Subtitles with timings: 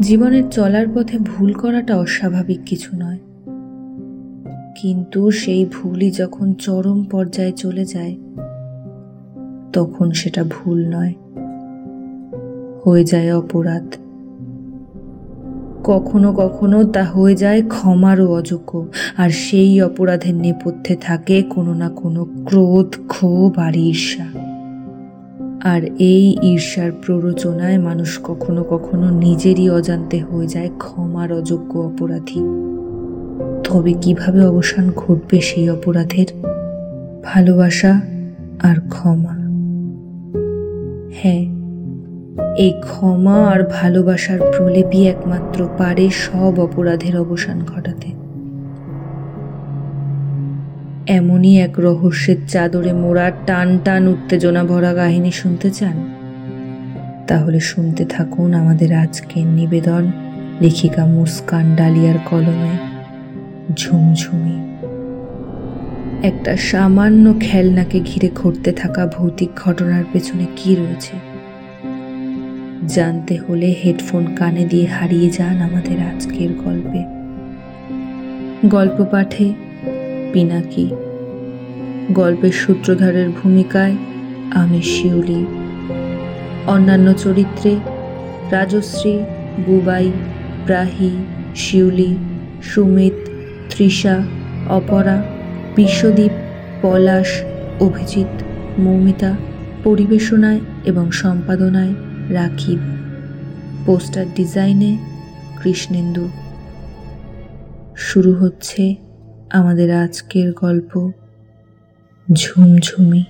[0.00, 3.18] জীবনের চলার পথে ভুল করাটা অস্বাভাবিক কিছু নয়।
[4.76, 8.16] কিন্তু সেই ভুলই যখন চরম পর্যায়ে চলে যায়,
[9.72, 11.14] তখন সেটা ভুল নয়।
[12.84, 13.94] হয়ে যায় অপরাধ।
[15.84, 18.86] কখনো কখনো তা হয়ে যায় ক্ষমারও অযোগ্য।
[19.16, 24.45] আর সেই অপরাধের নেপথ্যে থাকে কোনো না কোনো ক্রোধ, ক্ষোভ আর ঈর্ষা।
[25.66, 32.40] আর এই ঈর্ষার প্ররোচনায় মানুষ কখনো কখনো নিজেরই অজান্তে হয়ে যায় ক্ষমার অযোগ্য অপরাধী।
[33.64, 36.26] তবে কীভাবে অবসান ঘটবে সেই অপরাধের?
[37.24, 38.00] ভালোবাসা
[38.62, 39.34] আর ক্ষমা।
[41.14, 41.44] হ্যাঁ
[42.56, 48.25] এই ক্ষমা আর ভালোবাসার প্রলেপই একমাত্র পারে সব অপরাধের অবসান ঘটাতে।
[51.06, 56.14] এমনই এক রহস্যের চাদরে মোড়া টান টান উত্তেজনা ভরা কাহিনী শুনতে চান?
[57.26, 60.12] তাহলে শুনতে থাকুন আমাদের আজকের নিবেদন
[60.60, 62.76] লেখিকা মুস্কান ডালিয়ার কলমে,
[63.74, 64.76] ঝুমঝুমি।
[66.26, 71.16] একটা সামান্য খেলনাকে ঘিরে ঘটতে থাকা ভৌতিক ঘটনার পেছনে কি রয়েছে?
[72.88, 77.04] জানতে হলে হেডফোন কানে দিয়ে হারিয়ে যান আমাদের আজকের গল্পে।
[78.68, 79.65] গল্প পাঠে
[80.36, 80.90] পিনাকি
[82.12, 83.96] গল্পের সূত্রধারের ভূমিকায়
[84.50, 85.46] আমি শিউলি।
[86.66, 87.76] অন্যান্য চরিত্রে
[88.50, 89.18] রাজশ্রী,
[89.66, 90.12] বুবাই,
[90.66, 91.10] প্রাহি,
[91.56, 92.16] শিউলি,
[92.62, 93.12] সুমিত,
[93.70, 94.22] তৃষা,
[94.68, 95.22] অপরা,
[95.76, 96.30] বিশ্বদীপ,
[96.82, 97.42] পলাশ,
[97.80, 98.42] অভিজিৎ,
[98.78, 99.36] মৌমিতা,
[99.84, 101.94] পরিবেশনায় এবং সম্পাদনায়
[102.28, 102.78] রাখিব।
[103.86, 104.98] পোস্টার ডিজাইনে
[105.62, 106.28] কৃষ্ণেন্দু।
[107.96, 109.05] শুরু হচ্ছে
[109.50, 111.10] আমাদের আজকের গল্প
[112.32, 113.24] ঝুমঝুমি।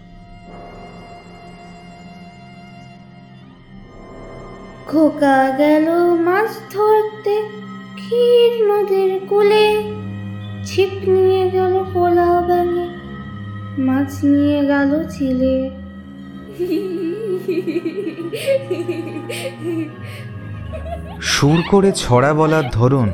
[4.89, 7.43] খোকা গেল মাছ ধরতে
[7.97, 9.67] ক্ষীর নদীর কূলে।
[10.67, 12.87] ছিপ নিয়ে গেল কোলা ব্যাঙে
[13.79, 15.71] মাছ নিয়ে গেল চিলে
[21.21, 23.09] সুর করে ছড়া বলার ধরন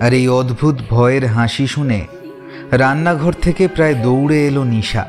[0.00, 2.06] আর এই অদ্ভুত ভয়ের হাসি শুনে
[2.70, 5.06] রান্নাঘর থেকে প্রায় দৌড়ে এলো নিশা।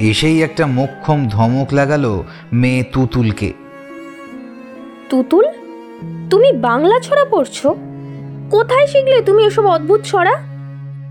[0.00, 3.52] এসেই একটা মোক্ষম ধমক লাগালো মেয়ে তুতুলকে।
[5.10, 5.44] তুতুল?
[6.30, 7.74] তুমি বাংলা ছড়া পড়ছো?
[8.50, 10.32] কোথায় শিখলে তুমি এসব অদ্ভুত ছড়া?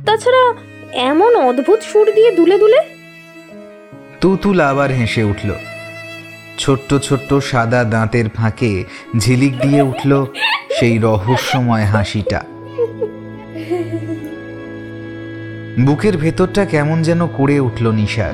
[0.06, 0.54] তাছাড়া
[0.94, 2.80] এমন অদ্ভুত সুর দিয়ে দুলে দুলে?
[4.22, 5.54] তুতুল আবার হেসে উঠল।
[6.58, 8.84] ছোট্ট ছোট্ট সাদা দাঁতের ফাঁকে
[9.18, 10.26] ঝিলিক দিয়ে উঠল
[10.80, 12.44] সেই রহস্যময় হাসিটা।
[15.80, 18.34] বুকের ভেতরটা কেমন যেন করে উঠল নিশার।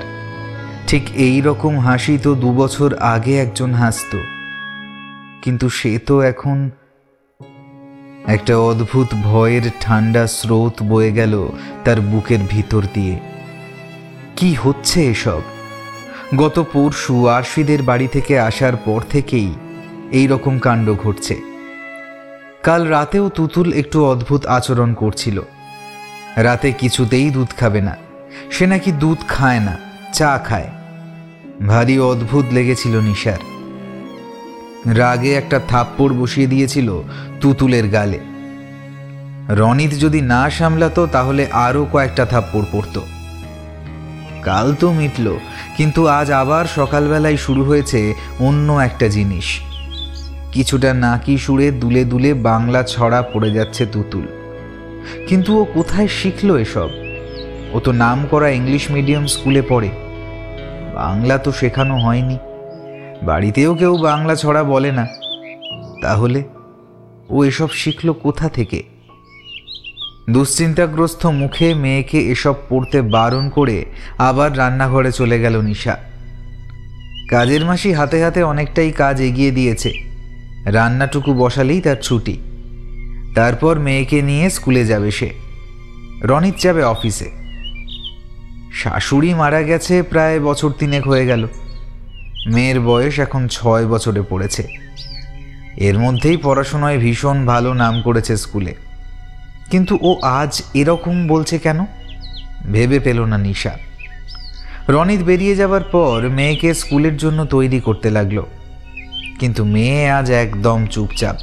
[0.88, 4.18] ঠিক এই রকম হাসি তো দু বছর আগে একজন হাসত।
[5.41, 6.69] কিন্তু সে তো এখন
[8.28, 11.47] একটা অদ্ভুত ভয়ের ঠান্ডা স্রোত বয়ে গেল
[11.85, 13.19] তার বুকের ভিতর দিয়ে।
[14.35, 15.41] কি হচ্ছে এসব?
[16.38, 19.53] গত পরশু আরশিদের বাড়ি থেকে আসার পর থেকেই
[20.12, 21.41] এই রকম কাণ্ড ঘটছে।
[22.63, 25.41] কাল রাতেও তুতুল একটু অদ্ভুত আচরণ করছিল।
[26.36, 27.97] রাতে কিছুতেই দুধ খাবে না।
[28.52, 29.78] সে নাকি দুধ খায় না,
[30.14, 30.69] চা খায়।
[31.68, 33.38] ভারী অদ্ভুত লেগেছিল নিশার।
[34.94, 37.02] রাগে একটা থাপ্পড় বসিয়ে দিয়েছিল
[37.41, 38.20] তুতুলের গালে।
[39.50, 43.02] রনিত যদি না সামলাতো, তাহলে আরও কয়েকটা থাপ্পড় পড়তো।
[44.41, 45.38] কাল তো মিটল,
[45.78, 49.59] কিন্তু আজ আবার সকালবেলায় শুরু হয়েছে অন্য একটা জিনিস।
[50.52, 54.41] কিছুটা নাকি সুরে দুলে দুলে বাংলা ছড়া পড়ে যাচ্ছে তুতুল।
[55.28, 56.89] কিন্তু ও কোথায় শিখলো এসব?
[57.73, 59.89] ও তো নাম করা ইংলিশ মিডিয়াম স্কুলে পড়ে।
[60.95, 62.38] বাংলা তো শেখানো হয়নি।
[63.23, 65.07] বাড়িতেও কেউ বাংলা ছড়া বলে না।
[66.01, 66.44] তাহলে
[67.29, 68.84] ও এসব শিখলো কোথা থেকে?
[70.29, 73.85] দুশ্চিন্তাগ্রস্ত মুখে মেয়েকে এসব পড়তে বারণ করে
[74.17, 75.97] আবার রান্নাঘরে চলে গেল নিশা।
[77.29, 79.91] কাজের মাসি হাতে হাতে অনেকটাই কাজ এগিয়ে দিয়েছে।
[80.66, 82.37] রান্নাটুকু বসালেই তার ছুটি।
[83.35, 85.33] তারপর মেয়েকে নিয়ে স্কুলে যাবে সে।
[86.22, 87.31] রনিত যাবে অফিসে।
[88.73, 91.47] শাশুড়ি মারা গেছে প্রায় বছর তিনেক হয়ে গেল।
[92.47, 94.67] মেয়ের বয়স এখন ছয় বছরে পড়েছে।
[95.78, 98.75] এর মধ্যেই পড়াশোনায় ভীষণ ভালো নাম করেছে স্কুলে।
[99.72, 101.85] কিন্তু ও আজ এরকম বলছে কেন?
[102.72, 103.78] ভেবে পেল না নিশা।
[104.89, 108.43] রনিত বেরিয়ে যাবার পর মেয়েকে স্কুলের জন্য তৈরি করতে লাগল।
[109.39, 111.35] কিন্তু মেয়ে আজ একদম চুপচাপ।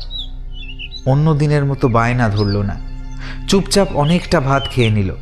[1.08, 2.76] অন্য দিনের মতো বায়না ধরল না।
[3.48, 5.14] চুপচাপ অনেকটা ভাত খেয়ে নিল।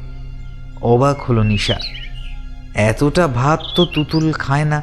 [0.83, 1.77] অবাক হলো নিশা।
[2.75, 4.83] এতটা ভাত তো তুতুল খায় না।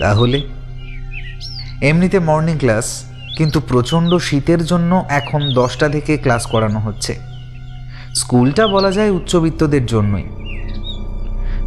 [0.00, 0.42] তাহলে?
[1.82, 3.04] এমনিতে মর্নিং ক্লাস
[3.36, 7.12] কিন্তু প্রচণ্ড শীতের জন্য এখন দশটা থেকে ক্লাস করানো হচ্ছে।
[8.14, 10.24] স্কুলটা বলা যায় উচ্চবিত্তদের জন্যই।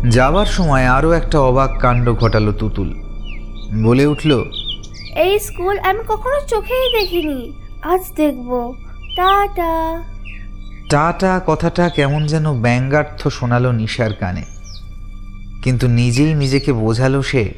[0.09, 2.89] যাবার সময় আরও একটা অবাক কাণ্ড ঘটালো তুতুল।
[3.83, 4.31] বলে উঠল,
[5.15, 8.73] এই স্কুল আমি কখনো চোখেই দেখিনি। আজ দেখব।
[9.15, 10.03] টাটা।
[10.89, 14.43] টাটা কথাটা কেমন যেন ব্যঙ্গার্থ শোনালো নিশার কানে।
[15.63, 17.53] কিন্তু নিজেই নিজেকে বোঝালো সে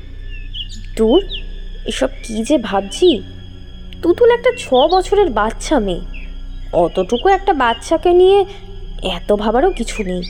[0.98, 1.22] দূর
[1.86, 3.24] এসব কি যে ভাবছি?
[4.02, 6.02] তুতুল একটা ছ বছরের বাচ্চা মেয়ে।
[6.74, 8.46] অতটুকু একটা বাচ্চাকে নিয়ে
[9.04, 10.22] এত ভাবারও কিছু নেই।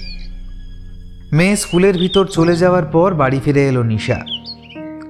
[1.31, 4.23] মেয়ে স্কুলের ভিতর চলে যাওয়ার পর বাড়ি ফিরে এলো নিশা।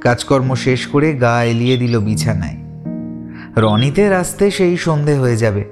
[0.01, 2.66] কাজকর্ম শেষ করে গা এলিয়ে দিল বিছানায়।
[3.57, 5.63] রনিতে আসতে সেই সন্ধে হয়ে যাবে।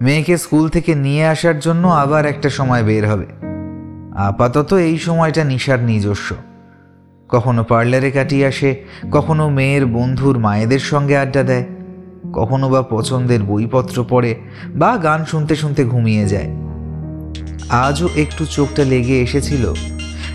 [0.00, 3.26] মেয়েকে স্কুল থেকে নিয়ে আসার জন্য আবার একটা সময় বের হবে।
[4.16, 6.34] আপাতত এই সময়টা নিশার নিজস্ব।
[7.28, 11.64] কখনো পার্লারে কাটিয়ে আসে, কখনো মেয়ের বন্ধুর মায়েদের সঙ্গে আড্ডা দেয়,
[12.32, 14.34] কখনো বা পছন্দের বইপত্র পড়ে
[14.74, 16.48] বা গান শুনতে শুনতে ঘুমিয়ে যায়।
[17.68, 19.74] আজও একটু চোখটা লেগে এসেছিল।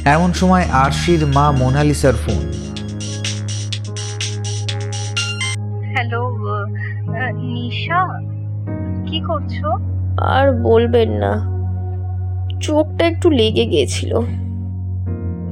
[0.05, 2.68] এমন সময় আরশির মা মোনালিসার ফোন।
[9.05, 9.65] কি করছ?
[10.17, 11.59] আর বলবেন না।
[12.59, 14.21] চোখটা একটু লেগে গিয়েছিল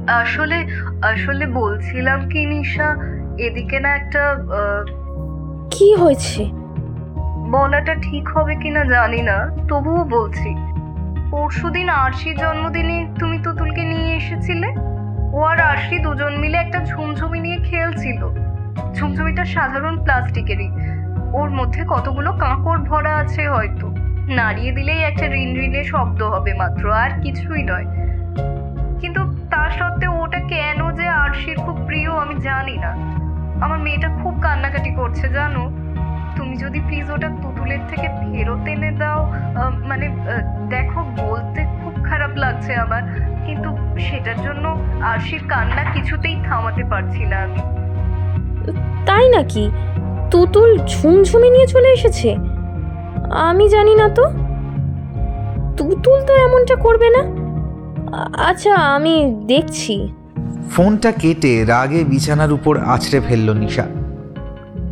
[0.06, 0.66] আসলে
[1.02, 2.96] আসলে বলছিলাম কি নিশা
[3.38, 4.84] এদিকে না একটা আহ,
[5.70, 6.44] কি হয়েছে?
[7.50, 10.54] বলাটা ঠিক হবে কিনা জানি না তবুও বলছি।
[11.30, 14.66] পরশুদিন আরশির জন্মদিনে তুমি তুতুলকে নিয়ে এসেছিলে?
[15.32, 18.28] ও আর আরশি দুজন মিলে একটা ঝুমঝুমি নিয়ে খেলছিল।
[18.94, 20.68] ঝুমঝুমিটা সাধারণ প্লাস্টিকেরই।
[21.38, 23.86] ওর মধ্যে কতগুলো কাঁকড় ভরা আছে হয়তো।
[24.38, 27.86] নাড়িয়ে দিলেই একটা রিন রিনে শব্দ হবে মাত্র, আর কিছুই নয়।
[29.00, 29.20] কিন্তু
[29.52, 32.92] তা সত্ত্বেও ওটা কেন যে আরশির খুব প্রিয় আমি জানি না।
[33.64, 35.62] আমার মেয়েটা খুব কান্নাকাটি করছে, জানো?
[36.36, 39.20] তুমি যদি প্লিজ ওটা তুতুলের থেকে ফেরত এনে দাও
[39.90, 40.06] মানে
[40.74, 43.02] দেখো, বলতে খুব খারাপ লাগছে আমার,
[43.46, 43.68] কিন্তু
[44.06, 44.64] সেটার জন্য
[45.10, 47.60] আরশির কান্না কিছুতেই থামাতে পারছি না আমি।
[49.08, 49.64] তাই নাকি?
[50.30, 52.36] তুতুল ঝুমঝুমি নিয়ে চলে এসেছে?
[53.30, 54.24] আমি জানি না তো।
[55.76, 57.22] তুতুল তো এমনটা করবে না?
[58.48, 60.08] আচ্ছা আমি দেখছি।
[60.70, 63.86] ফোনটা কেটে রাগে বিছানার উপর আছড়ে ফেলল নিশা।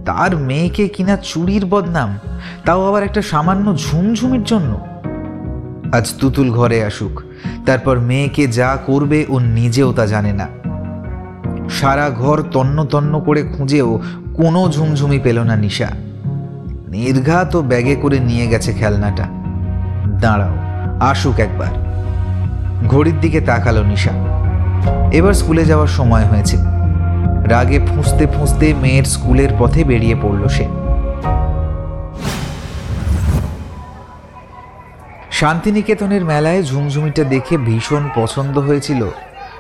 [0.05, 2.19] তার মেয়েকে কিনা চুরির বদনাম,
[2.65, 4.79] তাও আবার একটা সামান্য ঝুমঝুমির জন্য।
[5.93, 7.23] আজ তুতুল ঘরে আসুক,
[7.67, 10.49] তারপর মেয়েকে যা করবে ও নিজেও তা জানে না।
[11.71, 14.00] সারা ঘর তন্ন তন্ন করে খুঁজেও
[14.37, 15.88] কোনো ঝুমঝুমি পেল না নিশা।
[16.88, 19.25] নির্ঘাত ও ব্যাগে করে নিয়ে গেছে খেলনাটা।
[20.21, 20.55] দাঁড়াও,
[21.00, 21.73] আসুক একবার।
[22.88, 24.11] ঘড়ির দিকে তাকালো নিশা।
[25.12, 26.56] এবার স্কুলে যাওয়ার সময় হয়েছে।
[27.49, 30.67] রাগে ফুঁসতে ফুঁসতে মেয়ের স্কুলের পথে বেরিয়ে পড়ল সে।
[35.31, 39.09] শান্তিনিকেতনের মেলায় ঝুমঝুমিটা দেখে ভীষণ পছন্দ হয়েছিল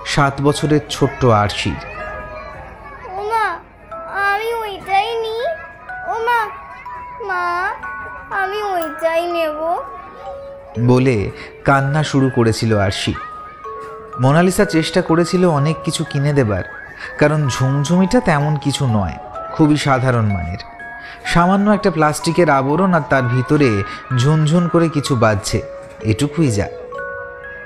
[0.06, 1.95] সাত বছরের ছোট্ট আরশির।
[10.90, 11.16] বলে
[11.64, 13.14] কান্না শুরু করেছিল আরশি।
[14.20, 16.64] মোনালিসা চেষ্টা করেছিল অনেক কিছু কিনে দেবার,
[17.18, 19.16] কারণ ঝুমঝুমিটা তেমন কিছু নয়,
[19.54, 20.60] খুবই সাধারণ মানের।
[21.24, 23.68] সামান্য একটা প্লাস্টিকের আবরণ আর তার ভিতরে
[24.18, 25.58] ঝুনঝুন করে কিছু বাজছে,
[26.02, 26.68] এটুকুই যা।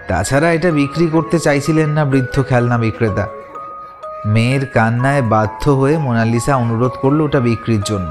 [0.08, 3.24] তাছাড়া এটা বিক্রি করতে চাইছিলেন না বৃদ্ধ খেলনা বিক্রেতা।
[4.26, 8.10] মেয়ের কান্নায় বাধ্য হয়ে মোনালিসা অনুরোধ করল ওটা বিক্রির জন্য,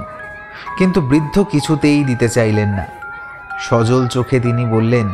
[0.77, 2.86] কিন্তু বৃদ্ধ কিছুতেই দিতে চাইলেন না।
[3.60, 5.10] সজল চোখে তিনি বললেন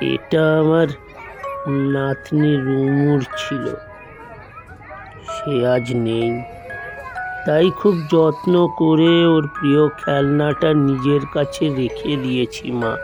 [0.00, 0.86] এটা আমার
[1.68, 3.74] নাতনি রুমুর ছিল।
[5.28, 6.42] সে আজ নেই।
[7.46, 12.96] তাই খুব যত্ন করে ওর প্রিয় খেলনাটা নিজের কাছে রেখে দিয়েছি, মা।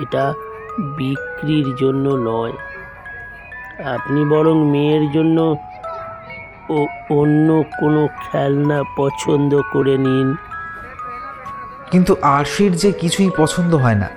[0.00, 0.34] এটা
[0.78, 2.52] বিক্রির জন্য নয়।
[3.84, 5.56] আপনি বরং মেয়ের জন্য
[6.70, 10.36] ও অন্য কোনো খেলনা পছন্দ করে নিন।
[11.90, 14.08] কিন্তু আরশির যে কিছুই পছন্দ হয় না।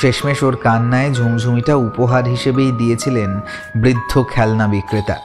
[0.00, 3.40] শেষমেশ ওর কান্নায় ঝুমঝুমিটা উপহার হিসেবেই দিয়েছিলেন
[3.76, 5.16] বৃদ্ধ খেলনা বিক্রেতা।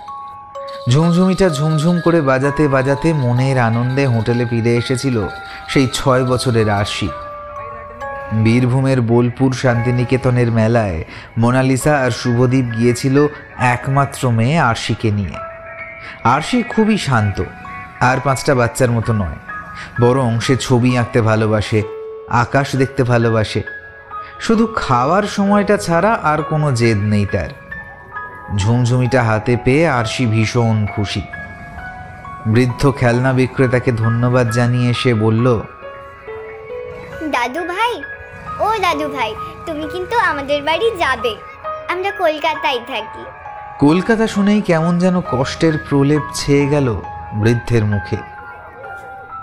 [0.89, 5.27] ঝুমঝুমিটা ঝুমঝুম করে বাজাতে বাজাতে মনের আনন্দে হোটেলে ফিরে এসেছিল
[5.67, 7.09] সেই ছয় বছরের আরশি।
[8.43, 11.03] বীরভূমের বোলপুর শান্তিনিকেতনের মেলায়
[11.37, 15.37] মোনালিসা আর শুভদীপ গিয়েছিল একমাত্র মেয়ে আরশিকে নিয়ে।
[16.23, 17.43] আরশি খুবই শান্ত,
[17.99, 19.46] আর পাঁচটা বাচ্চার মতো নয়।
[20.01, 21.83] বরং সে ছবি আঁকতে ভালোবাসে
[22.29, 23.61] আকাশ দেখতে ভালোবাসে।
[24.39, 27.49] শুধু খাওয়ার সময়টা ছাড়া আর কোনো জেদ নেই তার।
[28.57, 31.21] ঝুমঝুমিটা হাতে পেয়ে আরশি ভীষণ খুশি।
[32.45, 35.61] বৃদ্ধ খেলনা বিক্রেতাকে ধন্যবাদ জানিয়ে সে বলল
[37.23, 38.03] দাদু ভাই
[38.59, 41.35] ও দাদু ভাই তুমি কিন্তু আমাদের বাড়ি যাবে।
[41.89, 43.23] আমরা কলকাতায় থাকি।
[43.79, 47.01] কলকাতা শুনেই কেমন যেন কষ্টের প্রলেপ ছেয়ে গেল
[47.33, 48.36] বৃদ্ধের মুখে।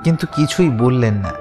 [0.04, 1.32] কিন্তু কিছুই বললেন না।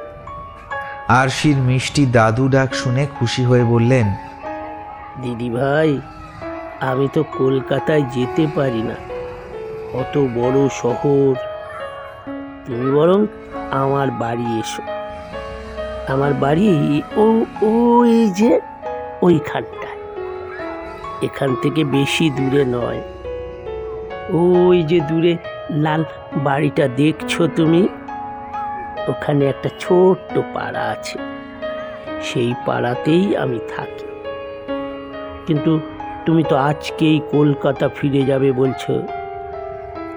[1.08, 4.15] আরশির মিষ্টি দাদু ডাক শুনে খুশি হয়ে বললেন,
[5.22, 6.01] দিদি ভাই,
[6.79, 8.96] আমি তো কলকাতায় যেতে পারি না।
[9.93, 11.36] অত বড় শহর।
[12.65, 13.25] তুমি বরং
[13.72, 14.84] আমার বাড়ি এসো।
[16.13, 18.60] আমার বাড়ি ও ওই যে
[19.22, 20.00] ওইখানটায়।
[21.22, 23.01] এখান থেকে বেশি দূরে নয়।
[24.29, 25.38] ওই যে দূরে
[25.70, 26.03] লাল
[26.38, 27.88] বাড়িটা দেখছ তুমি?
[29.07, 31.19] ওখানে একটা ছোট্ট পাড়া আছে।
[32.24, 34.05] সেই পাড়াতেই আমি থাকি।
[35.48, 35.79] কিন্তু
[36.25, 39.03] তুমি তো আজকেই কলকাতা ফিরে যাবে বলছো।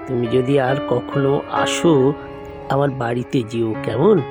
[0.07, 2.13] তুমি যদি আর কখনো আসো,
[2.69, 4.21] আমার বাড়িতে যেও কেমন?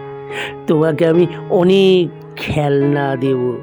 [0.67, 3.59] তোমাকে আমি অনেক খেলনা দেব।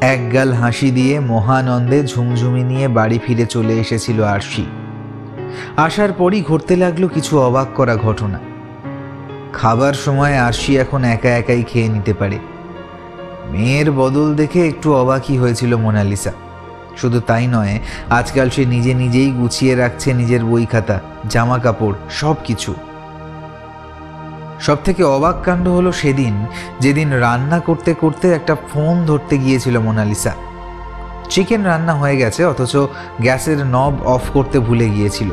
[0.00, 4.66] একগাল হাসি দিয়ে মহানন্দে ঝুমঝুমি নিয়ে বাড়ি ফিরে চলে এসেছিল আরশি।
[5.76, 8.49] আসার পরই ঘটতে লাগল কিছু অবাক করা ঘটনা।
[9.54, 12.38] খাবার সময় আরশি এখন একা একাই খেয়ে নিতে পারে।
[13.50, 16.32] মেয়ের বদল দেখে একটু অবাকই হয়েছিল মোনালিসা।
[16.96, 17.78] শুধু তাই নয়,
[18.10, 22.74] আজকাল সে নিজে নিজেই গুছিয়ে রাখছে নিজের বই খাতা জামা কাপড় সব কিছু
[24.60, 26.46] সব থেকে অবাক কাণ্ড হলো সেদিন,
[26.80, 30.32] যেদিন রান্না করতে করতে একটা ফোন ধরতে গিয়েছিল মোনালিসা।
[31.30, 32.76] চিকেন রান্না হয়ে গেছে, অথচ
[33.20, 35.30] গ্যাসের নব অফ করতে ভুলে গিয়েছিল।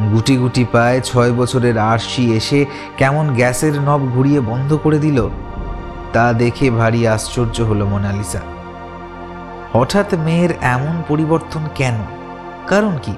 [0.00, 5.28] গুটি গুটি পায় ছয় বছরের আরশি এসে কেমন গ্যাসের নব ঘুরিয়ে বন্ধ করে দিল?
[6.12, 8.40] তা দেখে ভারী আশ্চর্য হলো মোনালিসা।
[9.72, 11.94] হঠাৎ মেয়ের এমন পরিবর্তন কেন?
[12.66, 13.12] কারণ কি?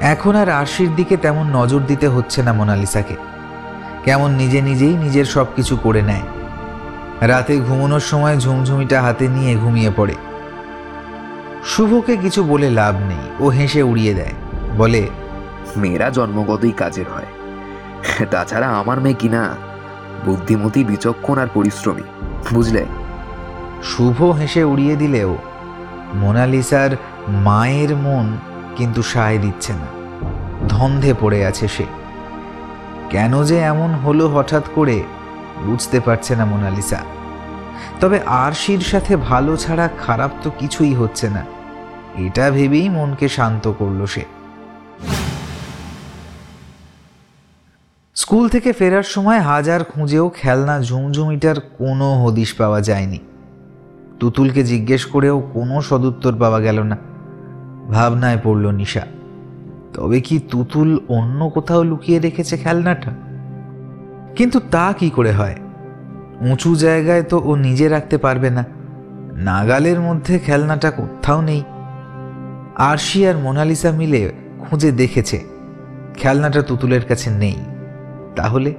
[0.00, 3.16] এখন আর আরশির দিকে তেমন নজর দিতে হচ্ছে না মোনালিসাকে।
[4.04, 6.22] কেমন নিজে নিজেই নিজের সব কিছু করে নেয়।
[7.20, 10.14] রাতে ঘুমানোর সময় ঝুমঝুমিটা হাতে নিয়ে ঘুমিয়ে পড়ে।
[11.66, 14.32] শুভকে কিছু বলে লাভ নেই। ও হেসে উড়িয়ে দেয়।
[14.76, 15.08] বলে
[15.76, 17.26] মেয়েরা জন্মগতই কাজের হয়।
[18.30, 19.54] তাছাড়া আমার মেয়ে কিনা?
[20.24, 22.02] বুদ্ধিমতী বিচক্ষণ আর পরিশ্রমী
[22.52, 22.84] বুঝলে?
[23.82, 25.36] শুভ হেসে উড়িয়ে দিলেও
[26.14, 26.90] মোনালিসার
[27.28, 28.36] মায়ের মন
[28.76, 29.86] কিন্তু সায় দিচ্ছে না।
[30.68, 31.84] ধন্ধে পড়ে আছে সে।
[33.10, 35.02] কেন যে এমন হলো হঠাৎ করে
[35.64, 37.02] বুঝতে পারছে না মোনালিসা।
[38.00, 41.44] তবে আরশির সাথে ভালো ছাড়া খারাপ তো কিছুই হচ্ছে না।
[42.18, 44.24] এটা ভেবেই মনকে শান্ত করল সে।
[48.14, 53.18] স্কুল থেকে ফেরার সময় হাজার খুঁজেও খেলনা ঝুমঝুমিটার কোনো হদিশ পাওয়া যায়নি।
[54.20, 56.96] তুতুলকে জিজ্ঞেস করেও কোনো সদুত্তর পাওয়া গেল না।
[57.92, 59.06] ভাবনায় পড়ল নিশা।
[59.94, 63.10] তবে কি তুতুল অন্য কোথাও লুকিয়ে রেখেছে খেলনাটা?
[64.36, 65.56] কিন্তু তা কি করে হয়?
[66.50, 68.64] উঁচু জায়গায় তো ও নিজে রাখতে পারবে না।
[69.34, 71.62] নাগালের মধ্যে খেলনাটা কোথাও নেই।
[72.76, 75.40] আরশি আর মোনালিসা মিলে খুঁজে দেখেছে,
[76.16, 77.56] খেলনাটা তুতুলের কাছে নেই।
[78.36, 78.74] তাহলে?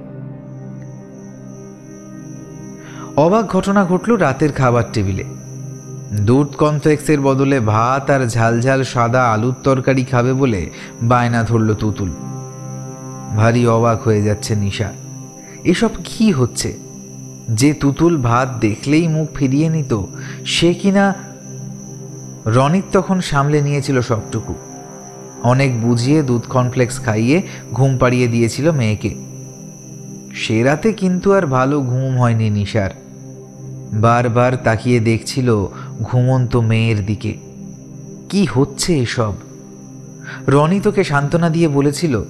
[3.16, 5.24] অবাক ঘটনা ঘটল রাতের খাবার টেবিলে।
[6.20, 10.70] দুধ কনফ্লেক্সের বদলে ভাত আর ঝালঝাল সাদা আলুর তরকারি খাবে বলে
[11.02, 12.10] বায়না ধরল তুতুল।
[13.36, 14.92] ভারী অবাক হয়ে যাচ্ছে নিশা।
[15.64, 16.85] এসব কি হচ্ছে?
[17.48, 20.02] যে তুতুল ভাত দেখলেই মুখ ফিরিয়ে নিত,
[20.44, 21.14] সে কিনা
[22.46, 24.54] রনিক তখন সামলে নিয়েছিল সবটুকু।
[25.42, 29.14] অনেক বুঝিয়ে দুধ কনফ্লেক্স খাইয়ে ঘুম পাড়িয়ে দিয়েছিল মেয়েকে।
[30.34, 32.90] সে রাতে কিন্তু আর ভালো ঘুম হয়নি নিশার।
[33.92, 35.66] বারবার তাকিয়ে দেখছিল
[36.02, 37.34] ঘুমন্ত মেয়ের দিকে।
[38.28, 39.32] কি হচ্ছে এসব?
[40.48, 42.22] রনি তোকে সান্ত্বনা দিয়ে বলেছিল,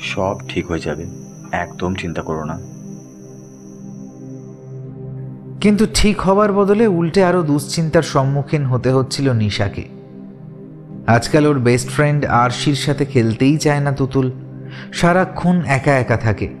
[0.00, 1.06] সব ঠিক হয়ে যাবে,
[1.52, 2.75] একদম চিন্তা করো না।
[5.60, 9.88] কিন্তু ঠিক হবার বদলে উল্টে আরও দুশ্চিন্তার সম্মুখীন হতে হচ্ছিল নিশাকে।
[11.06, 14.30] আজকাল ওর বেস্ট ফ্রেন্ড আরশির সাথে খেলতেই চায় না তুতুল।
[14.92, 16.54] সারাক্ষণ একা একা থাকে।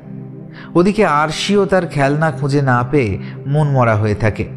[0.74, 4.48] ওদিকে আরশিও তার খেলনা খুঁজে না পেয়ে মন মরা হয়ে থাকে।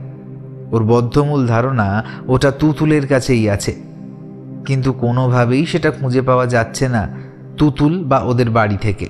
[0.71, 3.75] ওর বদ্ধমূল ধারণা ওটা তুতুলের কাছেই আছে।
[4.65, 7.09] কিন্তু কোনোভাবেই সেটা খুঁজে পাওয়া যাচ্ছে না
[7.57, 9.09] তুতুল বা ওদের বাড়ি থেকে।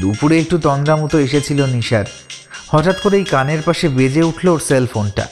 [0.00, 2.04] দুপুরে একটু তন্দ্রামতো এসেছিল নিশার।
[2.68, 5.28] হঠাৎ করেই কানের পাশে বেজে উঠল ওর সেল ফোনটা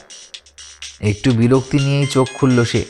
[1.01, 2.85] একটু বিরক্তি নিয়েই চোখ খুলল সে।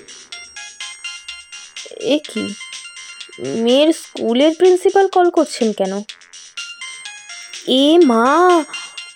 [2.00, 2.54] এ কি?
[3.44, 6.02] মেয়ের স্কুলের প্রিন্সিপাল কল করছেন কেন?
[7.66, 8.24] এ মা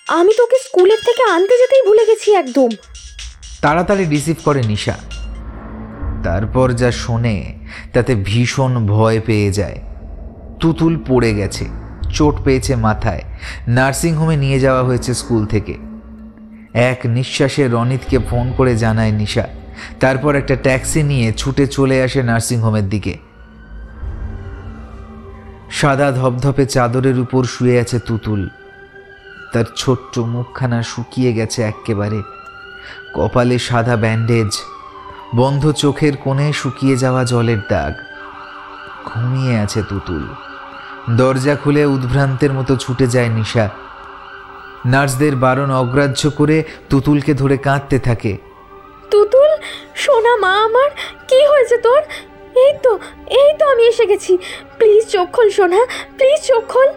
[0.07, 2.69] আমি তোকে স্কুলের থেকে আনতে যেতেই ভুলে গেছি একদম।
[3.61, 4.97] তাড়াতাড়ি রিসিভ করে নিশা।
[6.23, 9.79] তারপর যা শোনে তাতে ভীষণ ভয় পেয়ে যায়।
[10.59, 11.65] তুতুল পড়ে গেছে।
[12.13, 13.23] চোট পেয়েছে মাথায়।
[13.67, 15.77] নার্সিংহোমে নিয়ে যাওয়া হয়েছে স্কুল থেকে।
[16.73, 19.47] এক নিঃশ্বাসে রনিতকে ফোন করে জানায় নিশা।
[19.99, 23.17] তারপর একটা ট্যাক্সি নিয়ে ছুটে চলে আসে নার্সিংহোমের দিকে।
[25.71, 28.49] সাদা ধপধপে চাদরের উপর শুয়ে আছে তুতুল।
[29.53, 32.21] তার ছোট্ট মুখখানা শুকিয়ে গেছে এক্কেবারে।
[33.13, 34.51] কপালে সাদা ব্যান্ডেজ।
[35.35, 37.93] বন্ধ চোখের কোণে শুকিয়ে যাওয়া জলের দাগ।
[39.05, 40.50] ঘুমিয়ে আছে তুতুল।
[41.09, 43.69] দরজা খুলে উদ্ভ্রান্তের মতো ছুটে যায় নিশা।
[44.85, 48.37] নার্সদের বারণ অগ্রাহ্য করে তুতুলকে ধরে কাঁদতে থাকে।
[49.11, 49.51] তুতুল
[49.95, 50.89] সোনা মা আমার
[51.27, 52.01] কি হয়েছে তোর?
[52.55, 54.37] এই তো এই তো আমি এসে গেছি।
[54.77, 55.85] প্লিজ চোখ খোল সোনা
[56.17, 56.87] প্লিজ চোখ খোল।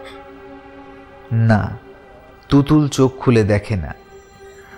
[1.31, 1.77] না
[2.49, 3.95] তুতুল চোখ খুলে দেখে না।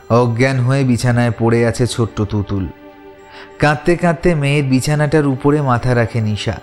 [0.09, 2.67] অজ্ঞান হয়ে বিছানায় পড়ে আছে ছোট্ট তুতুল।
[3.59, 6.61] কাঁদতে কাঁদতে মেয়ের বিছানাটার উপরে মাথা রাখে নিশা।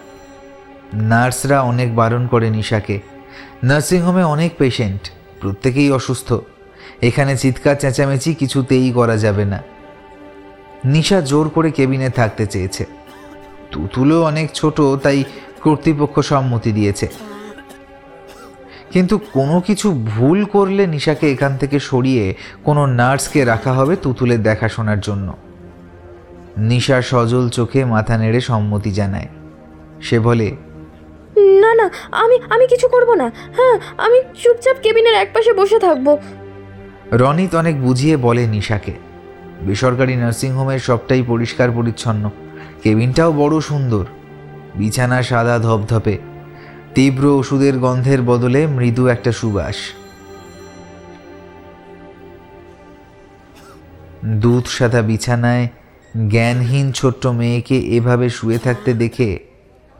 [0.95, 3.01] নার্সরা অনেক বারণ করে নিশাকে।
[3.65, 5.11] নার্সিংহোমে অনেক পেশেন্ট,
[5.41, 6.33] প্রত্যেকেই অসুস্থ।
[7.03, 9.63] এখানে চিৎকার, চেঁচামেচি কিছুতেই করা যাবে না।
[10.85, 12.87] নিশা জোর করে কেবিনে থাকতে চেয়েছে।
[13.71, 15.25] তুতুলও অনেক ছোট, তাই
[15.63, 17.09] কর্তৃপক্ষ সম্মতি দিয়েছে।
[18.91, 22.35] কিন্তু কোনো কিছু ভুল করলে নিশাকে এখান থেকে সরিয়ে
[22.65, 25.33] কোনো নার্সকে রাখা হবে তুতুলের দেখাশোনার জন্য।
[26.59, 29.29] নিশা সজল চোখে মাথা নেড়ে সম্মতি জানায়।
[30.03, 30.57] সে বলে
[31.37, 36.19] না না, আমি আমি কিছু করব না। হ্যাঁ আমি চুপচাপ কেবিনের একপাশে বসে থাকব।
[37.13, 38.93] রনিত অনেক বুঝিয়ে বলে নিশাকে।
[39.61, 42.31] বেসরকারি নার্সিংহোমের সবটাই পরিষ্কার পরিচ্ছন্ন।
[42.83, 44.05] কেবিনটাও বড় সুন্দর।
[44.75, 46.19] বিছানা সাদা ধপধপে।
[46.95, 49.77] তীব্র ওষুধের গন্ধের বদলে মৃদু একটা সুবাস।
[54.25, 55.69] দুধ সাদা বিছানায়
[56.31, 59.54] জ্ঞানহীন ছোট্ট মেয়েকে এভাবে শুয়ে থাকতে দেখে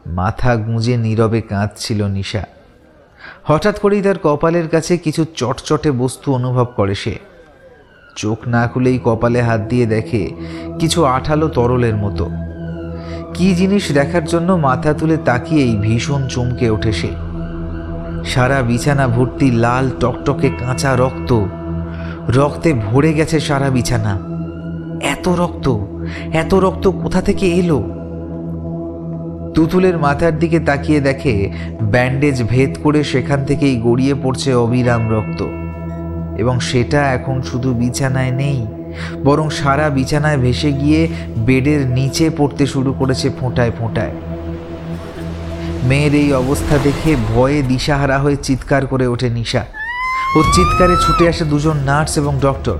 [0.05, 2.43] মাথা গুঁজে নীরবে কাঁদছিল নিশা।
[3.43, 7.19] হঠাৎ করেই তার কপালের কাছে কিছু চটচটে বস্তু অনুভব করে সে।
[8.17, 10.29] চোখ না খুলেই কপালে হাত দিয়ে দেখে
[10.79, 12.29] কিছু আঠালো তরলের মতো।
[13.33, 17.07] কি জিনিস দেখার জন্য মাথা তুলে তাকিয়েই ভীষণ চমকে ওঠে সে।
[18.25, 21.45] সারা বিছানা ভর্তি লাল টকটকে কাঁচা রক্ত।
[22.29, 24.19] রক্তে ভরে গেছে সারা বিছানা।
[25.01, 25.77] এত রক্ত
[26.33, 28.04] এত রক্ত কোথা থেকে এলো?
[29.55, 31.33] তুতুলের মাথার দিকে তাকিয়ে দেখে
[31.93, 35.39] ব্যান্ডেজ ভেদ করে সেখান থেকেই গড়িয়ে পড়ছে অবিরাম রক্ত।
[36.41, 38.59] এবং সেটা এখন শুধু বিছানায় নেই,
[39.27, 41.01] বরং সারা বিছানায় ভেসে গিয়ে
[41.47, 44.13] বেডের নিচে পড়তে শুরু করেছে ফোঁটায় ফোঁটায়।
[45.89, 49.63] মেয়ের এই অবস্থা দেখে ভয়ে দিশাহারা হয়ে চিৎকার করে ওঠে নিশা।
[50.37, 52.77] ও চিৎকারে ছুটে আসে দুজন নার্স এবং ডক্টর।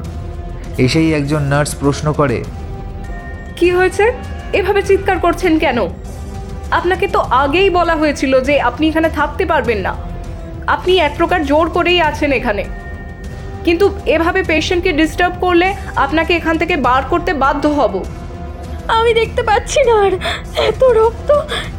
[0.85, 2.37] এসেই একজন নার্স প্রশ্ন করে,
[3.57, 4.05] কি হয়েছে?
[4.59, 5.79] এভাবে চিৎকার করছেন কেন?
[6.71, 9.95] আপনাকে তো আগেই বলা হয়েছিল যে আপনি এখানে থাকতে পারবেন না।
[10.67, 12.63] আপনি এক প্রকার জোর করেই আছেন এখানে।
[13.63, 18.03] কিন্তু এভাবে পেশেন্টকে ডিস্টার্ব করলে আপনাকে এখান থেকে বার করতে বাধ্য হব।
[18.87, 20.11] আমি দেখতে পাচ্ছি না আর
[20.55, 21.29] এত রক্ত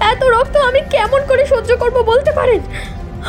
[0.01, 2.61] এত রক্ত আমি কেমন করে সহ্য করব বলতে পারেন?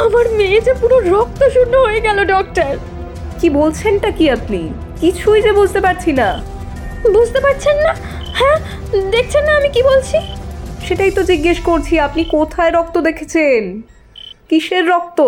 [0.05, 2.77] আমার মেয়ে যে পুরো রক্ত শূন্য হয়ে গেল ডক্টর
[3.39, 4.73] কি বলছেনটা কি আপনি?
[5.01, 6.41] কিছুই যে বুঝতে পারছি না।
[7.11, 7.95] বুঝতে পারছেন না?
[8.33, 8.57] হ্যাঁ
[9.11, 10.17] দেখছেন না আমি কি বলছি?
[10.85, 13.81] সেটাই তো জিজ্ঞেস করছি আপনি কোথায় রক্ত দেখেছেন?
[14.49, 15.21] কিসের রক্ত?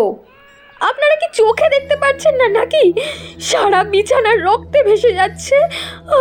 [0.80, 2.92] আপনারা কি চোখে দেখতে পাচ্ছেন না নাকি?
[3.40, 5.54] সারা বিছানার রক্তে ভেসে যাচ্ছে।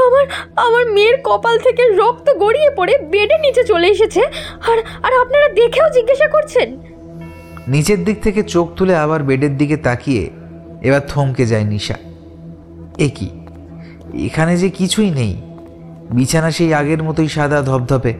[0.06, 4.22] আমার আমার মেয়ের কপাল থেকে রক্ত গড়িয়ে পড়ে বেডের নিচে চলে এসেছে।
[4.72, 6.78] আর আর আপনারা দেখেও জিজ্ঞাসা করছেন?
[7.68, 10.30] নিচের দিক থেকে চোখ তুলে আবার বেডের দিকে তাকিয়ে
[10.82, 11.96] এবার থমকে যায় নিশা।
[12.98, 13.30] এ কি?
[14.26, 15.42] এখানে যে কিছুই নেই।
[16.12, 18.13] বিছানা সেই আগের মতোই সাদা ধপধপে।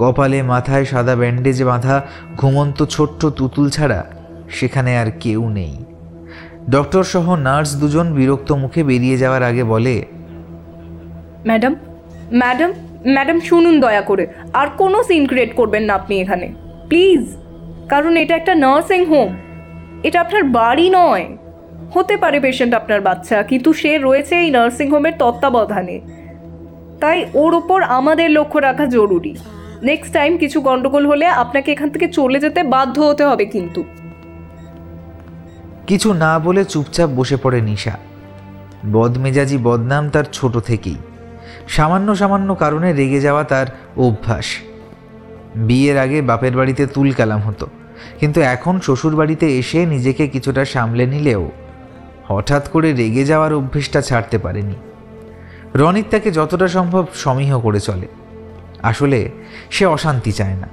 [0.00, 1.96] কপালে মাথায় সাদা ব্যান্ডেজে বাঁধা
[2.40, 4.00] ঘুমন্ত ছোট্ট তুতুল ছাড়া
[4.56, 5.74] সেখানে আর কেউ নেই।
[6.74, 9.96] ডক্টর সহ নার্স দুজন বিরক্ত মুখে বেরিয়ে যাওয়ার আগে বলে,
[11.48, 11.74] ম্যাডাম
[12.40, 12.70] ম্যাডাম
[13.14, 14.24] ম্যাডাম শুনুন দয়া করে,
[14.60, 16.46] আর কোনো সিন ক্রিয়েট করবেন না আপনি এখানে।
[16.90, 17.22] প্লিজ
[17.92, 19.30] কারণ এটা একটা নার্সিং হোম
[20.06, 21.26] এটা আপনার বাড়ি নয়।
[21.94, 25.96] হতে পারে পেশেন্ট আপনার বাচ্চা, কিন্তু সে রয়েছে এই নার্সিং হোমের তত্ত্বাবধানে।
[27.02, 29.34] তাই ওর ওপর আমাদের লক্ষ্য রাখা জরুরি।
[29.84, 33.84] নেক্সট টাইম কিছু গন্ডগোল হলে আপনাকে এখান থেকে চলে যেতে বাধ্য হতে হবে কিন্তু।
[35.86, 37.94] কিছু না বলে চুপচাপ বসে পড়ে নিশা।
[38.92, 40.96] বদমেজাজি বদনাম তার ছোট থেকেই।
[41.68, 43.66] সামান্য সামান্য কারণে রেগে যাওয়া তার
[43.96, 44.46] অভ্যাস।
[45.56, 47.66] বিয়ের আগে বাপের বাড়িতে তুল কালাম হতো,
[48.20, 51.50] কিন্তু এখন শ্বশুর বাড়িতে এসে নিজেকে কিছুটা সামলে নিলেও
[52.28, 54.76] হঠাৎ করে রেগে যাওয়ার অভ্যেসটা ছাড়তে পারেনি।
[55.74, 58.08] রনিত তাকে যতটা সম্ভব সমীহ করে চলে।
[58.84, 59.30] আসলে
[59.70, 60.68] সে অশান্তি চায় না।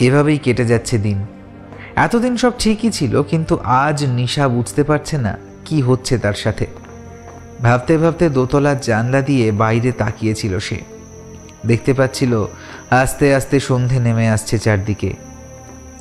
[0.00, 1.26] এভাবেই কেটে যাচ্ছে দিন।
[1.96, 6.66] এতদিন সব ঠিকই ছিল, কিন্তু আজ নিশা বুঝতে পারছে না কি হচ্ছে তার সাথে।
[7.62, 10.78] ভাবতে ভাবতে দোতলার জানলা দিয়ে বাইরে তাকিয়েছিল সে।
[11.66, 12.46] দেখতে পাচ্ছিল
[12.90, 15.12] আস্তে আস্তে সন্ধে নেমে আসছে চারদিকে।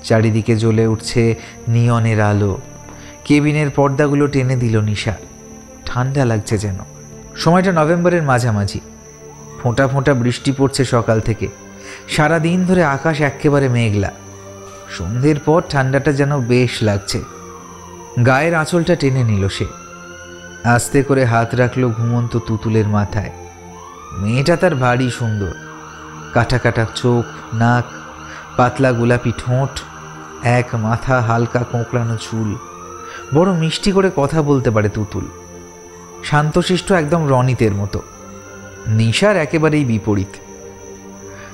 [0.04, 1.36] চারিদিকে জ্বলে উঠছে
[1.68, 2.58] নিয়নের আলো।
[3.26, 5.16] কেবিনের পর্দাগুলো টেনে দিল নিশা।
[5.86, 6.80] ঠান্ডা লাগছে যেন।
[7.36, 8.80] সময়টা নভেম্বরের মাঝামাঝি।
[9.64, 11.48] ফোঁটা ফোঁটা বৃষ্টি পড়ছে সকাল থেকে।
[12.08, 14.12] সারা দিন ধরে আকাশ একেবারে মেঘলা।
[14.90, 17.24] সন্ধ্যের পর ঠান্ডাটা যেন বেশ লাগছে।
[18.26, 19.66] গায়ের আঁচলটা টেনে নিল সে।
[20.64, 23.32] আস্তে করে হাত রাখল ঘুমন্ত তুতুলের মাথায়।
[24.18, 25.54] মেয়েটা তার ভারী সুন্দর।
[26.34, 27.86] কাটা কাটা চোখ, নাক,
[28.58, 29.82] পাতলা গোলাপি ঠোঁট,
[30.44, 32.56] এক মাথা হালকা কোঁকড়ানো চুল।
[33.36, 35.26] বড় মিষ্টি করে কথা বলতে পারে তুতুল।
[36.24, 38.02] শান্তশিষ্ট একদম রনিতের মতো।
[38.88, 40.28] নিশার একেবারেই বিপরীত।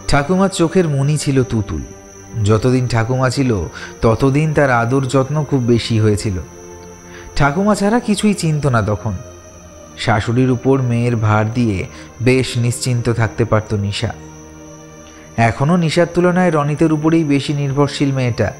[0.07, 1.81] ঠাকুমার চোখের মনি ছিল তুতুল।
[2.45, 3.67] যতদিন ঠাকুমা ছিল,
[4.01, 6.39] ততদিন তার আদর যত্ন খুব বেশি হয়েছিল।
[7.35, 9.13] ঠাকুমা ছাড়া কিছুই চিনত না তখন।
[9.97, 11.85] শাশুড়ির উপর মেয়ের ভার দিয়ে
[12.21, 14.13] বেশ নিশ্চিন্ত থাকতে পারত নিশা।
[15.37, 18.53] এখনও নিশার তুলনায় রনিতের উপরেই বেশি নির্ভরশীল মেয়েটা।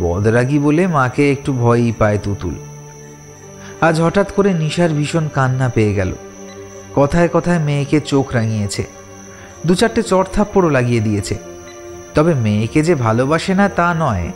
[0.00, 2.54] বদরাগী বলে মাকে একটু ভয়ই পায় তুতুল।
[3.80, 6.12] আজ হঠাৎ করে নিশার ভীষণ কান্না পেয়ে গেল।
[6.98, 8.86] কথায় কথায় মেয়েকে চোখ রাঙিয়েছে।
[9.66, 11.38] দু চারটে চড়থাপ্পড়ও লাগিয়ে দিয়েছে।
[12.14, 14.32] তবে মেয়েকে যে ভালোবাসে না তা নয়।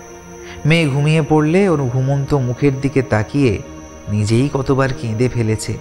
[0.67, 3.63] মেয়ে ঘুমিয়ে পড়লে ওর ঘুমন্ত মুখের দিকে তাকিয়ে
[4.09, 5.79] নিজেই কতবার কেঁদে ফেলেছে।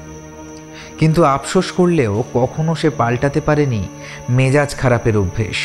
[0.97, 3.87] কিন্তু আফসোস করলেও কখনো সে পাল্টাতে পারেনি
[4.29, 5.57] মেজাজ খারাপের অভ্যেস।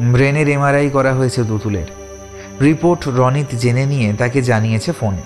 [0.00, 1.86] ব্রেনের এমআরআই করা হয়েছে দুতুলের।
[2.60, 5.22] রিপোর্ট রনিত জেনে নিয়ে তাকে জানিয়েছে ফোনে।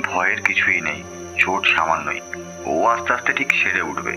[0.00, 1.02] ভয়ের কিছুই নেই,
[1.38, 2.20] চোট সামান্যই।
[2.68, 4.16] ও আস্তে আস্তে ঠিক সেরে উঠবে।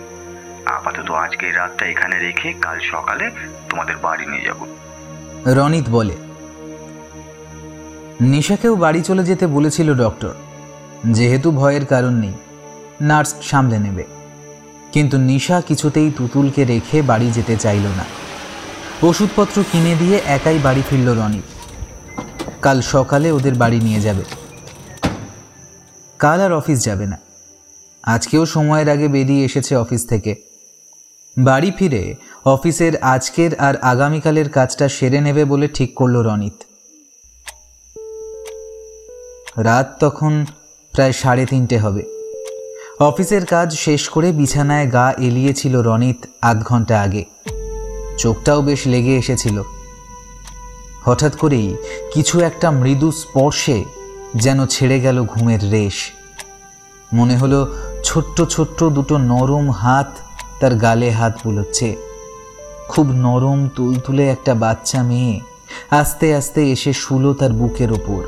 [0.65, 3.31] আপাতত আজকে রাতটা এখানে রেখে কাল সকালে
[3.69, 4.65] তোমাদের বাড়ি নিয়ে যাব।
[5.45, 6.15] রনিত বলে,
[8.21, 10.33] নিশাকেও বাড়ি চলে যেতে বলেছিল ডক্টর।
[11.05, 12.33] যেহেতু ভয়ের কারণ নেই,
[13.01, 14.03] নার্স সামলে নেবে।
[14.91, 18.05] কিন্তু নিশা কিছুতেই তুতুলকে রেখে বাড়ি যেতে চাইল না।
[19.07, 21.47] ওষুধপত্র কিনে দিয়ে একাই বাড়ি ফিরল রনিত।
[22.61, 24.23] কাল সকালে ওদের বাড়ি নিয়ে যাবে।
[26.19, 27.30] কাল আর অফিস যাবে না।
[28.03, 30.35] আজকেও সময়ের আগে বেরিয়ে এসেছে অফিস থেকে।
[31.37, 36.53] বাড়ি ফিরে অফিসের আজকের আর আগামীকালের কাজটা সেরে নেবে বলে ঠিক করল রনিত।
[39.57, 40.45] রাত তখন
[40.91, 42.03] প্রায় সাড়ে তিনটে হবে।
[42.99, 47.25] অফিসের কাজ শেষ করে বিছানায় গা এলিয়েছিল রনিত আধ ঘণ্টা আগে।
[48.17, 49.61] চোখটাও বেশ লেগে এসেছিল।
[51.05, 51.75] হঠাৎ করেই
[52.13, 53.83] কিছু একটা মৃদু স্পর্শে
[54.35, 56.11] যেন ছেড়ে গেল ঘুমের রেশ।
[57.13, 60.17] মনে হলো ছোট্ট ছোট্ট দুটো নরম হাত
[60.59, 61.95] তার গালে হাত বুলোচ্ছে।
[62.87, 65.39] খুব নরম তুলতুলে একটা বাচ্চা মেয়ে
[65.91, 68.23] আস্তে আস্তে এসে শুলো তার বুকের ওপর।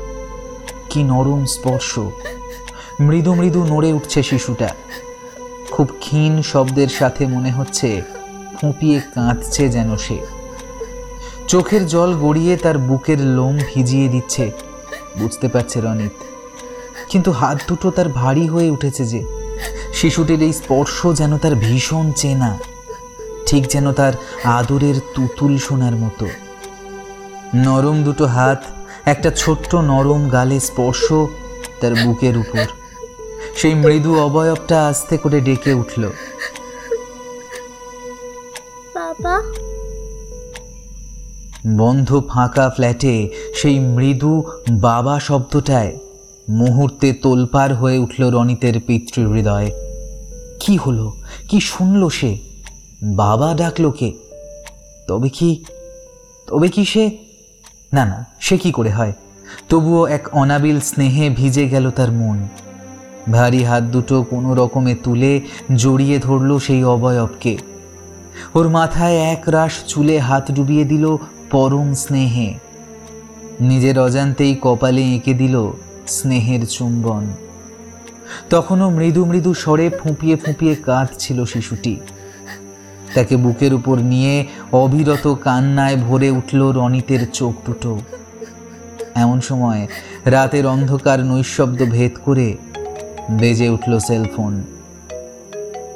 [0.90, 1.98] কি নরম স্পর্শ।
[3.00, 4.68] মৃদু মৃদু নড়ে উঠছে শিশুটা।
[5.70, 8.02] খুব ক্ষীণ শব্দের সাথে মনে হচ্ছে
[8.60, 10.18] ফুঁপিয়ে কাঁদছে যেন সে।
[11.48, 14.50] চোখের জল গড়িয়ে তার বুকের লোম ভিজিয়ে দিচ্ছে।
[15.18, 16.12] বুঝতে পারছে রনিত।
[17.08, 19.43] কিন্তু হাত দুটো তার ভারী হয়ে উঠেছে যে।
[19.94, 22.58] শিশুটির এই স্পর্শ যেন তার ভীষণ চেনা
[23.46, 24.12] ঠিক যেন তার
[24.44, 26.26] আদরের তুতুল সোনার মতো।
[27.54, 28.64] নরম দুটো হাত
[29.04, 31.12] একটা ছোট্ট নরম গালে স্পর্শ
[31.80, 32.66] তার বুকের উপর।
[33.56, 36.10] সেই মৃদু অবয়বটা আস্তে করে ডেকে উঠল।
[38.94, 39.42] বাবা।
[41.76, 45.98] বন্ধ ফাঁকা ফ্ল্যাটে সেই মৃদু বাবা শব্দটায়
[46.48, 49.70] মুহূর্তে তোলপার হয়ে উঠল রনিতের পিতৃহৃদয়।
[50.60, 51.12] কি হলো?
[51.48, 52.38] কি শুনল সে?
[53.02, 54.12] বাবা ডাকলো কে?
[55.08, 55.64] তবে কি
[56.46, 57.10] তবে কি সে?
[57.92, 59.12] না না, সে কি করে হয়?
[59.68, 62.48] তবুও এক অনাবিল স্নেহে ভিজে গেল তার মন।
[63.32, 65.40] ভারী হাত দুটো কোনো রকমে তুলে
[65.76, 67.58] জড়িয়ে ধরল সেই অবয়বকে।
[68.54, 71.16] ওর মাথায় এক রাশ চুলে হাত ডুবিয়ে দিল
[71.50, 72.54] পরম স্নেহে।
[73.60, 75.70] নিজের অজান্তেই কপালে এঁকে দিল
[76.08, 77.32] স্নেহের চুম্বন।
[78.50, 82.00] তখনও মৃদু মৃদু স্বরে ফুঁপিয়ে ফুঁপিয়ে কাঁদছিল শিশুটি।
[83.14, 88.00] তাকে বুকের উপর নিয়ে অবিরত কান্নায় ভরে উঠল রনিতের চোখ দুটো।
[89.14, 89.86] এমন সময়
[90.24, 92.56] রাতের অন্ধকার নৈশব্দ ভেদ করে
[93.30, 94.64] বেজে উঠল সেলফোন।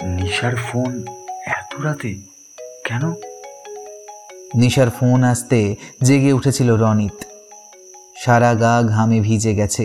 [0.02, 1.04] নিশার ফোন
[1.46, 2.16] এত রাতে?
[2.84, 3.14] কেন?
[4.54, 7.24] নিশার ফোন আসতে জেগে উঠেছিল রনিত।
[8.22, 9.85] সারা গা ঘামে ভিজে গেছে।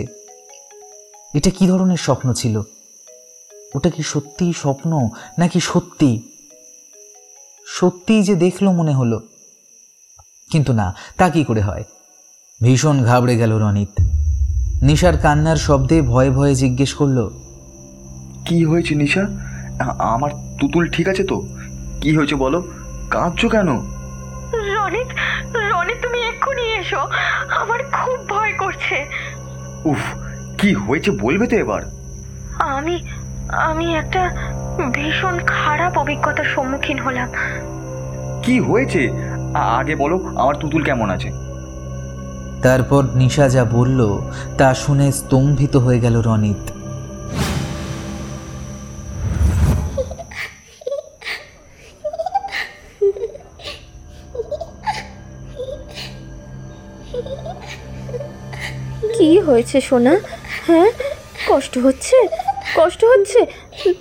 [1.34, 2.56] এটা কি ধরনের স্বপ্ন ছিল?
[3.74, 4.90] ওটা কি সত্যি স্বপ্ন,
[5.38, 6.10] নাকি সত্যি?
[7.66, 9.18] সত্যিই যে দেখল মনে হলো।
[10.50, 10.86] কিন্তু না,
[11.18, 11.84] তা কি করে হয়?
[12.60, 13.92] ভীষণ ঘাবড়ে গেল রনিত।
[14.82, 17.18] নিশার কান্নার শব্দে ভয়ে ভয়ে জিজ্ঞেস করল,
[18.46, 19.24] কি হয়েছে নিশা?
[20.14, 21.36] আমার তুতুল ঠিক আছে তো?
[22.00, 22.58] কি হয়েছে বলো?
[23.10, 23.68] কাঁদছো কেন?
[24.72, 25.06] রনিত
[25.56, 27.00] রনিত তুমি এক্ষুনি এসো।
[27.50, 29.06] আমার খুব ভয় করছে।
[29.84, 30.02] উফ
[30.58, 31.82] কি হয়েছে বলবে তো এবার?
[32.60, 33.02] আমি
[33.50, 34.30] আমি একটা
[34.92, 37.28] ভীষণ খারাপ অভিজ্ঞতার সম্মুখীন হলাম।
[38.42, 39.10] কি হয়েছে?
[39.54, 41.30] আগে বলো আমার তুতুল কেমন আছে?
[42.62, 44.20] তারপর নিশা যা বলল
[44.58, 46.83] তা শুনে স্তম্ভিত হয়ে গেল রনিত।
[59.24, 60.20] কি হয়েছে, সোনা?
[60.66, 60.90] হ্যাঁ?
[61.48, 62.28] কষ্ট হচ্ছে?
[62.76, 63.46] কষ্ট হচ্ছে?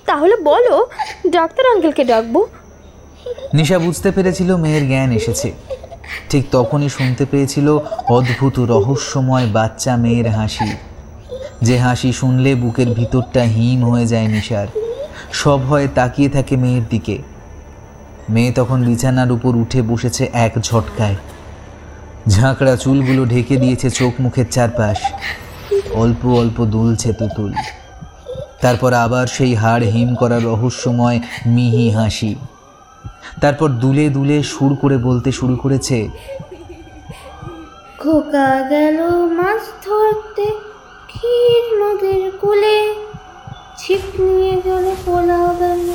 [0.06, 0.88] তাহলে বলো,
[1.28, 2.48] ডাক্তার আঙ্কেলকে ডাকবো।
[3.54, 5.52] নিশা বুঝতে পেরেছিল মেয়ের জ্ঞান এসেছে।
[6.30, 10.70] ঠিক তখনই শুনতে পেয়েছিল অদ্ভুত রহস্যময় বাচ্চা মেয়ের হাসি।
[11.62, 14.68] যে হাসি শুনলে বুকের ভিতরটা হিম হয়ে যায় নিশার।
[15.34, 17.18] সব হয়ে তাকিয়ে থাকে মেয়ের দিকে।
[18.30, 21.16] মেয়ে তখন বিছানার উপর উঠে বসেছে এক ঝটকায়।
[22.30, 24.98] ঝাঁকড়া চুলগুলো ঢেকে দিয়েছে চোখ মুখের চারপাশ।
[25.94, 27.54] অল্প অল্প দুলছে তুতুল।
[28.62, 32.36] তারপর আবার সেই হাড় হিম করা রহস্যময় মিহি হাসি।
[33.42, 36.08] তারপর দুলে দুলে সুর করে বলতে শুরু করেছে
[38.00, 39.00] খোকা গেল
[39.40, 40.48] মাছ ধরতে
[41.08, 42.94] ক্ষীর নদীর কূলে।
[43.78, 45.92] ছিপ নিয়ে গেল পোলাও গেল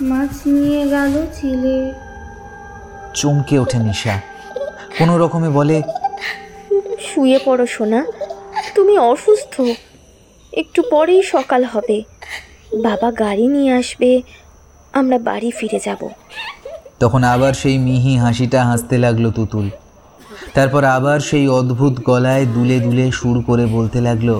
[0.00, 1.92] মাছ নিয়ে গেল চিলে
[3.14, 4.20] চমকে ওঠে নিশা।
[4.98, 5.76] কোনো রকমে বলে
[7.08, 8.00] শুয়ে পড়ো সোনা
[8.76, 9.54] তুমি অসুস্থ।
[10.52, 11.96] একটু পরেই সকাল হবে।
[12.86, 14.10] বাবা গাড়ি নিয়ে আসবে
[14.98, 16.00] আমরা বাড়ি ফিরে যাব।
[17.02, 19.66] তখন আবার সেই মিহি হাসিটা হাসতে লাগল তুতুল।
[20.54, 24.30] তারপর আবার সেই অদ্ভুত গলায় দুলে দুলে সুর করে বলতে লাগল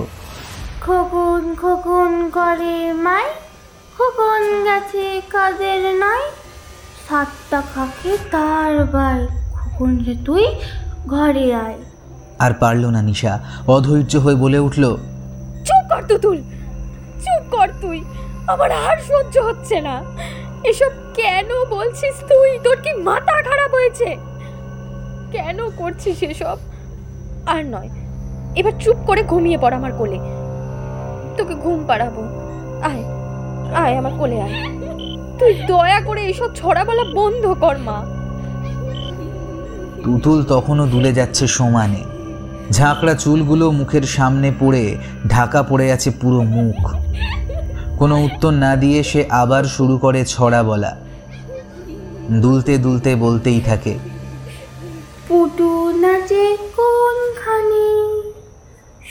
[0.85, 3.25] খোকন খোকন করে মাই
[3.95, 6.23] খোকন গেছে কাজের নাই
[7.05, 9.21] সাতটা খাকে তার বাই।
[9.77, 10.47] খোকন রে তুই
[11.07, 11.75] ঘরে আয়।
[12.39, 14.97] আর পারল না নিশা। অধৈর্য হয়ে বলে উঠল
[15.65, 16.37] চুপ কর তুতুল
[17.19, 18.03] চুপ কর তুই।
[18.47, 20.01] আমার আর সহ্য হচ্ছে না।
[20.63, 22.59] এসব কেন বলছিস তুই?
[22.63, 24.17] তোর কি মাথা খারাপ হয়েছে?
[25.31, 26.57] কেন করছিস এসব?
[27.45, 27.89] আর নয়
[28.55, 30.19] এবার চুপ করে ঘুমিয়ে পড় আমার কোলে।
[31.37, 32.21] তোকে ঘুম পাড়াবো।
[32.81, 33.03] আয়
[33.75, 34.53] আয় আমার কোলে আয়।
[35.39, 38.14] তুই দয়া করে এসব ছড়া বলা বন্ধ কর মা।
[40.05, 42.03] তুতুল তখনও দুলে যাচ্ছে সমানে।
[42.71, 46.79] ঝাঁকড়া চুলগুলো মুখের সামনে পড়ে ঢাকা পড়ে আছে পুরো মুখ।
[47.99, 50.97] কোনো উত্তর না দিয়ে সে আবার শুরু করে ছড়া বলা।
[52.31, 53.93] দুলতে দুলতে বলতেই থাকে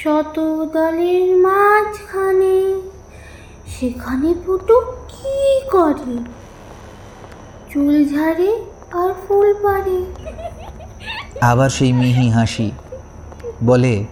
[0.03, 0.37] শত
[0.73, 2.57] দলের মাঝখানে।
[3.75, 6.17] সেখানে পুটু কি করে?
[7.73, 8.51] চুল ঝাড়ে
[8.93, 9.99] আর ফুল পাড়ে
[11.41, 12.71] আবার সেই মিহি হাসি।
[13.65, 14.05] বলে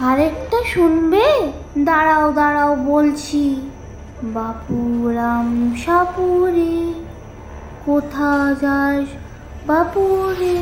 [0.00, 1.52] আরেকটা শুনবে?
[1.78, 3.70] দাঁড়াও দাঁড়াও বলছি।
[4.22, 6.92] বাপুরাম সাপুরে
[7.86, 9.08] কোথা যাস
[9.66, 10.58] বাপুরে?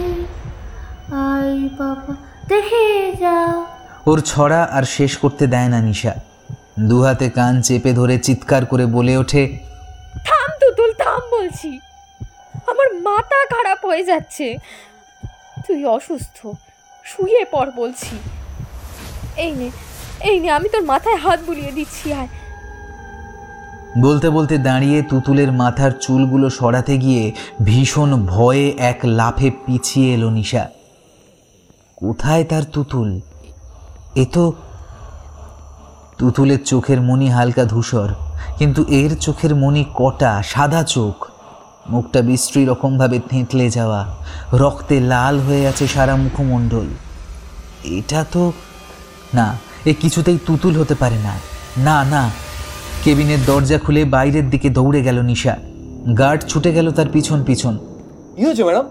[1.14, 2.14] আই বাবা
[2.48, 3.64] দেখে যা।
[4.06, 6.14] ওর ছড়া আর শেষ করতে দেয় না নিশা।
[6.80, 9.58] দুহাতে কান চেপে ধরে চিৎকার করে বলে ওঠে
[10.24, 11.78] থাম তুতুল থাম বলছি।
[12.66, 14.56] আমার মাথা খারাপ হয়ে যাচ্ছে।
[15.66, 16.38] তুই অসুস্থ।
[17.04, 18.14] শুয়ে পর বলছি।
[19.44, 19.68] এই নে
[20.30, 22.28] এই নে, আমি তোর মাথায় হাত বুলিয়ে দিচ্ছি আর
[24.04, 27.24] বলতে বলতে দাঁড়িয়ে তুতুলের মাথার চুলগুলো সরাতে গিয়ে
[27.68, 30.64] ভীষণ ভয়ে এক লাফে পিছিয়ে এলো নিশা।
[32.00, 33.10] কোথায় তার তুতুল?
[34.22, 34.44] এ তো
[36.18, 38.08] তুতুলের চোখের মনি হালকা ধূসর,
[38.58, 41.16] কিন্তু এর চোখের মনি কটা, সাদা চোখ।
[41.90, 44.16] মুখটা বিশ্রী রকমভাবে থেঁতলে যাওয়া
[44.52, 46.86] রক্তে লাল হয়ে আছে সারা মুখমণ্ডল।
[47.84, 48.52] এটা তো
[49.34, 51.34] না এ কিছুতেই তুতুল হতে পারে না।
[51.76, 52.30] না না
[53.04, 55.56] কেবিনের দরজা খুলে বাইরের দিকে দৌড়ে গেল নিশা।
[56.18, 57.78] গার্ড ছুটে গেল তার পিছন পিছন।
[58.36, 58.86] কি হয়েছে ম্যাডাম?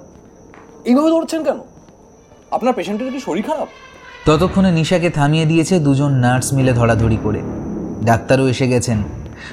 [0.85, 1.59] এইভাবে দৌড়ছেন কেন?
[2.51, 3.67] আপনার পেশেন্টের কি শরীর খারাপ?
[4.25, 7.41] ততক্ষণে নিশাকে থামিয়ে দিয়েছে দুজন নার্স মিলে ধরাধরি করে।
[8.03, 9.03] ডাক্তারও এসে গেছেন।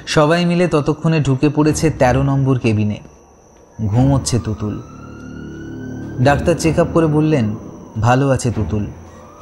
[0.06, 3.00] সবাই মিলে ততক্ষণে ঢুকে পড়েছে তেরো নম্বর কেবিনে।
[3.86, 4.82] ঘুমোচ্ছে তুতুল।
[6.24, 7.56] ডাক্তার চেক আপ করে বললেন,
[8.00, 8.86] ভালো আছে তুতুল,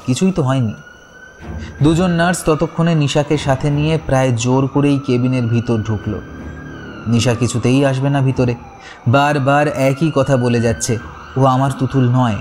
[0.05, 0.73] কিছুই তো হয়নি।
[1.83, 6.19] দুজন নার্স ততক্ষণে নিশাকে সাথে নিয়ে প্রায় জোর করেই কেবিনের ভিতর ঢুকল।
[7.07, 8.55] নিশা কিছুতেই আসবে না ভিতরে।
[9.07, 10.97] বারবার একই কথা বলে যাচ্ছে,
[11.37, 12.35] ও আমার তুতুল নয়।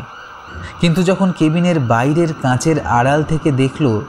[0.80, 4.00] কিন্তু যখন কেবিনের বাইরের কাঁচের আড়াল থেকে দেখল,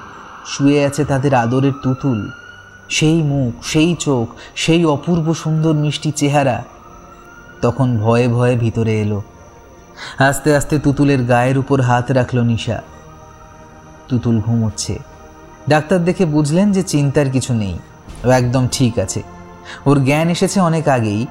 [0.45, 2.29] শুয়ে আছে তাদের আদরের তুতুল,
[2.89, 6.63] সেই মুখ, সেই চোখ, সেই অপূর্ব সুন্দর মিষ্টি চেহারা
[7.61, 9.21] তখন ভয়ে ভয়ে ভিতরে এলো।
[10.17, 12.81] আস্তে আস্তে তুতুলের গায়ের উপর হাত রাখল নিশা।
[14.07, 14.99] তুতুল ঘুমোচ্ছে।
[15.69, 17.79] ডাক্তার দেখে বুঝলেন যে চিন্তার কিছু নেই।
[18.25, 19.23] ও একদম ঠিক আছে।
[19.85, 21.27] ওর জ্ঞান এসেছে অনেক আগেই।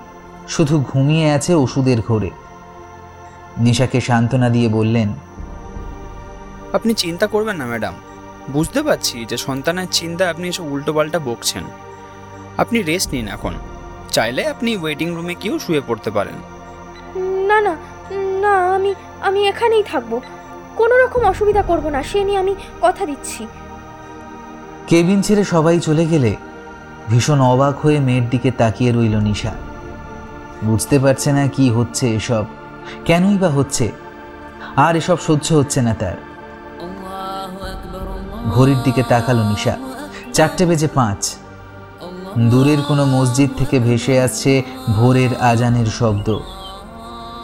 [0.49, 2.31] শুধু ঘুমিয়ে আছে ওষুধের ঘোরে।
[3.59, 5.09] নিশাকে সান্ত্বনা দিয়ে বললেন,
[6.73, 7.95] আপনি চিন্তা করবেন না, ম্যাডাম।
[8.53, 11.65] বুঝতে পারছি যে সন্তানের চিন্তা আপনি এসব উল্টোপাল্টা বকছেন।
[12.59, 13.55] আপনি রেস্ট নিন এখন।
[14.11, 16.35] চাইলে আপনি ওয়েটিং রুমে গিয়েও শুয়ে পড়তে পারেন।
[17.47, 17.77] না না
[18.41, 20.21] না আমি আমি এখানেই থাকব।
[20.77, 23.47] কোনো রকম অসুবিধা করব না সে নিয়ে আমি কথা দিচ্ছি।
[24.87, 26.37] কেবিন ছেড়ে সবাই চলে গেলে
[27.09, 29.53] ভীষণ অবাক হয়ে মেয়ের দিকে তাকিয়ে রইল নিশা।
[30.65, 32.45] বুঝতে পারছে না কি হচ্ছে এসব
[33.05, 33.93] কেনই বা হচ্ছে
[34.77, 36.17] আর এসব সহ্য হচ্ছে না তার।
[38.51, 39.77] ঘড়ির দিকে তাকালো নিশা
[40.33, 41.36] চারটে বেজে পাঁচ।
[42.37, 46.39] দূরের কোনো মসজিদ থেকে ভেসে আসছে ভোরের আজানের শব্দ।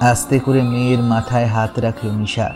[0.00, 2.54] আস্তে করে মেয়ের মাথায় হাত রাখল নিশা।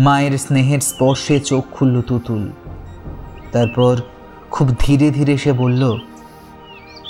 [0.00, 2.50] মায়ের স্নেহের স্পর্শে চোখ খুলল তুতুল।
[3.52, 3.96] তারপর
[4.50, 5.82] খুব ধীরে ধীরে সে বলল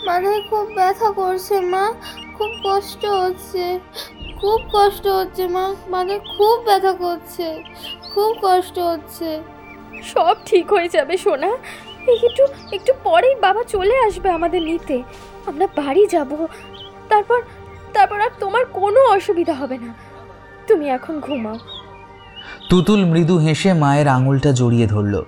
[0.06, 1.92] মাথায় খুব ব্যথা করছে মা
[2.38, 3.78] খুব কষ্ট হচ্ছে
[4.40, 7.62] খুব কষ্ট হচ্ছে মা মাথায় খুব ব্যথা করছে
[8.14, 9.40] খুব কষ্ট হচ্ছে।
[10.02, 11.50] সব ঠিক হয়ে যাবে সোনা
[12.10, 15.02] একটু একটু পরেই বাবা চলে আসবে আমাদের নিতে।
[15.46, 16.46] আমরা বাড়ি যাব।
[17.08, 17.42] তারপর
[17.92, 19.94] তারপর আর তোমার কোনো অসুবিধা হবে না।
[20.66, 21.58] তুমি এখন ঘুমাও।
[22.70, 25.22] তুতুল মৃদু হেসে মায়ের আঙুলটা জড়িয়ে ধরল।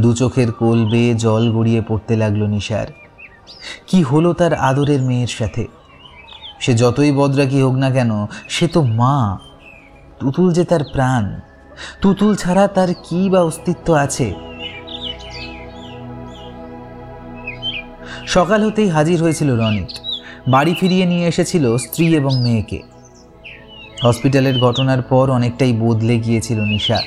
[0.00, 2.86] দু চোখের কোল বেয়ে জল গড়িয়ে পড়তে লাগল নিশার।
[3.86, 5.66] কি হলো তার আদরের মেয়ের সাথে?
[6.60, 9.38] সে যতই বদরাকি হোক না কেন, সে তো মা।
[10.20, 11.40] তুতুল যে তার প্রাণ।
[12.00, 14.49] তুতুল ছাড়া তার কি বা অস্তিত্ব আছে?
[18.30, 19.90] সকাল হতেই হাজির হয়েছিল রনিত।
[20.48, 22.82] বাড়ি ফিরিয়ে নিয়ে এসেছিল স্ত্রী এবং মেয়েকে।
[24.04, 26.98] হসপিটালের ঘটনার পর অনেকটাই বদলে গিয়েছিল নিশা।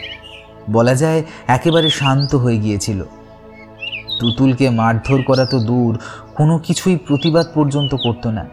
[0.71, 3.03] বলা যায়, একেবারে শান্ত হয়ে গিয়েছিল।
[4.19, 5.99] তুতুলকে মারধর করা তো দূর,
[6.35, 8.45] কোনো কিছুই প্রতিবাদ পর্যন্ত করতো না।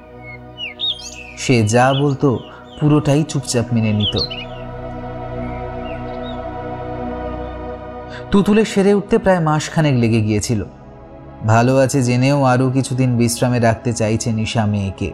[1.38, 2.38] সে যা বলতো,
[2.80, 4.18] পুরোটাই চুপচাপ মেনে নিত।
[8.30, 10.64] তুতুলের সেরে উঠতে প্রায় মাসখানেক লেগে গিয়েছিল।
[11.46, 15.12] ভালো আছে জেনেও আরও কিছুদিন বিশ্রামে রাখতে চাইছে নিশা মেয়েকে।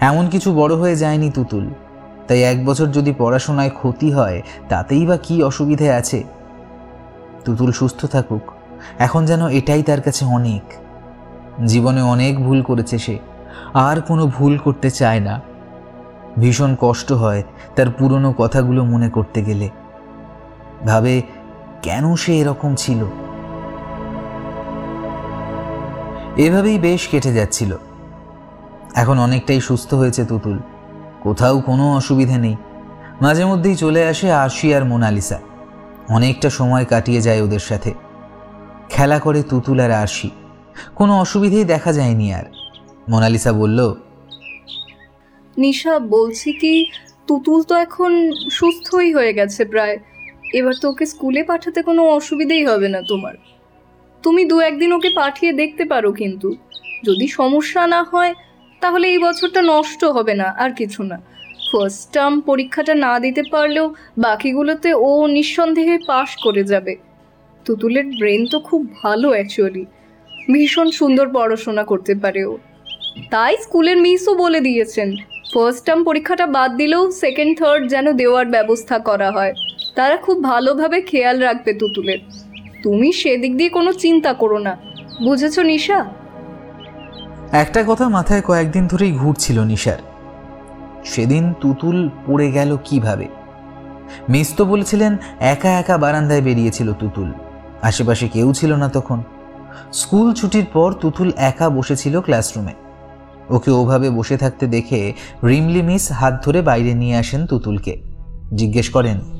[0.00, 1.70] এমন কিছু বড় হয়ে যায়নি তুতুল।
[2.28, 6.24] তাই এক বছর যদি পড়াশোনায় ক্ষতি হয়, তাতেই বা কি অসুবিধে আছে?
[7.44, 8.42] তুতুল সুস্থ থাকুক।
[8.98, 10.62] এখন যেন এটাই তার কাছে অনেক।
[11.66, 13.18] জীবনে অনেক ভুল করেছে সে।
[13.74, 15.40] আর কোনো ভুল করতে চায় না।
[16.38, 17.42] ভীষণ কষ্ট হয়
[17.76, 19.68] তার পুরনো কথাগুলো মনে করতে গেলে।
[20.86, 21.22] ভাবে,
[21.82, 23.27] কেন সে এরকম ছিল?
[26.38, 27.76] এভাবেই বেশ কেটে যাচ্ছিল।
[28.94, 30.58] এখন অনেকটাই সুস্থ হয়েছে তুতুল।
[31.20, 32.56] কোথাও কোনো অসুবিধে নেই।
[33.22, 35.38] মাঝে মধ্যেই চলে আসে আশি আর মোনালিসা।
[36.08, 37.94] অনেকটা সময় কাটিয়ে যায় ওদের সাথে।
[38.88, 40.30] খেলা করে তুতুল আর আশি
[40.94, 42.44] কোনো অসুবিধেই দেখা যায়নি আর।
[43.08, 43.94] মোনালিসা বলল,
[45.56, 46.90] নিশা, বলছি কি,
[47.26, 49.98] তুতুল তো এখন সুস্থই হয়ে গেছে প্রায়।
[50.54, 53.34] এবার তো ওকে স্কুলে পাঠাতে কোনো অসুবিধেই হবে না তোমার।
[54.24, 56.48] তুমি দু একদিন ওকে পাঠিয়ে দেখতে পারো কিন্তু।
[57.04, 58.32] যদি সমস্যা না হয়,
[58.82, 61.18] তাহলে এই বছরটা নষ্ট হবে না, আর কিছু না।
[61.72, 63.86] ফার্স্ট টার্ম পরীক্ষাটা না দিতে পারলেও
[64.18, 66.94] বাকিগুলোতে ও নিঃসন্দেহে পাশ করে যাবে।
[67.66, 69.84] তুতুলের ব্রেন তো খুব ভালো অ্যাকচুয়ালি
[70.52, 72.54] ভীষণ সুন্দর পড়াশোনা করতে পারে ও।
[73.30, 75.08] তাই স্কুলের মিসও বলে দিয়েছেন
[75.52, 79.52] ফার্স্ট টার্ম পরীক্ষাটা বাদ দিলেও সেকেন্ড থার্ড যেন দেওয়ার ব্যবস্থা করা হয়।
[79.94, 82.20] তারা খুব ভালোভাবে খেয়াল রাখবে তুতুলের।
[82.88, 84.76] তুমি সেদিক দিয়ে কোনো চিন্তা করো না।
[85.24, 86.04] বুঝেছ, নিশা?
[87.52, 89.98] একটা কথা মাথায় কয়েকদিন ধরেই ঘুরছিল নিশার।
[91.04, 93.28] সেদিন তুতুল পড়ে গেল কীভাবে?
[94.28, 97.32] মিস তো বলেছিলেন একা একা বারান্দায় বেরিয়েছিল তুতুল।
[97.82, 99.22] আশেপাশে কেউ ছিল না তখন।
[99.92, 102.72] স্কুল ছুটির পর তুতুল একা বসেছিল ক্লাসরুমে।
[103.50, 105.12] ওকে ওভাবে বসে থাকতে দেখে
[105.44, 108.02] রিমলি মিস হাত ধরে বাইরে নিয়ে আসেন তুতুলকে।
[108.54, 109.37] জিজ্ঞেস করেন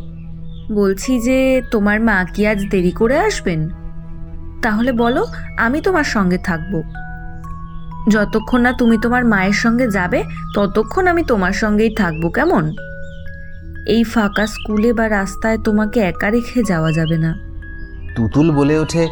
[0.72, 3.70] বলছি যে তোমার মা কি আজ দেরি করে আসবেন?
[4.62, 5.26] তাহলে বলো
[5.58, 6.82] আমি তোমার সঙ্গে থাকব।
[8.10, 12.74] যতক্ষণ না তুমি তোমার মায়ের সঙ্গে যাবে ততক্ষণ আমি তোমার সঙ্গেই থাকব কেমন?
[13.86, 17.38] এই ফাঁকা স্কুলে বা রাস্তায় তোমাকে একা রেখে যাওয়া যাবে না।
[18.16, 19.06] তুতুল বলে ওঠে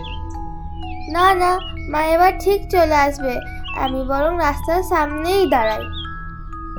[1.12, 1.58] না না
[1.90, 3.40] মা এবার ঠিক চলে আসবে।
[3.80, 5.82] আমি বরং রাস্তার সামনেই দাঁড়াই।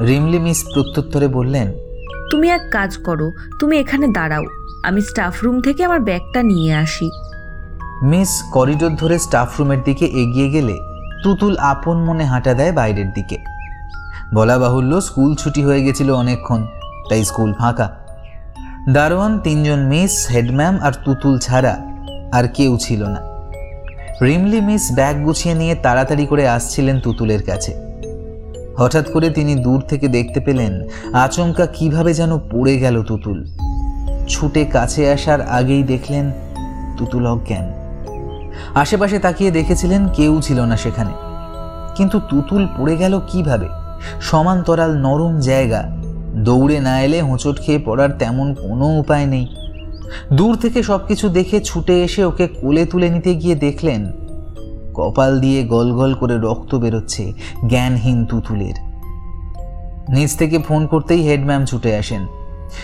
[0.08, 1.74] রিমলি মিস প্রত্যুত্তরে বললেন
[2.32, 4.44] তুমি এক কাজ করো তুমি এখানে দাঁড়াও।
[4.88, 7.10] আমি স্টাফ রুম থেকে আমার ব্যাগটা নিয়ে আসি।
[8.04, 10.76] মিস করিডোর ধরে স্টাফ রুমের দিকে এগিয়ে গেলে
[11.24, 13.38] তুতুল আপন মনে হাঁটা দেয় বাইরের দিকে।
[14.34, 16.66] বলা বাহুল্য স্কুল ছুটি হয়ে গেছিল অনেকক্ষণ,
[17.10, 17.88] তাই স্কুল ফাঁকা।
[18.90, 21.74] দারোয়ান, তিনজন মিস হেডম্যাম আর তুতুল ছাড়া
[22.32, 23.22] আর কেউ ছিল না।
[24.22, 27.72] রিমলি মিস ব্যাগ গুছিয়ে নিয়ে তাড়াতাড়ি করে আসছিলেন তুতুলের কাছে।
[28.78, 30.74] হঠাৎ করে তিনি দূর থেকে দেখতে পেলেন
[31.14, 33.46] আচমকা কীভাবে যেন পড়ে গেল তুতুল।
[34.30, 36.32] ছুটে কাছে আসার আগেই দেখলেন
[36.98, 37.72] তুতুল অজ্ঞান
[38.76, 41.12] আশেপাশে তাকিয়ে দেখেছিলেন কেউ ছিল না সেখানে।
[41.96, 43.68] কিন্তু তুতুল পড়ে গেল কীভাবে?
[44.22, 45.82] সমান্তরাল নরম জায়গা।
[46.36, 49.48] দৌড়ে না এলে হোঁচট খেয়ে পড়ার তেমন কোনো উপায় নেই।
[50.34, 54.12] দূর থেকে সবকিছু দেখে ছুটে এসে ওকে কোলে তুলে নিতে গিয়ে দেখলেন,
[54.94, 57.34] কপাল দিয়ে গল গল করে রক্ত বেরোচ্ছে
[57.70, 58.78] জ্ঞানহীন তুতুলের।
[60.10, 62.28] নিচ থেকে ফোন করতেই হেডম্যাম ছুটে আসেন।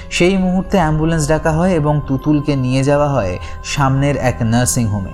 [0.09, 5.13] সেই মুহূর্তে অ্যাম্বুলেন্স ডাকা হয় এবং তুতুলকে নিয়ে যাওয়া হয় সামনের এক নার্সিং হোমে।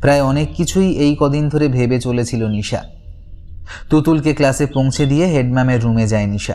[0.00, 2.82] প্রায় অনেক কিছুই এই কদিন ধরে ভেবে চলেছিল নিশা।
[3.90, 6.54] তুতুলকে ক্লাসে পৌঁছে দিয়ে হেডম্যামের রুমে যায় নিশা।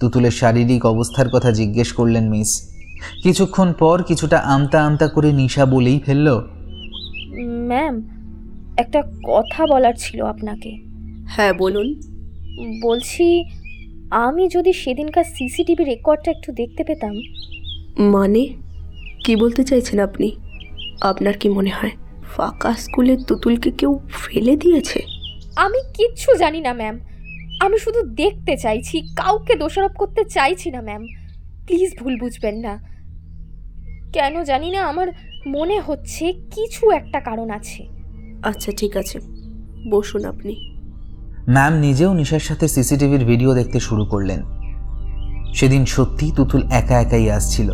[0.00, 2.50] তুতুলের শারীরিক অবস্থার কথা জিজ্ঞেস করলেন মিস।
[3.22, 6.28] কিছুক্ষণ পর কিছুটা আমতা আমতা করে নিশা বলেই ফেলল
[7.68, 7.94] ম্যাম
[8.76, 10.70] একটা কথা বলার ছিল আপনাকে।
[11.28, 12.17] হ্যাঁ বলুন।
[12.82, 13.44] বলছি
[14.10, 17.20] আমি যদি সেদিনকার সিসিটিভি রেকর্ডটা একটু দেখতে পেতাম।
[17.98, 18.48] মানে?
[19.24, 20.36] কি বলতে চাইছেন আপনি?
[21.00, 21.90] আপনার কি মনে হয়
[22.24, 25.02] ফাঁকা স্কুলে তুতুলকে কেউ ফেলে দিয়েছে?
[25.56, 27.00] আমি কিচ্ছু জানি না ম্যাম।
[27.60, 31.06] আমি শুধু দেখতে চাইছি কাউকে দোষারোপ করতে চাইছি না ম্যাম।
[31.66, 32.80] প্লিজ ভুল বুঝবেন না।
[34.12, 35.08] কেন জানি না আমার
[35.46, 37.86] মনে হচ্ছে কিছু একটা কারণ আছে।
[38.42, 39.18] আচ্ছা ঠিক আছে।
[39.90, 40.77] বসুন আপনি।
[41.50, 44.42] ম্যাম নিজেও নিশার সাথে সিসিটিভির ভিডিও দেখতে শুরু করলেন।
[45.54, 47.72] সেদিন সত্যিই তুতুল একা একাই আসছিল।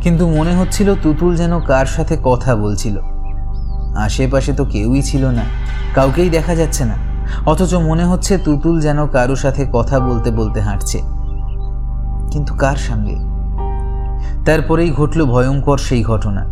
[0.00, 2.98] কিন্তু মনে হচ্ছিল তুতুল যেন কার সাথে কথা বলছিল।
[3.96, 5.42] আশেপাশে তো কেউই ছিল না,
[5.94, 6.94] কাউকেই দেখা যাচ্ছে না।
[7.46, 10.98] অথচ মনে হচ্ছে তুতুল যেন কারও সাথে কথা বলতে বলতে হাঁটছে।
[12.30, 13.16] কিন্তু কার সঙ্গে
[14.44, 16.46] তারপরেই ঘটল ভয়ঙ্কর সেই ঘটনা।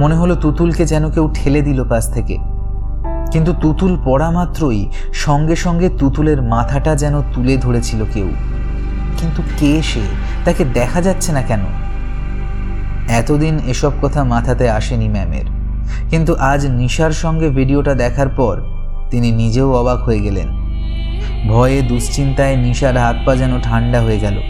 [0.00, 2.53] মনে হলো তুতুলকে যেন কেউ ঠেলে দিল পাশ থেকে।
[3.30, 8.30] কিন্তু তুতুল পড়া মাত্রই সঙ্গে সঙ্গে তুতুলের মাথাটা যেন তুলে ধরেছিল কেউ।
[9.18, 10.00] কিন্তু কে সে,
[10.44, 11.60] তাকে দেখা যাচ্ছে না কেন?
[13.08, 15.44] এতদিন এসব কথা মাথাতে আসেনি ম্যামের।
[16.10, 18.62] কিন্তু আজ নিশার সঙ্গে ভিডিওটা দেখার পর
[19.10, 20.48] তিনি নিজেও অবাক হয়ে গেলেন।
[21.48, 24.40] ভয়ে, দুশ্চিন্তায় নিশার হাত পা যেন ঠান্ডা হয়ে গেল।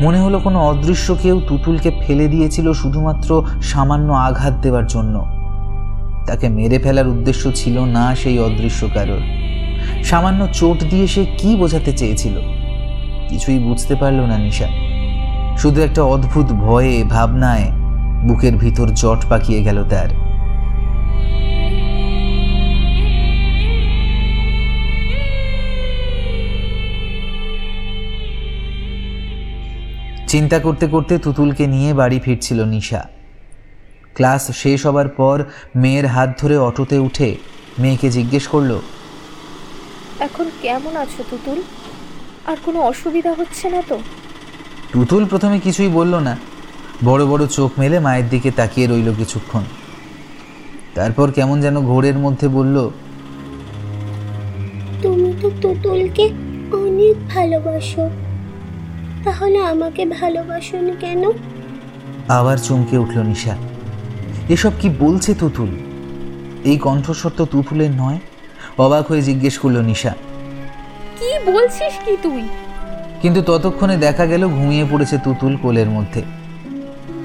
[0.00, 5.33] মনে হলো কোনো অদৃশ্য কেউ তুতুলকে ফেলে দিয়েছিল শুধুমাত্র সামান্য আঘাত দেওয়ার জন্য।
[6.26, 9.22] তাকে মেরে ফেলার উদ্দেশ্য ছিল না সেই অদৃশ্য কারোর।
[10.04, 12.40] সামান্য চোট দিয়ে সে কি বোঝাতে চেয়েছিল?
[13.28, 14.68] কিছুই বুঝতে পারল না নিশা।
[15.56, 17.70] শুধু একটা অদ্ভুত ভয়ে, ভাবনায়
[18.28, 20.08] বুকের ভিতর জট পাকিয়ে গেল তার।
[30.28, 33.13] চিন্তা করতে করতে তুতুলকে নিয়ে বাড়ি ফিরছিল নিশা।
[34.14, 35.36] ক্লাস শেষ হবার পর
[35.76, 37.28] মেয়ের হাত ধরে অটোতে উঠে
[37.78, 38.72] মেয়েকে জিজ্ঞেস করল
[40.20, 41.58] এখন কেমন আছো তুতুল?
[42.46, 43.96] আর কোনো অসুবিধা হচ্ছে না তো?
[44.92, 46.34] তুতুল প্রথমে কিছুই বলল না।
[47.04, 49.64] বড় বড় চোখ মেলে মায়ের দিকে তাকিয়ে রইল কিছুক্ষণ।
[50.94, 52.76] তারপর কেমন যেন ঘোরের মধ্যে বলল
[55.02, 56.24] তুমি তো তুতুলকে
[56.84, 58.04] অনেক ভালোবাসো।
[59.24, 61.22] তাহলে আমাকে ভালোবাসোনি কেন?
[62.28, 63.54] আবার চমকে উঠল নিশা।
[64.48, 65.68] এসব কি বলছে তুতুল?
[66.64, 68.18] এই কণ্ঠস্বর তো তুতুলের নয়।
[68.78, 70.14] অবাক হয়ে জিজ্ঞেস করল নিশা।
[71.18, 72.48] কি বলছিস কি তুই?
[73.22, 76.22] কিন্তু ততক্ষণে দেখা গেল ঘুমিয়ে পড়েছে তুতুল কোলের মধ্যে।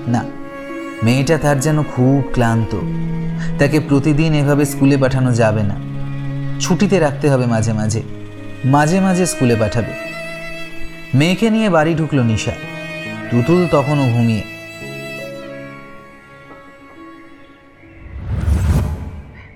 [0.08, 0.26] না
[1.04, 2.80] মেয়েটা তার যেন খুব ক্লান্ত।
[3.60, 5.76] তাকে প্রতিদিন এভাবে স্কুলে পাঠানো যাবে না।
[6.60, 8.02] ছুটিতে রাখতে হবে মাঝে মাঝে।
[8.66, 9.94] মাঝে মাঝে স্কুলে পাঠাবে।
[11.14, 12.52] মেয়েকে নিয়ে বাড়ি ঢুকলো নিশা।
[13.32, 14.59] তুতুল তখনও ঘুমিয়ে।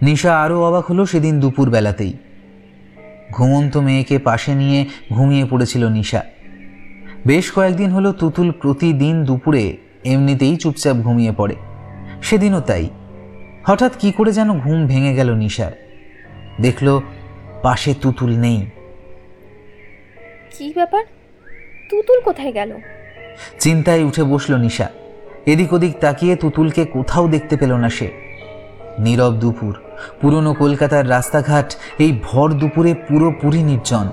[0.04, 2.14] নিশা আরও অবাক হলো সেদিন দুপুর বেলাতেই
[3.32, 6.24] ঘুমন্ত মেয়েকে পাশে নিয়ে ঘুমিয়ে পড়েছিল নিশা।
[7.28, 11.56] বেশ কয়েকদিন হলো তুতুল প্রতিদিন দুপুরে এমনিতেই চুপচাপ ঘুমিয়ে পড়ে।
[12.22, 12.90] সেদিনও তাই।
[13.66, 15.72] হঠাৎ কি করে যেন ঘুম ভেঙে গেল নিশার।
[16.62, 17.02] দেখল
[17.62, 18.66] পাশে তুতুল নেই।
[20.58, 21.04] কি ব্যাপার?
[21.90, 22.78] তুতুল কোথায় গেল?
[23.60, 24.90] চিন্তায় উঠে বসল নিশা।
[25.46, 28.23] এদিক ওদিক তাকিয়ে তুতুলকে কোথাও দেখতে পেল না সে।
[29.00, 29.78] নীরব দুপুর।
[30.22, 34.08] পুরনো কলকাতার রাস্তাঘাট এই ভর দুপুরে পুরোপুরি নির্জন।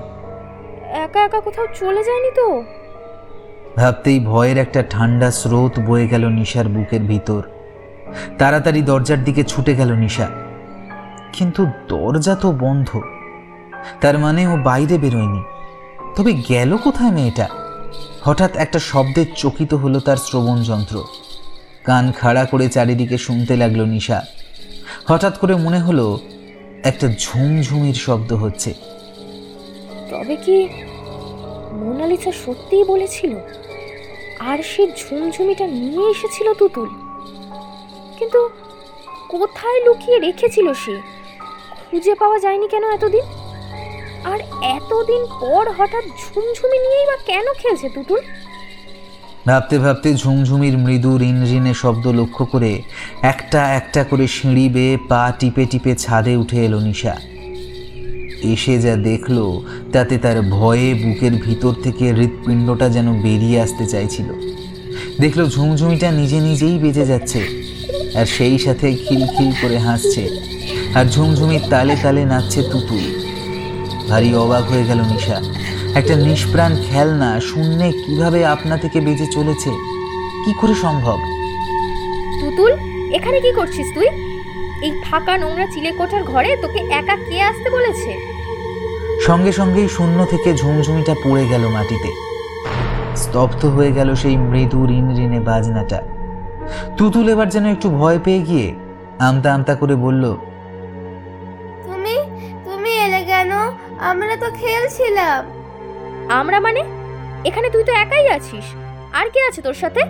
[0.90, 2.62] একা একা কোথাও চলে যায়নি তো?
[3.76, 7.42] ভাবতেই ভয়ের একটা ঠান্ডা স্রোত বয়ে গেল নিশার বুকের ভিতর।
[8.38, 10.28] তাড়াতাড়ি দরজার দিকে ছুটে গেল নিশা।
[11.32, 13.00] কিন্তু দরজা তো বন্ধ।
[14.00, 15.42] তার মানে ও বাইরে বেরোয়নি।
[16.16, 17.48] তবে গেল কোথায় মেয়েটা?
[18.22, 21.04] হঠাৎ একটা শব্দের চকিত হলো তার শ্রবণ যন্ত্র।
[21.84, 24.22] কান খাড়া করে চারিদিকে শুনতে লাগল নিশা।
[25.08, 26.20] হঠাৎ করে মনে হলো
[26.84, 28.74] একটা ঝুমঝুমির শব্দ হচ্ছে।
[30.10, 30.68] তবে কি
[31.72, 33.36] মোনালিসা সত্যিই বলেছিল?
[34.38, 36.88] আর সে ঝুমঝুমিটা নিয়ে এসেছিল তুতুল।
[38.18, 38.50] কিন্তু
[39.28, 41.00] কোথায় লুকিয়ে রেখেছিল সে?
[41.90, 43.22] খুঁজে পাওয়া যায়নি কেন এতদিন?
[44.24, 48.20] আর এতদিন পর হঠাৎ ঝুমঝুমি নিয়েই বা কেন খেলছে তুতুল?
[49.46, 52.72] ভাবতে ভাবতে ঝুমঝুমির মৃদু রিনরিনে শব্দ লক্ষ্য করে
[53.22, 57.14] একটা একটা করে সিঁড়ি বেয়ে পা টিপে টিপে ছাদে উঠে এলো নিশা।
[58.42, 59.38] এসে যা দেখল,
[59.92, 64.28] তাতে তার ভয়ে বুকের ভিতর থেকে হৃৎপিণ্ডটা যেন বেরিয়ে আসতে চাইছিল।
[65.20, 67.40] দেখল ঝুমঝুমিটা নিজে নিজেই বেজে যাচ্ছে,
[68.18, 70.22] আর সেই সাথে খিলখিল করে হাসছে,
[70.94, 73.04] আর ঝুমঝুমির তালে তালে নাচছে তুতুল।
[74.08, 75.38] ভারী অবাক হয়ে গেল নিশা।
[75.98, 79.70] একটা নিষ্প্রাণ খেলনা শূন্যে কীভাবে আপনা থেকে বেজে চলেছে?
[80.44, 81.18] কি করে সম্ভব?
[82.40, 82.72] তুতুল
[83.12, 84.08] এখানে কি করছিস তুই?
[84.82, 88.10] এই ফাঁকা নোংরা চিলে কোঠার ঘরে তোকে একা কে আসতে বলেছে?
[89.26, 92.10] সঙ্গে সঙ্গেই শূন্য থেকে ঝুমঝুমিটা পড়ে গেল মাটিতে।
[93.16, 96.02] স্তব্ধ হয়ে গেল সেই মৃদু ঋণ ঋণে বাজনাটা।
[96.96, 98.74] তুতুল এবার যেন একটু ভয় পেয়ে গিয়ে
[99.18, 100.24] আমতা আমতা করে বলল
[101.86, 102.16] তুমি
[102.64, 103.52] তুমি এলে কেন?
[104.10, 105.59] আমরা তো খেলছিলাম।
[106.30, 106.80] আমরা মানে?
[107.44, 108.64] এখানে তুই তো একাই আছিস।
[109.12, 110.00] আর কে আছে তোর সাথে?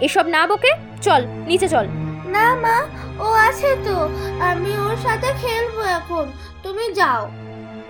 [0.00, 0.68] এসব না বকে
[1.02, 1.86] চল নিচে চল।
[2.26, 2.86] না মা
[3.18, 4.08] ও আছে তো।
[4.40, 6.26] আমি ওর সাথে খেলব এখন।
[6.62, 7.30] তুমি যাও।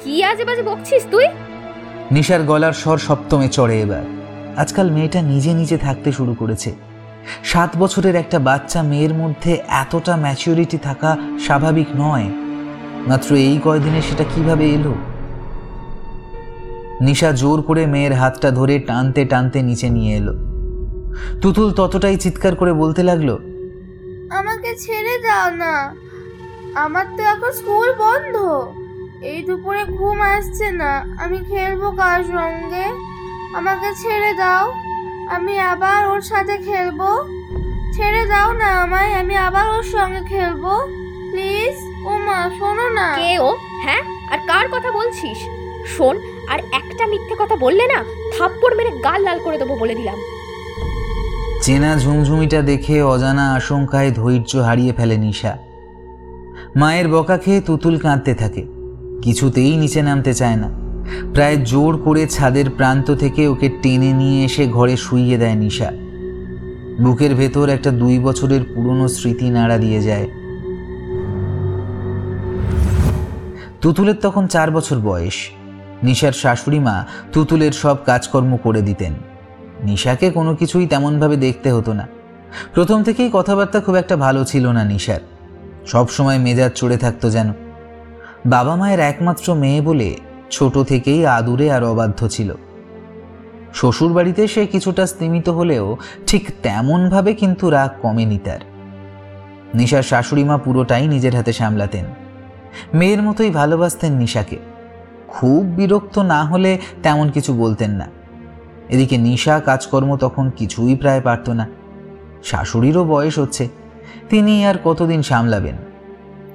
[0.01, 1.27] কি আজে বাজে বকছিস তুই?
[2.11, 4.03] নিশার গলার স্বর সপ্তমে চড়ে এবার।
[4.57, 6.75] আজকাল মেয়েটা নিজে নিজে থাকতে শুরু করেছে।
[7.45, 12.29] সাত বছরের একটা বাচ্চা মেয়ের মধ্যে এতটা ম্যাচিউরিটি থাকা স্বাভাবিক নয়।
[13.07, 14.95] মাত্র এই কয়দিনে সেটা কীভাবে এলো?
[17.01, 20.33] নিশা জোর করে মেয়ের হাতটা ধরে টানতে টানতে নিচে নিয়ে এলো।
[21.41, 23.39] তুতুল ততটাই চিৎকার করে বলতে লাগল
[24.31, 25.95] আমাকে ছেড়ে দাও না।
[26.75, 28.37] আমার তো এখন স্কুল বন্ধ।
[29.23, 32.85] এই দুপুরে ঘুম আসছে না। আমি খেলব কার সঙ্গে?
[33.55, 34.73] আমাকে ছেড়ে দাও।
[35.29, 37.27] আমি আবার ওর সাথে খেলব?
[37.93, 40.69] ছেড়ে দাও না আমায়। আমি আবার ওর সঙ্গে খেলব?
[41.31, 43.57] প্লিজ ও মা শোনো না। কে ও?
[43.83, 44.03] হ্যাঁ?
[44.33, 45.39] আর কার কথা বলছিস?
[45.87, 48.05] শোন আর একটা মিথ্যে কথা বললে না,
[48.39, 50.17] থাপ্পড় মেরে গাল লাল করে দেবো বলে দিলাম।
[51.63, 55.59] চেনা ঝুমঝুমিটা দেখে অজানা আশঙ্কায় ধৈর্য হারিয়ে ফেলে নিশা।
[56.77, 58.67] মায়ের বকা খেয়ে তুতুল কাঁদতে থাকে।
[59.23, 60.71] কিছুতেই নিচে নামতে চায় না।
[61.35, 65.93] প্রায় জোর করে ছাদের প্রান্ত থেকে ওকে টেনে নিয়ে এসে ঘরে শুইয়ে দেয় নিশা।
[67.01, 70.29] বুকের ভেতর একটা দুই বছরের পুরনো স্মৃতি নাড়া দিয়ে যায়।
[73.81, 75.51] তুতুলের তখন চার বছর বয়স।
[76.07, 79.13] নিশার শাশুড়ি মা তুতুলের সব কাজকর্ম করে দিতেন।
[79.85, 82.09] নিশাকে কোনো কিছুই তেমনভাবে দেখতে হতো না।
[82.75, 85.21] প্রথম থেকেই কথাবার্তা খুব একটা ভালো ছিল না নিশার।
[85.87, 87.53] সবসময় মেজাজ চড়ে থাকতো যেন।
[88.47, 90.17] বাবা মায়ের একমাত্র মেয়ে বলে
[90.51, 92.55] ছোট থেকেই আদুরে আর অবাধ্য ছিল।
[93.75, 95.97] শ্বশুর বাড়িতে সে কিছুটা স্তিমিত হলেও
[96.27, 98.59] ঠিক তেমনভাবে কিন্তু রাগ কমেনি তার।
[99.75, 102.05] নিশার শাশুড়িমা পুরোটাই নিজের হাতে সামলাতেন।
[102.95, 104.57] মেয়ের মতোই ভালোবাসতেন নিশাকে।
[105.37, 108.07] খুব বিরক্ত না হলে তেমন কিছু বলতেন না।
[108.89, 111.67] এদিকে নিশা কাজকর্ম তখন কিছুই প্রায় পারত না।
[112.45, 113.69] শাশুড়িরও বয়স হচ্ছে,
[114.29, 115.77] তিনি আর কতদিন সামলাবেন?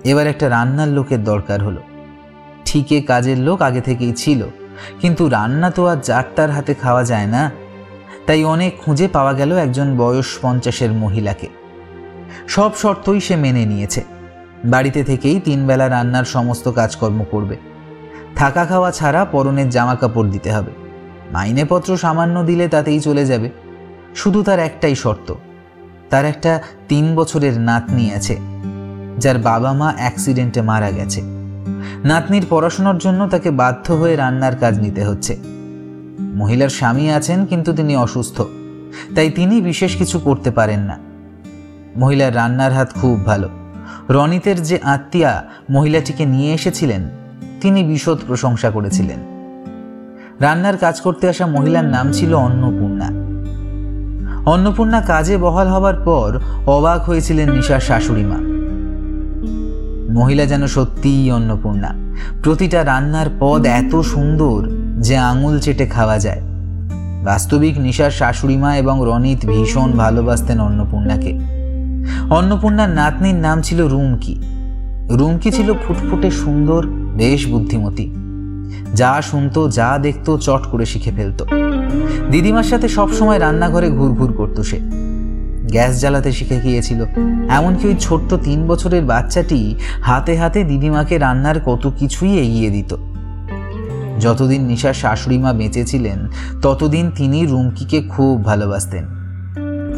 [0.03, 1.81] এবার একটা রান্নার লোকের দরকার হলো।
[2.65, 4.43] ঠিকে কাজের লোক আগে থেকেই ছিল,
[5.01, 7.51] কিন্তু রান্না তো আর যার তার হাতে খাওয়া যায় না,
[8.25, 11.47] তাই অনেক খুঁজে পাওয়া গেল একজন বয়স পঞ্চাশের মহিলাকে।
[12.47, 14.03] সব শর্তই সে মেনে নিয়েছে।
[14.65, 17.70] বাড়িতে থেকেই তিনবেলা রান্নার সমস্ত কাজকর্ম করবে।
[18.35, 20.71] থাকা খাওয়া ছাড়া পরনের জামা কাপড় দিতে হবে।
[21.31, 23.49] মাইনেপত্র সামান্য দিলে তাতেই চলে যাবে।
[24.15, 25.33] শুধু তার একটাই শর্ত,
[26.09, 28.37] তার একটা তিন বছরের নাতনি আছে,
[29.17, 31.21] যার বাবা মা অ্যাক্সিডেন্টে মারা গেছে।
[32.05, 35.37] নাতনির পড়াশোনার জন্য তাকে বাধ্য হয়ে রান্নার কাজ নিতে হচ্ছে।
[36.19, 38.41] মহিলার স্বামী আছেন, কিন্তু তিনি অসুস্থ,
[39.15, 40.99] তাই তিনি বিশেষ কিছু করতে পারেন না।
[41.97, 43.49] মহিলার রান্নার হাত খুব ভালো।
[44.09, 47.09] রনিতের যে আত্মীয়া মহিলাটিকে নিয়ে এসেছিলেন
[47.61, 49.19] তিনি বিশদ প্রশংসা করেছিলেন।
[50.39, 53.31] রান্নার কাজ করতে আসা মহিলার নাম ছিল অন্নপূর্ণা।
[54.51, 58.51] অন্নপূর্ণা কাজে বহাল হবার পর অবাক হয়েছিলেন নিশার শাশুড়ি মা।
[60.13, 61.95] মহিলা যেন সত্যিই অন্নপূর্ণা।
[62.43, 64.69] প্রতিটা রান্নার পদ এত সুন্দর
[65.01, 66.41] যে আঙুল চেটে খাওয়া যায়।
[67.23, 71.39] বাস্তবিক নিশার শাশুড়িমা এবং রনিত ভীষণ ভালোবাসতেন অন্নপূর্ণাকে।
[72.29, 74.41] অন্নপূর্ণার নাতনির নাম ছিল রুমকি।
[75.09, 76.87] রুমকি ছিল ফুটফুটে সুন্দর
[77.17, 78.11] বেশ বুদ্ধিমতী।
[78.95, 81.45] যা শুনতো, যা দেখতো, চট করে শিখে ফেলতো।
[82.31, 84.79] দিদিমার সাথে সবসময় রান্নাঘরে ঘুরঘুর করতো সে।
[85.71, 87.05] গ্যাস জ্বালাতে শিখে গিয়েছিল।
[87.49, 92.95] এমনকি ওই ছোট্ট তিন বছরের বাচ্চাটি হাতে হাতে দিদিমাকে রান্নার কত কিছুই এগিয়ে দিত।
[94.19, 96.27] যতদিন নিশার শাশুড়িমা বেঁচে ছিলেন
[96.61, 99.05] ততদিন তিনি রুমকিকে খুব ভালোবাসতেন।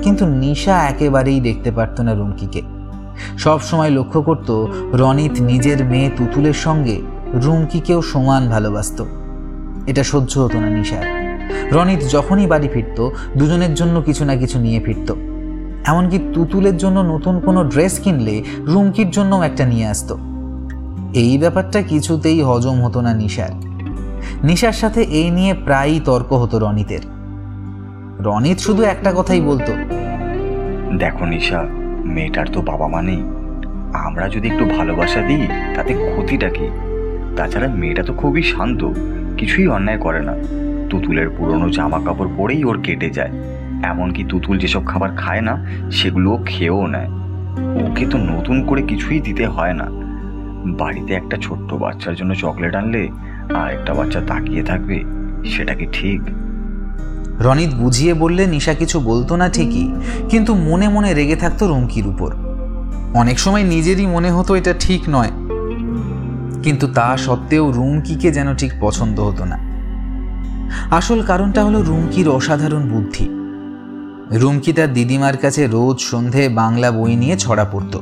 [0.02, 2.62] কিন্তু নিশা একেবারেই দেখতে পারত না রুমকিকে।
[3.38, 7.02] সব সময় লক্ষ্য করত রনিত নিজের মেয়ে তুতুলের সঙ্গে
[7.34, 9.06] রুমকিকেও সমান ভালোবাসত।
[9.88, 11.24] এটা সহ্য হতো না নিশার।
[11.72, 15.14] রনিত যখনই বাড়ি ফিরত, দুজনের জন্য কিছু না কিছু নিয়ে ফিরত।
[15.86, 20.18] এমনকি তুতুলের জন্য নতুন কোনো ড্রেস কিনলে রুমকির জন্যও একটা নিয়ে আসতো।
[21.14, 23.50] এই ব্যাপারটা কিছুতেই হজম হতো না নিশার।
[24.44, 27.00] নিশার সাথে এই নিয়ে প্রায়ই তর্ক হতো রনিতের।
[28.20, 29.74] রনিত শুধু একটা কথাই বলতো।
[30.98, 31.66] দেখো নিশা
[32.06, 33.24] মেয়েটার তো বাবা মা নেই।
[33.94, 36.70] আমরা যদি একটু ভালোবাসা দিই, তাতে ক্ষতিটা কি?
[37.36, 38.94] তাছাড়া মেয়েটা তো খুবই শান্ত,
[39.38, 40.36] কিছুই অন্যায় করে না।
[40.90, 43.30] তুতুলের পুরনো জামা কাপড় পরেই ওর কেটে যায়।
[43.84, 47.08] এমনকি তুতুল যেসব খাবার খায় না, সেগুলোও খেয়েও নেয়।
[47.88, 49.88] ওকে তো নতুন করে কিছুই দিতে হয় না।
[50.66, 53.10] বাড়িতে একটা ছোট্ট বাচ্চার জন্য চকলেট আনলে
[53.54, 55.04] আর একটা বাচ্চা তাকিয়ে থাকবে,
[55.46, 56.22] সেটা কি ঠিক?
[57.40, 59.88] রনিত বুঝিয়ে বললে, নিশা কিছু বলতো না ঠিকই,
[60.30, 62.36] কিন্তু মনে মনে রেগে থাকতো রুমকির উপর।
[63.14, 65.32] অনেক সময় নিজেরই মনে হতো এটা ঠিক নয়,
[66.64, 69.58] কিন্তু তা সত্ত্বেও রুমকিকে যেন ঠিক পছন্দ হতো না।
[70.92, 73.30] আসল কারণটা হলো রুমকির অসাধারণ বুদ্ধি।
[74.32, 77.98] রুমকি তার দিদিমার কাছে রোজ সন্ধে বাংলা বই নিয়ে ছড়া পড়ত।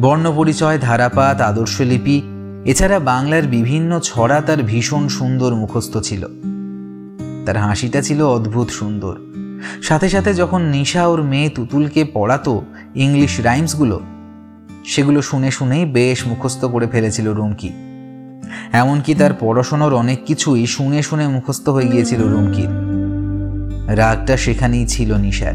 [0.00, 2.22] বর্ণপরিচয় ধারাপাত আদর্শলিপি
[2.64, 6.26] এছাড়া বাংলার বিভিন্ন ছড়া তার ভীষণ সুন্দর মুখস্থ ছিল।
[7.46, 9.16] তার হাসিটা ছিল অদ্ভুত সুন্দর।
[9.82, 12.62] সাথে সাথে যখন নিশা ওর মেয়ে তুতুলকে পড়াতো
[12.94, 14.00] ইংলিশ রাইমসগুলো,
[14.84, 17.72] সেগুলো শুনে শুনেই বেশ মুখস্থ করে ফেলেছিল রুমকি।
[18.72, 22.68] এমনকি তার পড়াশোনার অনেক কিছুই শুনে শুনে মুখস্থ হয়ে গিয়েছিল রুমকির।
[23.96, 25.54] রাগটা সেখানেই ছিল নিশার।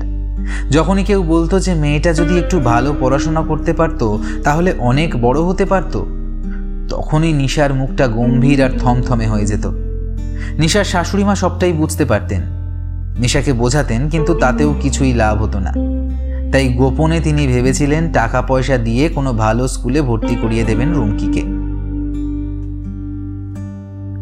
[0.72, 5.66] যখনই কেউ বলতো যে মেয়েটা যদি একটু ভালো পড়াশোনা করতে পারত, তাহলে অনেক বড় হতে
[5.66, 6.04] পারত,
[6.90, 9.87] তখনই নিশার মুখটা গম্ভীর আর থমথমে হয়ে যেত।
[10.60, 12.42] নিশার শাশুড়ি মা সবটাই বুঝতে পারতেন।
[13.20, 15.74] নিশাকে বোঝাতেন, কিন্তু তাতেও কিছুই লাভ হতো না।
[16.52, 21.44] তাই গোপনে তিনি ভেবেছিলেন টাকা পয়সা দিয়ে কোনো ভালো স্কুলে ভর্তি করিয়ে দেবেন রুমকিকে।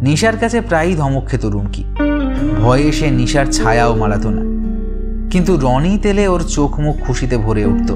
[0.10, 1.84] নিশার কাছে প্রায়ই ধমক খেত রুমকি।
[2.62, 4.42] ভয়ে সে নিশার ছায়াও মারাত না।
[5.30, 7.92] কিন্তু রনি তেলে ওর চোখ মুখ খুশিতে ভরে উঠত।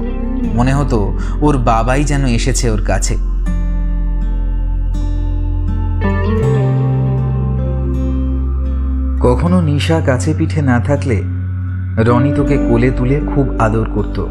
[0.54, 3.16] মনে হতো ওর বাবাই যেন এসেছে ওর কাছে।
[9.20, 11.22] কখনো নিশা কাছে পিঠে না থাকলে
[11.96, 14.26] রনি তোকে কোলে তুলে খুব আদর করত।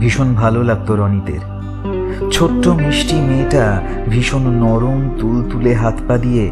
[0.00, 1.40] ভীষণ ভালো লাগতো রনিতের।
[2.30, 6.50] ছোট্ট মিষ্টি মেয়েটা ভীষণ নরম তুল তুলে হাত পা দিয়ে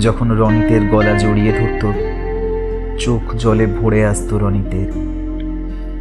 [0.00, 1.92] যখন রনিতের গলা জড়িয়ে ধরত,
[2.98, 4.88] চোখ জলে ভরে আসতো রনিতের।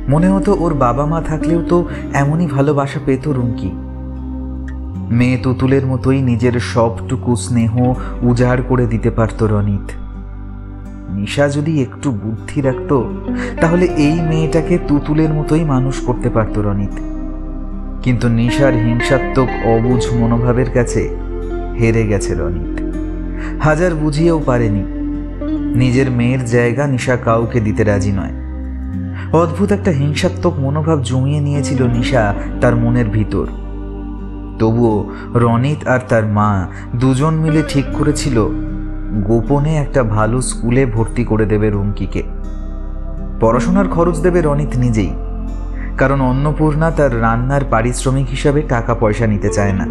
[0.09, 3.72] মনে হতো ওর বাবা মা থাকলেও তো এমনই ভালোবাসা পেত রুমকি।
[5.15, 10.07] মেয়ে তুতুলের মতোই নিজের সবটুকু স্নেহ উজাড় করে দিতে পারত রনিত।
[11.10, 13.03] নিশা যদি একটু বুদ্ধি রাখত,
[13.62, 16.99] তাহলে এই মেয়েটাকে তুতুলের মতোই মানুষ করতে পারত রনিত।
[18.03, 21.18] কিন্তু নিশার হিংসাত্মক, অবুঝ মনোভাবের কাছে
[21.80, 22.82] হেরে গেছে রনিত।
[23.62, 24.84] হাজার বুঝিয়েও পারেনি।
[25.78, 28.47] নিজের মেয়ের জায়গা নিশা কাউকে দিতে রাজি নয়।
[29.34, 33.47] অদ্ভুত একটা হিংসাত্মক মনোভাব জমিয়ে নিয়েছিল নিশা তার মনের ভিতর।
[34.60, 38.66] তবুও রনিত আর তার মা দুজন মিলে ঠিক করেছিল
[39.14, 42.24] গোপনে একটা ভালো স্কুলে ভর্তি করে দেবে রুমকিকে।
[43.39, 45.14] পড়াশোনার খরচ দেবে রনিত নিজেই,
[45.97, 49.86] কারণ অন্নপূর্ণা তার রান্নার পারিশ্রমিক হিসাবে টাকা পয়সা নিতে চায় না।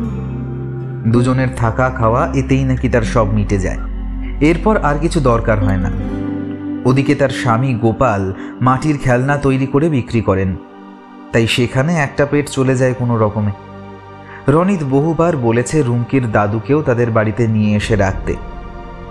[1.11, 3.79] দুজনের থাকা খাওয়া এতেই নাকি তার সব মিটে যায়।
[4.41, 5.91] এরপর আর কিছু দরকার হয় না।
[6.85, 10.57] ওদিকে তার স্বামী গোপাল মাটির খেলনা তৈরি করে বিক্রি করেন।
[11.33, 13.51] তাই সেখানে একটা পেট চলে যায় কোনো রকমে।
[14.49, 18.37] রনিত বহুবার বলেছে রুমকির দাদুকেও তাদের বাড়িতে নিয়ে এসে রাখতে।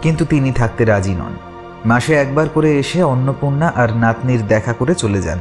[0.01, 1.33] কিন্তু তিনি থাকতে রাজি নন।
[1.85, 5.39] মাসে একবার করে এসে অন্নপূর্ণা আর নাতনির দেখা করে চলে যান।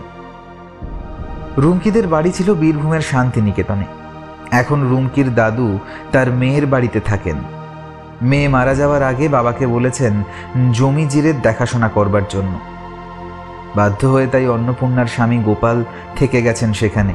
[1.58, 3.84] রুমকিদের বাড়ি ছিল বীরভূমের শান্তিনিকেতনে।
[4.50, 5.78] এখন রুমকির দাদু
[6.12, 7.36] তার মেয়ের বাড়িতে থাকেন।
[8.22, 10.22] মেয়ে মারা যাওয়ার আগে বাবাকে বলেছেন,
[10.72, 12.58] জমি জিরের দেখাশোনা করবার জন্য।
[13.76, 15.84] বাধ্য হয়ে তাই অন্নপূর্ণার স্বামী গোপাল
[16.16, 17.14] থেকে গেছেন সেখানে।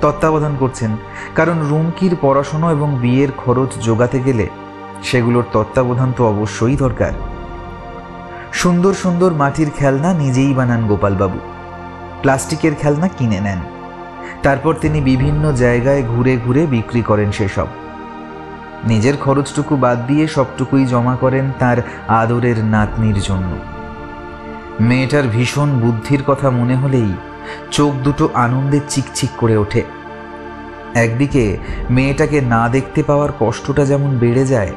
[0.00, 0.96] তত্ত্বাবধান করছেন,
[1.34, 4.48] কারণ রুমকির পড়াশুনো এবং বিয়ের খরচ জোগাতে গেলে
[5.02, 7.12] সেগুলোর তত্ত্বাবধান তো অবশ্যই দরকার।
[8.52, 11.38] সুন্দর সুন্দর মাটির খেলনা নিজেই বানান গোপালবাবু।
[12.22, 13.58] প্লাস্টিকের খেলনা কিনে নেন।
[14.42, 17.66] তারপর তিনি বিভিন্ন জায়গায় ঘুরে ঘুরে বিক্রি করেন সেসব।
[18.84, 21.76] নিজের খরচটুকু বাদ দিয়ে সবটুকুই জমা করেন তার
[22.08, 23.56] আদরের নাতনির জন্য।
[24.80, 27.12] মেয়েটার ভীষণ বুদ্ধির কথা মনে হলেই
[27.70, 29.82] চোখ দুটো আনন্দে চিকচিক করে ওঠে।
[30.94, 31.58] একদিকে
[31.90, 34.72] মেয়েটাকে না দেখতে পাওয়ার কষ্টটা যেমন বেড়ে যায়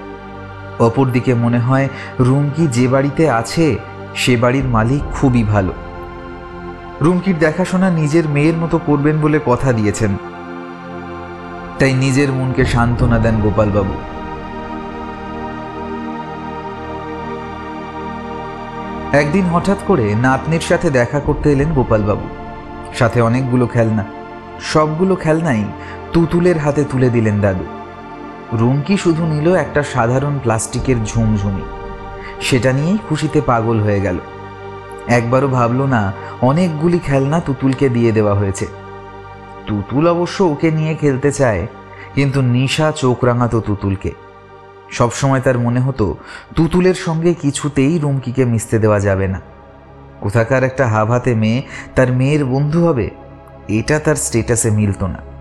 [0.79, 3.77] অপরদিকে মনে হয় রুমকি যে বাড়িতে আছে,
[4.15, 5.73] সে বাড়ির মালিক খুবই ভালো।
[7.01, 10.17] রুমকির দেখাশোনা নিজের মেয়ের মতো করবেন বলে কথা দিয়েছেন।
[11.79, 13.93] তাই নিজের মনকে সান্ত্বনা দেন গোপালবাবু।
[19.17, 22.29] একদিন হঠাৎ করে নাতনির সাথে দেখা করতে এলেন গোপালবাবু।
[22.93, 24.05] সাথে অনেকগুলো খেলনা।
[24.61, 25.63] সবগুলো খেলনাই
[26.13, 27.84] তুতুলের হাতে তুলে দিলেন দাদু।
[28.53, 31.61] রুমকি শুধু নিল একটা সাধারণ প্লাস্টিকের ঝুমঝুমি।
[32.41, 34.17] সেটা নিয়েই খুশিতে পাগল হয়ে গেল।
[35.07, 38.67] একবারও ভাবল না, অনেকগুলি খেলনা তুতুলকে দিয়ে দেওয়া হয়েছে।
[39.67, 41.67] তুতুল অবশ্য ওকে নিয়ে খেলতে চায়,
[42.15, 44.11] কিন্তু নিশা চোখ রাঙাতো তুতুলকে।
[44.91, 46.15] সবসময় তার মনে হতো,
[46.55, 49.41] তুতুলের সঙ্গে কিছুতেই রুমকিকে মিশতে দেওয়া যাবে না।
[50.21, 51.61] কোথাকার একটা হাভাতে মেয়ে
[51.95, 53.09] তার মেয়ের বন্ধু হবে,
[53.67, 55.34] এটা তার স্টেটাসে মিলত না।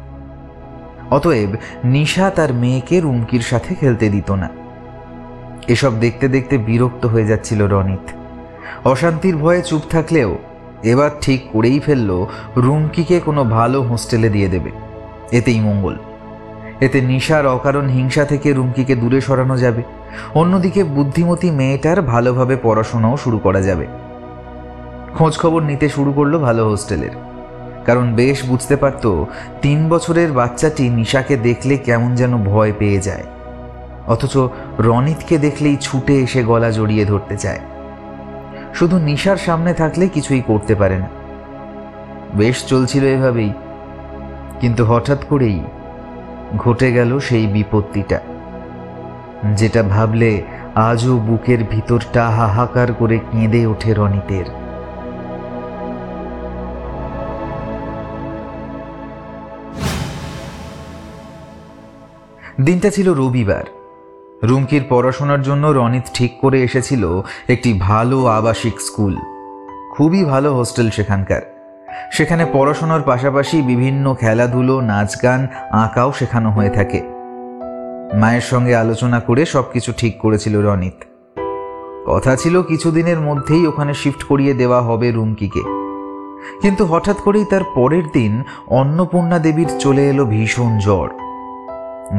[1.11, 1.49] অতএব
[1.85, 4.49] নিশা তার মেয়েকে রুমকির সাথে খেলতে দিত না।
[5.69, 8.11] এসব দেখতে দেখতে বিরক্ত হয়ে যাচ্ছিল রনিত।
[8.87, 10.39] অশান্তির ভয়ে চুপ থাকলেও
[10.83, 12.27] এবার ঠিক করেই ফেলল
[12.57, 14.71] রুমকিকে কোনো ভালো হোস্টেলে দিয়ে দেবে।
[15.33, 15.97] এতেই মঙ্গল।
[16.81, 19.83] এতে নিশার অকারণ হিংসা থেকে রুমকিকে দূরে সরানো যাবে।
[20.35, 23.87] অন্যদিকে বুদ্ধিমতী মেয়েটার ভালোভাবে পড়াশোনাও শুরু করা যাবে।
[25.15, 27.34] খোঁজ খবর নিতে শুরু করল ভালো হোস্টেলের।
[27.87, 29.24] কারণ বেশ বুঝতে পারত
[29.62, 33.24] তিন বছরের বাচ্চাটি নিশাকে দেখলে কেমন যেন ভয় পেয়ে যায়।
[34.07, 34.37] অথচ
[34.78, 37.61] রনিতকে দেখলেই ছুটে এসে গলা জড়িয়ে ধরতে চায়।
[38.74, 41.09] শুধু নিশার সামনে থাকলে কিছুই করতে পারে না।
[42.35, 43.53] বেশ চলছিল এভাবেই।
[44.61, 45.61] কিন্তু হঠাৎ করেই
[46.57, 48.20] ঘটে গেল সেই বিপত্তিটা।
[49.55, 50.43] যেটা ভাবলে
[50.74, 54.64] আজও বুকের ভিতরটা হাহাকার করে কেঁদে ওঠে রনিতের।
[62.61, 63.65] দিনটা ছিল রবিবার।
[64.43, 69.17] রুমকির পড়াশোনার জন্য রনিত ঠিক করে এসেছিল একটি ভালো আবাসিক স্কুল।
[69.93, 71.41] খুবই ভালো হোস্টেল সেখানকার।
[72.13, 77.03] সেখানে পড়াশোনার পাশাপাশি বিভিন্ন খেলাধুলো নাচ গান আঁকাও শেখানো হয়ে থাকে।
[78.15, 81.05] মায়ের সঙ্গে আলোচনা করে সবকিছু ঠিক করেছিল রনিত।
[82.07, 85.63] কথা ছিল কিছুদিনের মধ্যেই ওখানে শিফট করিয়ে দেওয়া হবে রুমকিকে।
[86.61, 91.24] কিন্তু হঠাৎ করেই তার পরের দিন অন্নপূর্ণা দেবীর চলে এলো ভীষণ জ্বর।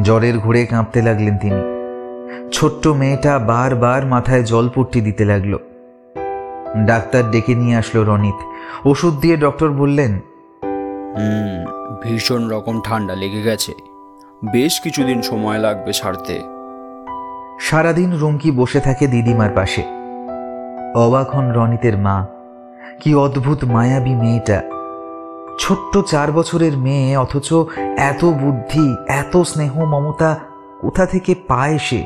[0.03, 1.75] জ্বরের ঘুরে কাঁপতে লাগলেন তিনি।
[2.51, 5.57] ছোট্ট মেয়েটা বারবার মাথায় জলপট্টি দিতে লাগল।
[6.77, 8.35] ডাক্তার ডেকে নিয়ে আসলো রনিত।
[8.87, 10.19] ওষুধ দিয়ে ডক্টর বললেন
[10.63, 11.65] হুম
[12.03, 13.73] ভীষণ রকম ঠান্ডা লেগে গেছে।
[14.51, 16.41] বেশ কিছুদিন সময় লাগবে সারতে।
[17.59, 19.83] সারাদিন রুমকি বসে থাকে দিদিমার পাশে।
[20.95, 22.25] অবাক হন রনিতের মা।
[23.01, 24.61] কি অদ্ভুত মায়াবী মেয়েটা।
[25.59, 27.49] ছোট্ট চার বছরের মেয়ে, অথচ
[28.09, 28.85] এত বুদ্ধি,
[29.21, 30.31] এত স্নেহ মমতা
[30.81, 32.01] কোথা থেকে পায় সে?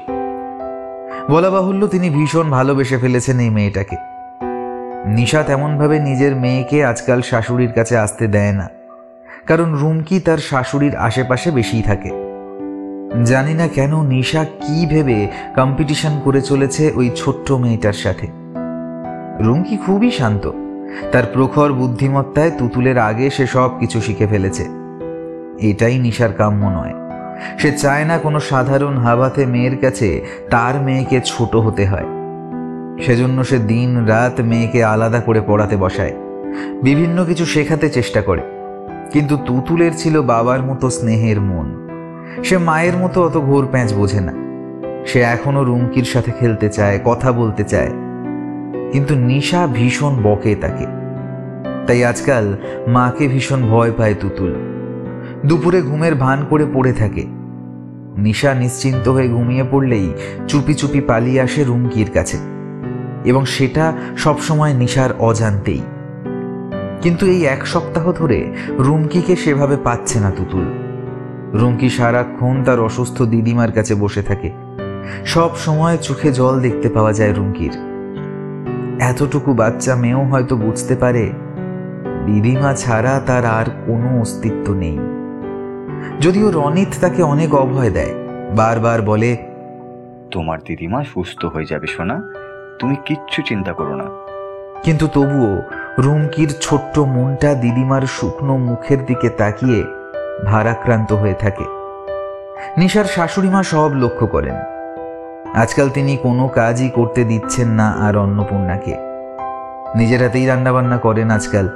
[1.29, 3.97] বলা বাহুল্য তিনি ভীষণ ভালোবেসে ফেলেছেন এই মেয়েটাকে।
[5.15, 8.67] নিশা তেমনভাবে নিজের মেয়েকে আজকাল শাশুড়ির কাছে আসতে দেয় না,
[9.47, 12.11] কারণ রুমকি তার শাশুড়ির আশেপাশে বেশিই থাকে।
[13.25, 15.17] জানি না কেন নিশা কি ভেবে
[15.55, 18.27] কম্পিটিশন করে চলেছে ওই ছোট্ট মেয়েটার সাথে।
[19.39, 20.45] রুমকি খুবই শান্ত।
[21.11, 24.65] তার প্রখর বুদ্ধিমত্তায় তুতুলের আগে সে সব কিছু শিখে ফেলেছে।
[25.59, 26.93] এটাই নিশার কাম্য নয়।
[27.57, 32.05] সে চায় না কোনো সাধারণ হাবাতে মেয়ের কাছে তার মেয়েকে ছোট হতে হয়।
[33.01, 36.11] সেজন্য সে দিন রাত মেয়েকে আলাদা করে পড়াতে বসায়।
[36.83, 38.41] বিভিন্ন কিছু শেখাতে চেষ্টা করে।
[39.11, 41.89] কিন্তু তুতুলের ছিল বাবার মতো স্নেহের মন।
[42.43, 44.33] সে মায়ের মতো অত ঘোর প্যাঁচ বোঝে না।
[45.05, 47.89] সে এখনও রুমকির সাথে খেলতে চায়, কথা বলতে চায়।
[48.91, 50.85] কিন্তু নিশা ভীষণ বকে তাকে।
[51.87, 54.55] তাই আজকাল মাকে ভীষণ ভয় পায় তুতুল।
[55.45, 57.25] দুপুরে ঘুমের ভান করে পড়ে থাকে।
[58.17, 60.13] নিশা নিশ্চিন্ত হয়ে ঘুমিয়ে পড়লেই
[60.47, 62.37] চুপি চুপি পালিয়ে আসে রুমকির কাছে।
[63.25, 65.81] এবং সেটা সবসময় নিশার অজান্তেই।
[67.01, 70.65] কিন্তু এই এক সপ্তাহ ধরে রুমকিকে সেভাবে পাচ্ছে না তুতুল।
[71.53, 74.51] রুমকি সারাক্ষণ তার অসুস্থ দিদিমার কাছে বসে থাকে।
[75.25, 77.88] সব সময় চোখে জল দেখতে পাওয়া যায় রুমকির।
[78.99, 81.31] এতটুকু বাচ্চা মেয়েও হয়তো বুঝতে পারে
[82.25, 84.99] দিদিমা ছাড়া তার আর কোনো অস্তিত্ব নেই।
[86.21, 88.13] যদিও রনিত তাকে অনেক অভয় দেয়
[88.55, 89.37] বারবার বলে
[90.31, 92.33] তোমার দিদিমা সুস্থ হয়ে যাবে সোনা।
[92.79, 94.05] তুমি কিচ্ছু চিন্তা করো না।
[94.83, 95.61] কিন্তু তবুও
[95.97, 99.83] রুমকির ছোট্ট মনটা দিদিমার শুকনো মুখের দিকে তাকিয়ে
[100.45, 101.63] ভারাক্রান্ত হয়ে থাকে।
[102.77, 104.78] নিশার শাশুড়িমা সব লক্ষ্য করেন।
[105.53, 108.95] আজকাল তিনি কোনো কাজই করতে দিচ্ছেন না আর অন্নপূর্ণাকে।
[109.95, 111.67] নিজের হাতেই রান্নাবান্না করেন আজকাল।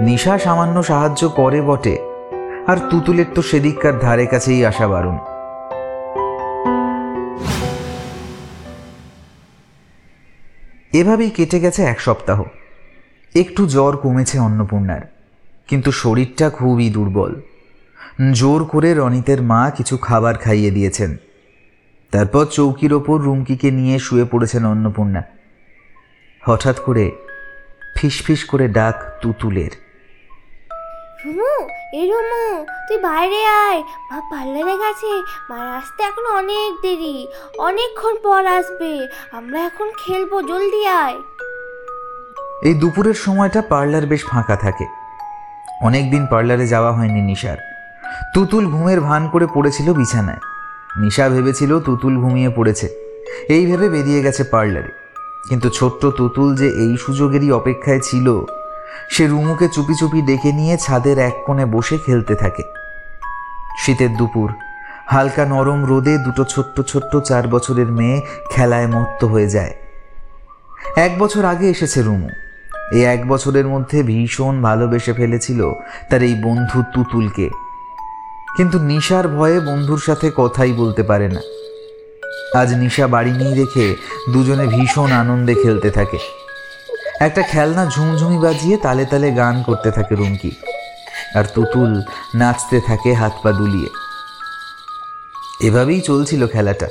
[0.00, 1.98] নিশা সামান্য সাহায্য করে বটে,
[2.66, 5.16] আর তুতুলের তো সেদিককার ধারে কাছেই আসা বারণ।
[10.92, 12.42] এভাবেই কেটে গেছে এক সপ্তাহ।
[13.34, 15.00] একটু জ্বর কমেছে অন্নপূর্ণার,
[15.68, 17.32] কিন্তু শরীরটা খুবই দুর্বল।
[18.32, 21.16] জোর করে রনিতের মা কিছু খাবার খাইয়ে দিয়েছেন।
[22.10, 25.22] তারপর চৌকির ওপর রুমকিকে নিয়ে শুয়ে পড়েছেন অন্নপূর্ণা।
[26.44, 27.12] হঠাৎ করে
[27.96, 29.70] ফিসফিস করে ডাক তুতুলের।
[31.26, 37.28] রুমু এই রুমু তুই বাইরে আয়। মা পার্লারে গেছে। মার আসতে এখন অনেক দেরি।
[37.58, 41.18] অনেকক্ষণ পর আসবে। আমরা এখন খেলব জলদি আয়।
[42.62, 44.86] এই দুপুরের সময়টা পার্লার বেশ ফাঁকা থাকে।
[45.82, 47.56] অনেকদিন পার্লারে যাওয়া হয়নি নিশার।
[48.34, 50.55] তুতুল ঘুমের ভান করে পড়েছিল বিছানায়।
[51.00, 52.88] নিশা ভেবেছিল তুতুল ঘুমিয়ে পড়েছে।
[53.48, 54.88] এই ভেবে বেরিয়ে গেছে পার্লারে।
[55.48, 58.44] কিন্তু ছোট্ট তুতুল যে এই সুযোগেরই অপেক্ষায় ছিল,
[59.10, 62.62] সে রুমুকে চুপি চুপি ডেকে নিয়ে ছাদের এক কোণে বসে খেলতে থাকে।
[63.78, 64.52] শীতের দুপুর,
[65.06, 68.20] হালকা নরম রোদে দুটো ছোট্ট ছোট্ট চার বছরের মেয়ে
[68.50, 69.74] খেলায় মত্ত হয়ে যায়।
[70.96, 72.28] এক বছর আগে এসেছে রুমু।
[72.92, 75.72] এই এক বছরের মধ্যে ভীষণ ভালোবেসে ফেলেছিল
[76.10, 77.65] তার এই বন্ধু তুতুলকে।
[78.56, 81.40] কিন্তু নিশার ভয়ে বন্ধুর সাথে কথাই বলতে পারে না।
[82.58, 83.96] আজ নিশা বাড়ি নেই রেখে
[84.32, 86.18] দুজনে ভীষণ আনন্দে খেলতে থাকে।
[87.20, 90.50] একটা খেলনা ঝুমঝুমি বাজিয়ে তালে তালে গান করতে থাকে রুমকি।
[91.34, 92.02] আর তুতুল
[92.34, 93.88] নাচতে থাকে হাত পা দুলিয়ে।
[95.68, 96.88] এভাবেই চলছিল খেলাটা।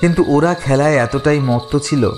[0.00, 2.10] কিন্তু ওরা খেলায় এতটাই মত্ত ছিল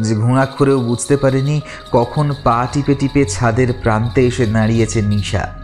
[0.00, 1.60] যে ঘুণাক্ষরেও বুঝতে পারেনি
[1.92, 5.61] কখন পা টিপে টিপে ছাদের প্রান্তে এসে দাঁড়িয়েছে নিশা।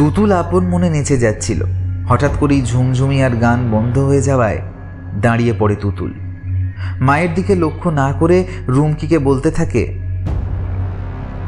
[0.00, 1.64] তুতুল আপন মনে নেচে যাচ্ছিল।
[2.08, 4.60] হঠাৎ করেই ঝুমঝুমি আর গান বন্ধ হয়ে যাওয়ায়
[5.14, 6.12] দাঁড়িয়ে পড়ে তুতুল।
[7.00, 9.82] মায়ের দিকে লক্ষ্য না করে রুমকিকে বলতে থাকে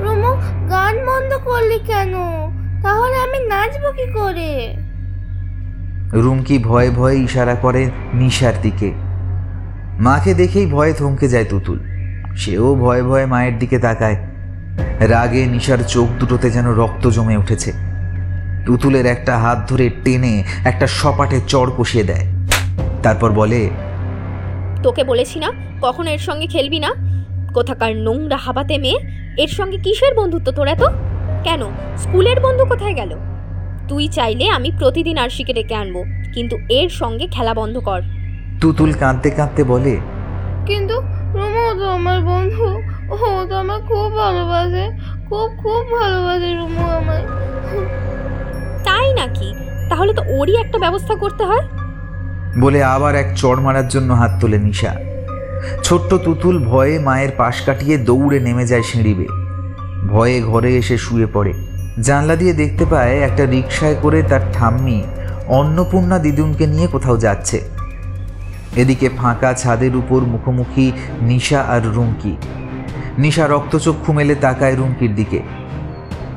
[0.00, 0.32] রুমু
[0.70, 2.12] গান বন্ধ করলি কেন?
[2.82, 4.76] তাহলে আমি নাচবো কি করে?
[6.12, 8.92] রুমকি ভয়ে ভয়ে ইশারা করে নিশার দিকে।
[9.98, 11.78] মাকে দেখেই ভয়ে থমকে যায় তুতুল।
[12.36, 14.16] সেও ভয়ে ভয়ে মায়ের দিকে তাকায়।
[15.00, 17.91] রাগে নিশার চোখ দুটোতে যেন রক্ত জমে উঠেছে।
[18.66, 22.26] তুতুলের একটা হাত ধরে টেনে একটা সপাটে চড় কষিয়ে দেয়।
[23.02, 23.60] তারপর বলে
[24.82, 25.48] তোকে বলেছি না
[25.82, 26.90] কখন এর সঙ্গে খেলবি না?
[27.54, 28.98] কোথাকার নোংরা হাবাতে মেয়ে
[29.38, 30.82] এর সঙ্গে কিসের বন্ধুত্ব তোর এত?
[31.44, 31.62] কেন?
[31.98, 33.12] স্কুলের বন্ধু কোথায় গেল?
[33.88, 35.96] তুই চাইলে আমি প্রতিদিন আরশিকে ডেকে আনব
[36.34, 38.00] কিন্তু এর সঙ্গে খেলা বন্ধ কর।
[38.60, 39.94] তুতুল কাঁদতে কাঁদতে বলে
[40.66, 40.96] কিন্তু
[41.38, 42.66] রুমু তো আমার বন্ধু
[43.12, 43.16] ও
[43.48, 44.84] তো আমার খুব ভালোবাসে
[45.28, 47.24] খুব খুব ভালোবাসে রুমু আমায়।
[48.84, 49.54] তাই নাকি?
[49.88, 51.64] তাহলে তো ওরই একটা ব্যবস্থা করতে হয়।
[52.60, 54.94] বলে আবার এক চড় মারার জন্য হাত তোলে নিশা।
[55.82, 59.42] ছোট্ট তুতুল ভয়ে মায়ের পাশ কাটিয়ে দৌড়ে নেমে যায় সিঁড়ি বেয়ে
[60.08, 61.52] ভয়ে ঘরে এসে শুয়ে পড়ে।
[62.00, 65.02] জানলা দিয়ে দেখতে পায় একটা রিকশায় করে তার ঠাম্মি
[65.48, 67.60] অন্নপূর্ণা দিদুনকে নিয়ে কোথাও যাচ্ছে।
[68.76, 72.36] এদিকে ফাঁকা ছাদের উপর মুখোমুখি নিশা আর রুমকি।
[73.18, 75.40] নিশা রক্তচক্ষু মেলে তাকায় রুমকির দিকে।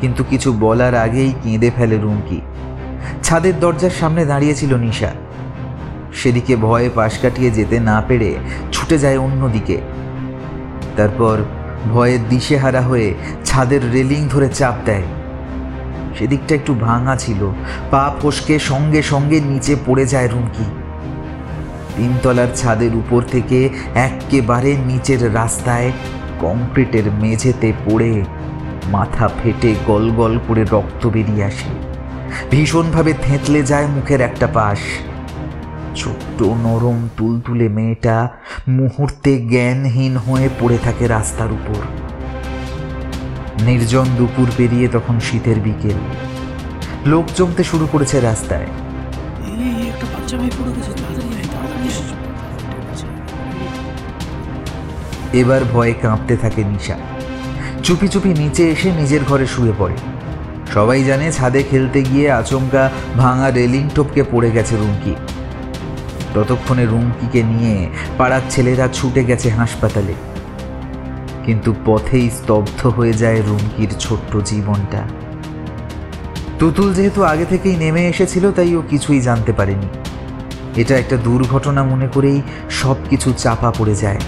[0.06, 2.42] কিন্তু কিছু বলার আগেই কেঁদে ফেলে রুমকি।
[3.24, 5.12] ছাদের দরজার সামনে দাঁড়িয়েছিল নিশা।
[6.14, 8.36] সেদিকে ভয়ে পাশ কাটিয়ে যেতে না পেরে
[8.72, 9.78] ছুটে যায় অন্যদিকে।
[10.98, 11.38] তারপর
[11.92, 13.14] ভয়ে দিশেহারা হয়ে
[13.46, 15.04] ছাদের রেলিং ধরে চাপ দেয়।
[16.20, 17.52] সেদিকটা একটু ভাঙা ছিল।
[17.92, 20.66] পা ফসকে সঙ্গে সঙ্গে নিচে পড়ে যায় রুমকি।
[21.98, 25.92] তিনতলার ছাদের উপর থেকে একেবারে নিচের রাস্তায়
[26.40, 28.24] কংক্রিটের মেঝেতে পড়ে
[28.92, 31.70] মাথা ফেটে গল গল করে রক্ত বেরিয়ে আসে।
[32.52, 34.80] ভীষণভাবে থেঁতলে যায় মুখের একটা পাশ।
[35.96, 38.30] ছোট্ট নরম তুলতুলে মেয়েটা
[38.68, 41.76] মুহূর্তে জ্ঞানহীন হয়ে পড়ে থাকে রাস্তার উপর।
[43.64, 45.98] নির্জন দুপুর পেরিয়ে তখন শীতের বিকেল।
[47.06, 48.66] লোক জমতে শুরু করেছে রাস্তায়।
[55.34, 57.15] এবার ভয়ে কাঁপতে থাকে নিশা।
[57.86, 59.94] চুপি চুপি নিচে এসে নিজের ঘরে শুয়ে পড়ে।
[60.74, 65.16] সবাই জানে ছাদে খেলতে গিয়ে আচমকা ভাঙা রেলিং টপকে পড়ে গেছে রুমকি।
[66.34, 70.14] ততক্ষণে রুমকিকে নিয়ে পাড়ার ছেলেরা ছুটে গেছে হাসপাতালে।
[71.46, 75.02] কিন্তু পথেই স্তব্ধ হয়ে যায় রুমকির ছোট্ট জীবনটা।
[76.60, 79.88] তুতুল যেহেতু আগে থেকেই নেমে এসেছিল, তাই ও কিছুই জানতে পারেনি।
[80.82, 84.20] এটা একটা দুর্ঘটনা মনে করেই সব কিছু চাপা পড়ে যায়।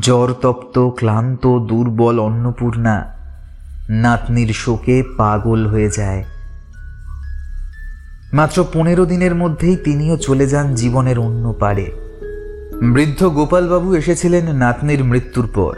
[0.00, 3.14] জ্বর তপ্ত, ক্লান্ত, দুর্বল, অন্নপূর্ণা,
[3.90, 6.24] নাতনির শোকে পাগল হয়ে যায়।
[8.32, 11.90] মাত্র পনেরো দিনের মধ্যেই তিনিও চলে যান জীবনের অন্য পারে
[12.82, 15.76] বৃদ্ধ গোপালবাবু এসেছিলেন নাতনির মৃত্যুর পর।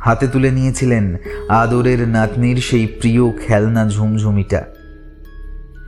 [0.00, 1.16] হাতে তুলে নিয়েছিলেন
[1.48, 4.64] আদরের নাতনির সেই প্রিয় খেলনা ঝুমঝুমিটা।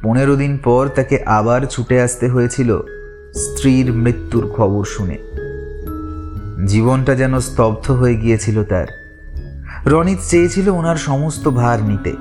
[0.02, 2.78] পনেরো দিন পর তাকে আবার ছুটে আসতে হয়েছিল
[3.34, 5.27] স্ত্রীর মৃত্যুর খবর শুনে।
[6.66, 8.86] জীবনটা যেন স্তব্ধ হয়ে গিয়েছিল তার।
[9.86, 12.12] রনিত চেয়েছিল ওনার সমস্ত ভার নিতে,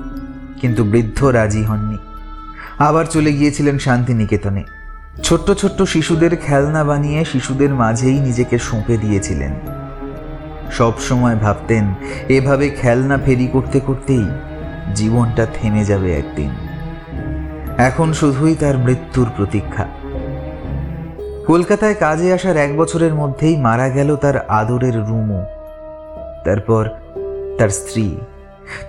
[0.60, 1.98] কিন্তু বৃদ্ধ রাজি হননি।
[2.78, 4.64] আবার চলে গিয়েছিলেন শান্তিনিকেতনে।
[5.22, 9.52] ছোট্ট ছোট্ট শিশুদের খেলনা বানিয়ে শিশুদের মাঝেই নিজেকে সঁপে দিয়েছিলেন।
[10.72, 11.94] সব সময় ভাবতেন,
[12.28, 14.24] এভাবে খেলনা ফেরি করতে করতেই
[14.94, 16.50] জীবনটা থেমে যাবে একদিন।
[17.78, 19.86] এখন শুধুই তার মৃত্যুর প্রতীক্ষা।
[21.48, 25.44] কলকাতায় কাজে আসার এক বছরের মধ্যেই মারা গেল তার আদরের রুমও
[26.44, 26.88] তারপর
[27.58, 28.16] তার স্ত্রী।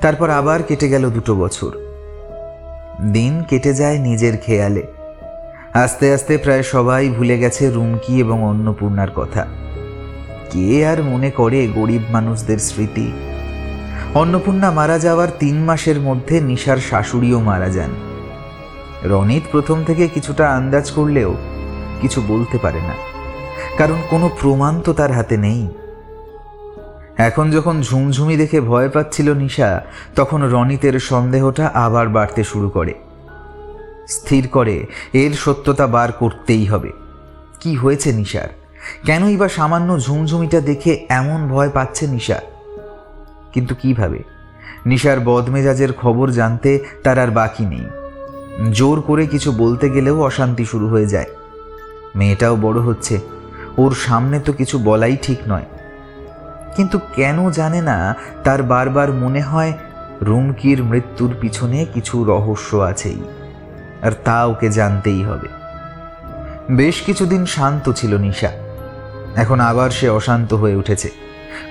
[0.02, 1.72] তারপর আবার কেটে গেল দুটো বছর।
[3.12, 4.88] দিন কেটে যায় নিজের খেয়ালে।
[5.74, 9.46] আস্তে আস্তে প্রায় সবাই ভুলে গেছে রুমকি এবং অন্নপূর্ণার কথা।
[10.52, 13.12] কে আর মনে করে গরিব মানুষদের স্মৃতি?
[14.14, 17.90] অন্নপূর্ণা মারা যাওয়ার তিন মাসের মধ্যে নিশার শাশুড়িও মারা যান।
[19.04, 21.36] রনিত প্রথম থেকে কিছুটা আন্দাজ করলেও
[22.02, 22.94] কিছু বলতে পারে না।
[23.78, 25.68] কারণ কোনো প্রমাণ তো তার হাতে নেই।
[27.18, 29.82] এখন যখন ঝুমঝুমি দেখে ভয় পাচ্ছিল নিশা,
[30.16, 32.94] তখন রনিতের সন্দেহটা আবার বাড়তে শুরু করে।
[34.08, 36.92] স্থির করে, এর সত্যতা বার করতেই হবে।
[37.60, 38.48] কি হয়েছে নিশার?
[39.06, 42.42] কেনই বা সামান্য ঝুমঝুমিটা দেখে এমন ভয় পাচ্ছে নিশা?
[43.54, 44.24] কিন্তু কীভাবে?
[44.86, 47.86] নিশার বদমেজাজের খবর জানতে তার আর বাকি নেই।
[48.72, 51.26] জোর করে কিছু বলতে গেলেও অশান্তি শুরু হয়ে যায়।
[52.16, 53.20] মেয়েটাও বড় হচ্ছে।
[53.78, 55.66] ওর সামনে তো কিছু বলাই ঠিক নয়।
[56.76, 59.74] কিন্তু কেন জানে না, তার বারবার মনে হয়
[60.22, 63.24] রুমকির মৃত্যুর পিছনে কিছু রহস্য আছেই।
[64.02, 65.48] আর তা ওকে জানতেই হবে।
[66.72, 68.52] বেশ কিছুদিন শান্ত ছিল নিশা।
[69.36, 71.12] এখন আবার সে অশান্ত হয়ে উঠেছে।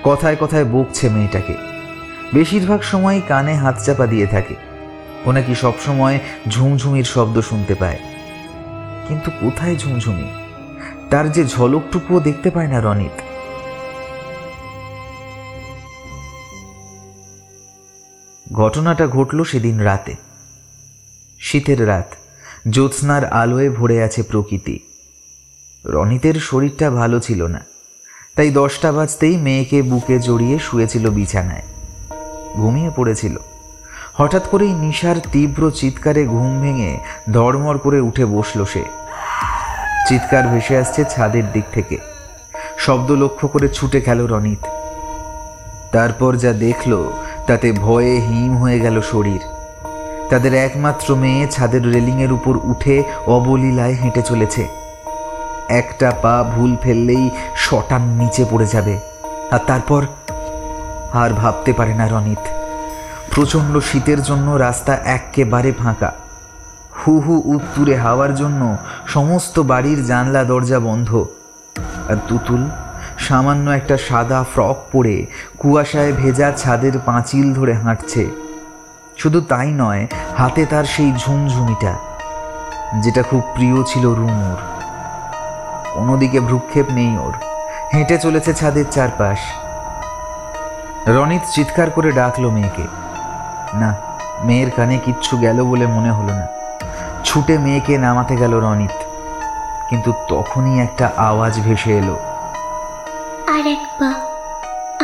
[0.03, 1.53] কথায় কথায় বকছে মেয়েটাকে।
[2.33, 4.55] বেশিরভাগ সময় কানে হাত চাপা দিয়ে থাকে।
[5.25, 6.19] ও নাকি সবসময়
[6.49, 7.99] ঝুমঝুমির শব্দ শুনতে পায়।
[9.09, 10.27] কিন্তু কোথায় ঝুমঝুমি?
[11.09, 13.15] তার যে ঝলকটুকুও দেখতে পায় না রনিত।
[18.53, 20.15] ঘটনাটা ঘটল সেদিন রাতে।
[21.39, 22.09] শীতের রাত,
[22.69, 24.79] জ্যোৎস্নার আলোয় ভরে আছে প্রকৃতি।
[25.85, 27.61] রনিতের শরীরটা ভালো ছিল না,
[28.35, 31.65] তাই দশটা বাজতেই মেয়েকে বুকে জড়িয়ে শুয়েছিল বিছানায়।
[32.55, 33.35] ঘুমিয়ে পড়েছিল।
[34.19, 36.97] হঠাৎ করেই নিশার তীব্র চিৎকারে ঘুম ভেঙে
[37.33, 38.83] ধড়মড় করে উঠে বসল সে।
[40.07, 41.97] চিৎকার ভেসে আসছে ছাদের দিক থেকে।
[42.77, 44.67] শব্দ লক্ষ্য করে ছুটে গেল রনিত।
[45.91, 47.11] তারপর যা দেখল,
[47.47, 49.39] তাতে ভয়ে হিম হয়ে গেল শরীর।
[50.29, 54.67] তাদের একমাত্র মেয়ে ছাদের রেলিংয়ের উপর উঠে অবলীলায় হেঁটে চলেছে।
[55.69, 58.99] একটা পা ভুল ফেললেই শটান নিচে পড়ে যাবে।
[59.51, 60.05] আর তারপর
[61.13, 62.58] আর ভাবতে পারে না রনিত।
[63.39, 66.13] প্রচণ্ড শীতের জন্য রাস্তা একেবারে ফাঁকা।
[66.99, 68.77] হু হু উত্তুরে হাওয়ার জন্য
[69.07, 71.25] সমস্ত বাড়ির জানলা, দরজা বন্ধ।
[72.09, 72.69] আর তুতুল,
[73.17, 75.25] সামান্য একটা সাদা ফ্রক পরে
[75.57, 78.29] কুয়াশায় ভেজা ছাদের পাঁচিল ধরে হাঁটছে।
[79.17, 81.95] শুধু তাই নয়, হাতে তার সেই ঝুমঝুমিটা,
[83.03, 84.59] যেটা খুব প্রিয় ছিল রুমুর।
[85.95, 87.33] অন্যদিকে ভ্রুক্ষেপ নেই ওর।
[87.93, 89.39] হেঁটে চলেছে ছাদের চারপাশ।
[91.07, 92.98] রনিত চিৎকার করে ডাকলো মেয়েকে।
[93.73, 93.95] না
[94.43, 96.47] মেয়ের কানে কিচ্ছু গেল বলে মনে হলো না।
[97.23, 98.91] ছুটে মেয়েকে নামাতে গেল রনিত।
[99.89, 102.13] কিন্তু তখনই একটা আওয়াজ ভেসে এলো।
[103.47, 104.07] আর এক পা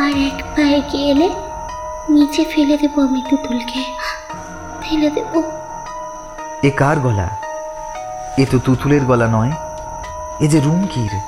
[0.02, 1.30] আর এক পা এগিয়ে এলে
[2.08, 3.84] নিচে ফেলে দেবো আমি তুতুলকে।
[4.82, 5.42] ফেলে দেবো।
[6.62, 7.28] এ কার গলা?
[8.38, 9.52] এ তো তুতুলের গলা নয়।
[10.40, 11.20] এ যে রুমকির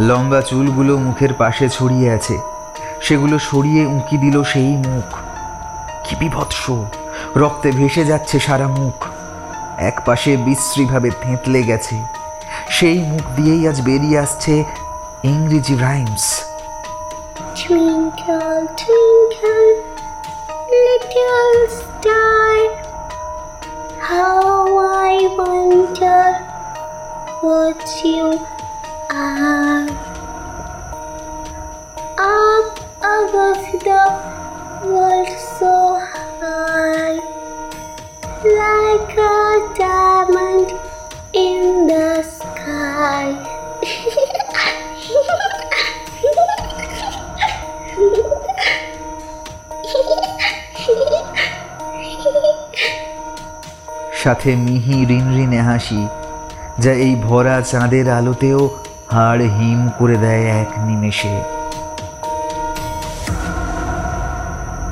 [0.00, 2.38] লম্বা চুলগুলো মুখের পাশে ছড়িয়ে আছে।
[3.02, 5.27] সেগুলো সরিয়ে উঁকি দিল সেই মুখ।
[6.08, 6.70] কি বিভৎস।
[7.36, 9.06] রক্তে ভেসে যাচ্ছে সারা মুখ।
[9.78, 11.96] এক পাশে বিশ্রীভাবে থেঁতলে গেছে।
[12.68, 14.64] সেই মুখ দিয়েই আজ বেরিয়ে আসছে
[15.24, 16.42] ইংরেজি রাইমস।
[33.18, 34.37] Above the
[54.28, 56.08] সাথে মিহি রিনরিনে হাসি,
[56.78, 58.78] যা এই ভরা চাঁদের আলোতেও
[59.10, 61.36] হাড় হিম করে দেয় এক নিমেষে।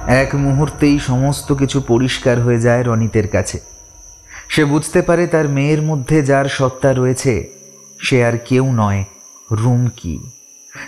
[0.06, 3.58] এক মুহূর্তেই সমস্ত কিছু পরিষ্কার হয়ে যায় রনিতের কাছে।
[4.48, 7.34] সে বুঝতে পারে তার মেয়ের মধ্যে যার সত্তা রয়েছে,
[8.00, 9.04] সে আর কেউ নয়,
[9.52, 10.18] রুমকি।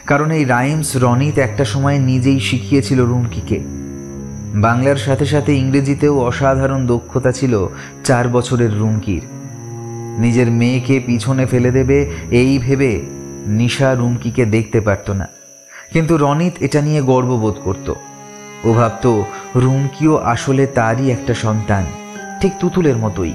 [0.07, 3.59] কারণ এই রাইমস রনিত একটা সময় নিজেই শিখিয়েছিল রুমকিকে।
[4.55, 7.67] বাংলার সাথে সাথে ইংরেজিতেও অসাধারণ দক্ষতা ছিল
[8.05, 9.23] চার বছরের রুমকির।
[10.19, 13.01] নিজের মেয়েকে পিছনে ফেলে দেবে, এই ভেবে
[13.47, 15.29] নিশা রুমকিকে দেখতে পারত না।
[15.93, 17.95] কিন্তু রনিত এটা নিয়ে গর্ববোধ করত।
[18.65, 19.23] ও ভাবত,
[19.57, 21.85] রুমকিও আসলে তারই একটা সন্তান,
[22.41, 23.35] ঠিক তুতুলের মতোই।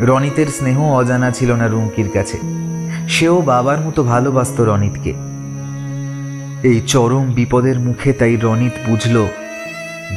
[0.00, 2.38] রনিতের স্নেহ অজানা ছিল না রুমকির কাছে।
[3.08, 5.14] সেও বাবার মতো ভালোবাসত রনিতকে।
[6.62, 9.26] এই চরম বিপদের মুখে তাই রনিত বুঝল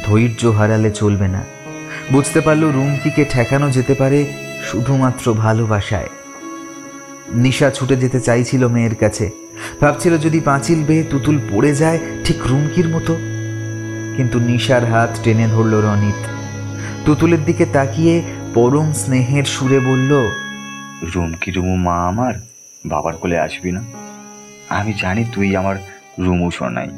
[0.04, 1.44] ধৈর্য হারালে চলবে না।
[2.12, 4.32] বুঝতে পারল রুমকিকে ঠেকানো যেতে পারে
[4.64, 6.08] শুধুমাত্র ভালোবাসায়।
[7.34, 9.30] নিশা ছুটে যেতে চাইছিল মেয়ের কাছে।
[9.80, 13.14] ভাবছিল যদি পাঁচিল বেয়ে তুতুল পড়ে যায়, ঠিক রুমকির মতো।
[14.16, 16.26] কিন্তু নিশার হাত টেনে ধরল রনিত।
[17.06, 18.22] তুতুলের দিকে তাকিয়ে
[18.54, 20.30] পরম স্নেহের সুরে বলল
[21.14, 22.34] রুমকি রুমু মা আমার,
[22.86, 23.82] বাবার কোলে আসবি না।
[24.68, 25.76] আমি জানি তুই আমার
[26.18, 26.88] রুমু শোনাই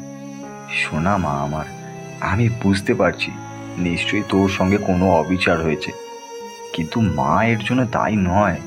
[0.73, 1.84] শোনা মা আমার।
[2.31, 3.31] আমি বুঝতে পারছি,
[3.77, 5.91] নিশ্চয়ই তোর সঙ্গে কোনো অবিচার হয়েছে।
[6.73, 8.57] কিন্তু মা এর জন্য তাই নয়।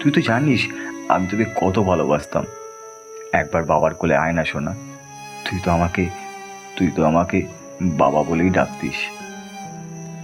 [0.00, 0.60] তুই তো জানিস,
[1.08, 2.44] আমি তোকে কত ভালোবাসতাম।
[3.32, 4.72] একবার বাবার কোলে আয় না শোনা
[5.44, 6.04] তুই তো আমাকে,
[6.76, 7.38] তুই তো আমাকে
[7.82, 8.98] বাবা বলেই ডাকতিস।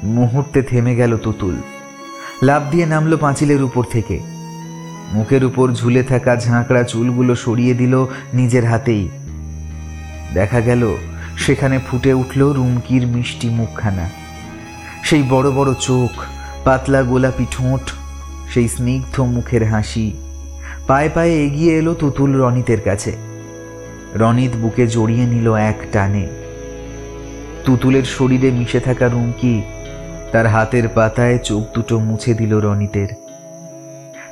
[0.04, 1.56] মুহূর্তে থেমে গেল তুতুল।
[2.42, 4.20] লাভ দিয়ে নামলো পাঁচিলের উপর থেকে।
[5.12, 7.94] মুখের উপর ঝুলে থাকা ঝাঁকড়া চুলগুলো সরিয়ে দিল
[8.34, 9.04] নিজের হাতেই।
[10.34, 10.82] দেখা গেল
[11.41, 14.11] সেখানে ফুটে উঠল রুমকির মিষ্টি মুখখানা।
[15.03, 16.22] সেই বড় বড় চোখ,
[16.64, 17.91] পাতলা গোলাপি ঠোঁট,
[18.51, 20.12] সেই স্নিগ্ধ মুখের হাসি।
[20.86, 23.16] পায়ে পায়ে এগিয়ে এলো তুতুল রনিতের কাছে।
[24.14, 26.28] রনিত বুকে জড়িয়ে নিল এক টানে।
[27.64, 29.62] তুতুলের শরীরে মিশে থাকা রুমকি
[30.32, 33.09] তার হাতের পাতায় চোখ দুটো মুছে দিল রনিতের।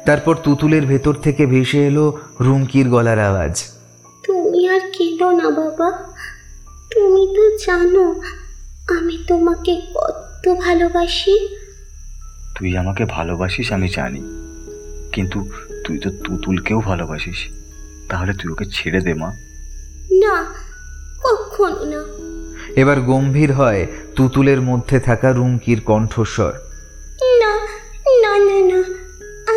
[0.07, 3.65] তারপর তুতুলের ভেতর থেকে ভেসে এলো রুমকির গলার আওয়াজ।
[4.27, 6.08] তুমি আর কেঁদো না বাবা।
[6.99, 8.21] তুমি তো জানো
[8.99, 11.57] আমি তোমাকে কত ভালোবাসি।
[12.59, 14.23] তুই আমাকে ভালোবাসিস আমি জানি।
[15.13, 15.49] কিন্তু
[15.85, 17.37] তুই তো তুতুলকেও ভালোবাসিস।
[18.09, 19.33] তাহলে তুই ওকে ছেড়ে দে মা।
[20.13, 20.55] না
[21.25, 22.05] কখনো না।
[22.77, 23.87] এবার গম্ভীর হয়
[24.17, 26.53] তুতুলের মধ্যে থাকা রুমকির কণ্ঠস্বর।
[27.23, 27.55] না
[28.23, 28.83] না না না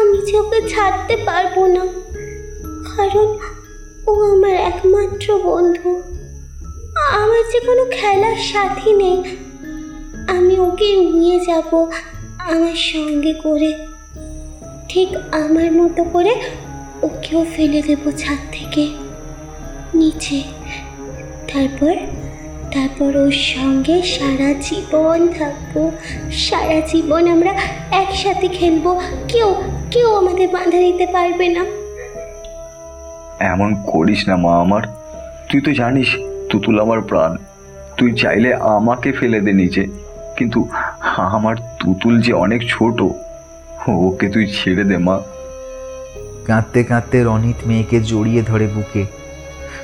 [0.01, 1.85] আমি যে ওকে ছাড়তে পারব না।
[2.95, 3.39] কারণ
[4.07, 6.20] ও আমার একমাত্র বন্ধু।
[7.09, 9.23] আমার যে কোনো খেলার সাথী নেই।
[10.27, 11.89] আমি ওকে নিয়ে যাব
[12.39, 13.73] আমার সঙ্গে করে।
[14.89, 16.35] ঠিক আমার মতো করে
[17.01, 18.87] ওকেও ফেলে দেবো ছাদ থেকে,
[19.93, 20.43] নিচে।
[21.53, 21.95] তারপর
[22.73, 25.91] তারপর ওর সঙ্গে সারা জীবন থাকব।
[26.31, 27.49] সারা জীবন আমরা
[27.91, 29.55] একসাথে খেলব। কেউ
[29.91, 31.65] কেউ আমাদের বাঁধা দিতে পারবে না।
[33.39, 34.81] এমন করিস না মা আমার।
[35.51, 36.15] তুই তো জানিস
[36.51, 37.37] তুতুল আমার প্রাণ।
[37.97, 39.87] তুই চাইলে আমাকে ফেলে দে নিচে
[40.37, 40.59] কিন্তু
[41.15, 43.01] আমার তুতুল যে অনেক ছোট
[43.89, 45.19] ওকে তুই ছেড়ে দে মা।
[46.45, 49.05] কাঁদতে কাঁদতে রনিত মেয়েকে জড়িয়ে ধরে বুকে।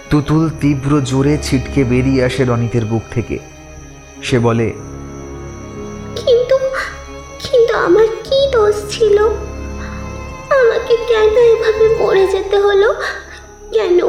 [0.09, 3.39] তুতুল তীব্র জোরে ছিটকে বেরিয়ে আসে রনিতের বুক থেকে।
[4.23, 4.67] সে বলে
[6.15, 6.55] কিন্তু
[7.39, 9.17] কিন্তু আমার কি দোষ ছিল?
[10.59, 12.93] আমাকে কেন এভাবে মরে যেতে হলো?
[13.73, 13.99] কেন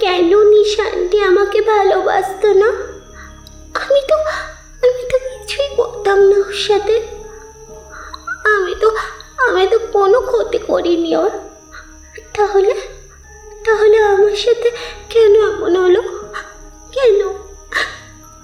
[0.00, 2.66] কেন নিশান্তি আমাকে ভালোবাসত না?
[3.74, 4.16] আমি তো
[4.86, 7.02] আমি তো কিছুই করতাম না ওর সাথে।
[8.56, 8.96] আমি তো
[9.48, 11.30] আমি তো কোনো ক্ষতি করিনি ওর।
[12.36, 12.74] তাহলে
[13.66, 14.70] তাহলে আমার সাথে
[15.10, 16.02] কেন এমন হলো?
[16.92, 17.20] কেন?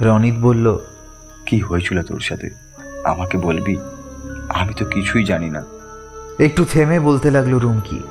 [0.00, 0.78] রনিত বলল
[1.46, 2.50] কি হয়েছিল তোর সাথে?
[3.04, 3.76] আমাকে বলবি?
[4.48, 5.64] আমি তো কিছুই জানি না।
[6.38, 8.02] একটু থেমে বলতে লাগল রুমকি।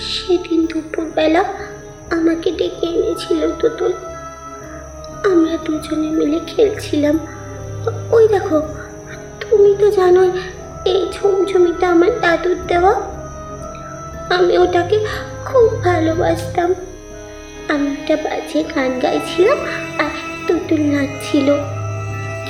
[0.00, 1.69] সেদিন দুপুরবেলা
[2.16, 3.92] আমাকে ডেকে এনেছিল তুতুল
[5.30, 7.16] আমরা দুজনে মিলে খেলছিলাম।
[8.12, 8.58] ওই দেখো,
[9.40, 10.30] তুমি তো জানোই,
[10.84, 12.94] এই ঝুমঝুমিটা আমার দাদুর দেওয়া।
[14.36, 14.96] আমি ওটাকে
[15.44, 16.70] খুব ভালোবাসতাম।
[17.68, 19.58] আমি ওটা বাজে গান গাইছিলাম
[20.02, 20.12] আর
[20.46, 21.48] তুতুল নাচছিল।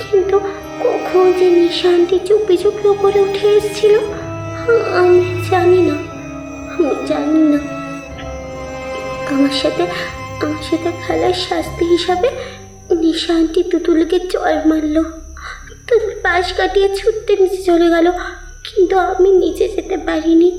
[0.01, 0.37] কিন্তু
[0.85, 3.95] কখন যে নিশান্তি চুপি চুপি ওপরে উঠে এসেছিল,
[5.01, 5.21] আমি
[5.51, 5.97] জানি না,
[6.73, 7.80] আমি জানি না।
[9.31, 9.85] আমার সাথে
[10.45, 12.29] আমার সাথে খেলার শাস্তি হিসাবে
[13.03, 15.03] নিশান্তি তুতুলকে জল মারলো।
[15.67, 18.07] তুতুল পাশ কাটিয়ে ছুটতে নিচে চলে গেল,
[18.67, 20.51] কিন্তু আমি নিচে যেতে পারিনি।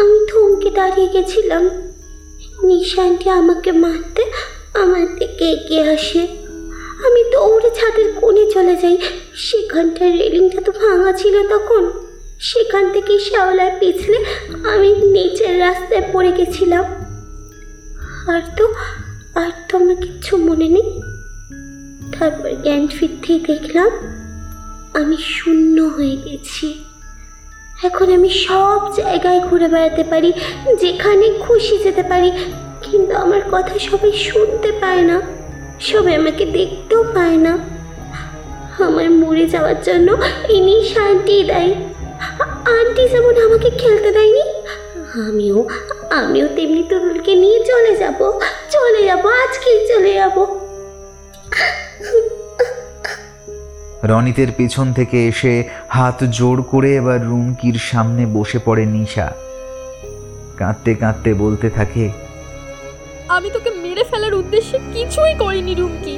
[0.00, 1.64] আমি থমকে দাঁড়িয়ে গেছিলাম।
[2.68, 4.22] নিশানটি আমাকে মারতে
[4.74, 6.22] আমার দিকে এগিয়ে আসে।
[7.06, 8.96] আমি দৌড়ে ছাদের কোণে চলে যাই।
[9.46, 11.82] সেখানটার রেলিংটা তো ভাঙা ছিল তখন।
[12.40, 14.18] সেখান থেকে শ্যাওলায় পিছলে
[14.72, 16.84] আমি নিচের রাস্তায় পড়ে গেছিলাম।
[18.28, 18.64] আর তো
[19.34, 20.88] আর তো আমার কিচ্ছু মনে নেই।
[22.18, 23.90] তারপর জ্ঞান ফিরতেই দেখলাম,
[24.94, 26.74] আমি শূন্য হয়ে গেছি।
[27.84, 30.32] এখন আমি সব জায়গায় ঘুরে বেড়াতে পারি,
[30.80, 32.30] যেখানে খুশি যেতে পারি,
[32.82, 35.20] কিন্তু আমার কথা সবাই শুনতে পায় না।
[35.80, 37.58] সবাই আমাকে দেখতেও পায় না।
[38.86, 40.16] আমার মরে যাওয়ার জন্য
[40.48, 41.74] ইনি শান্তি দেয়।
[42.66, 44.44] আন্টি যেমন আমাকে খেলতে দেয়নি
[45.12, 45.68] আমিও
[46.10, 48.40] আমিও তেমনি তরুলকে নিয়ে চলে যাব
[48.70, 50.36] চলে যাব আজকেই চলে যাব।
[54.02, 59.32] রনিতের পেছন থেকে এসে হাত জোর করে এবার রুমকির সামনে বসে পড়ে নিশা।
[60.56, 62.10] কাঁদতে কাঁদতে বলতে থাকে
[63.28, 66.16] আমি তোকে মেরে ফেলার উদ্দেশ্যে কিছুই করিনি রুমকি।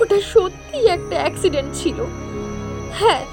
[0.00, 2.04] ওটা সত্যি একটা অ্যাক্সিডেন্ট ছিল।
[2.92, 3.24] হ্যাঁ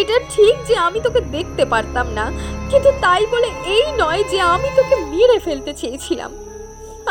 [0.00, 2.26] এটা ঠিক যে আমি তোকে দেখতে পারতাম না,
[2.70, 6.30] কিন্তু তাই বলে এই নয় যে আমি তোকে মেরে ফেলতে চেয়েছিলাম।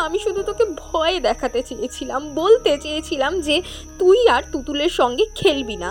[0.06, 3.56] আমি শুধু তোকে ভয় দেখাতে চেয়েছিলাম, বলতে চেয়েছিলাম যে
[4.00, 5.90] তুই আর তুতুলের সঙ্গে খেলবি না।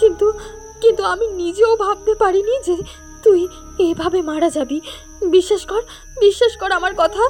[0.00, 0.26] কিন্তু
[0.82, 2.76] কিন্তু আমি নিজেও ভাবতে পারিনি যে
[3.24, 3.40] তুই
[3.88, 4.78] এভাবে মারা যাবি।
[5.34, 5.82] বিশ্বাস কর
[6.20, 7.24] বিশ্বাস কর আমার কথা।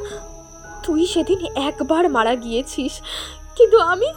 [0.85, 2.95] তুই সেদিন একবার মারা গিয়েছিস,
[3.57, 4.09] কিন্তু আমি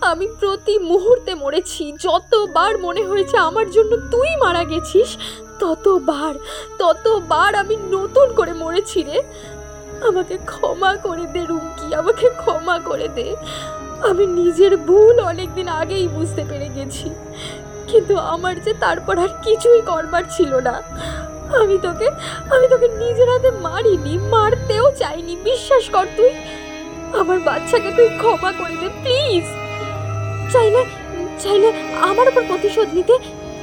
[0.00, 5.16] আমি প্রতি মুহূর্তে মরেছি। যতবার মনে হয়েছে আমার জন্য তুই মারা গেছিস,
[5.58, 6.34] ততবার
[6.78, 9.22] ততবার আমি নতুন করে মরেছি রে।
[10.08, 13.36] আমাকে ক্ষমা করে দে, রুমকি, আমাকে ক্ষমা করে দে।
[14.02, 17.10] আমি নিজের ভুল অনেকদিন আগেই বুঝতে পেরে গেছি।
[17.88, 20.82] কিন্তু আমার যে তারপর আর কিছুই করবার ছিল না।
[21.62, 22.06] আমি তোকে
[22.50, 26.30] আমি তোকে নিজের হাতে মারিনি, মারতেও চাইনি। বিশ্বাস কর তুই,
[27.18, 29.65] আমার বাচ্চাকে তুই ক্ষমা করে দে, প্লিজ।
[30.52, 30.82] চাইলে
[31.42, 31.68] চাইলে
[32.08, 33.14] আমার উপর প্রতিশোধ নিতে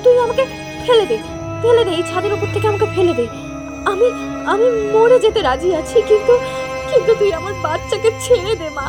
[0.04, 0.44] তুই আমাকে
[0.86, 1.18] ফেলে দে
[1.62, 3.26] ফেলে দে, এই ছাদের উপর থেকে আমাকে ফেলে দে।
[3.92, 4.08] আমি
[4.54, 6.34] আমি মরে যেতে রাজি আছি, কিন্তু
[6.92, 8.88] কিন্তু তুই আমার বাচ্চাকে ছেড়ে দে, মা।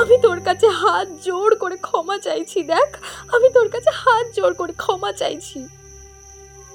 [0.00, 2.88] আমি তোর কাছে হাত জোর করে ক্ষমা চাইছি, দেখ।
[3.34, 5.58] আমি তোর কাছে হাত জোর করে ক্ষমা চাইছি।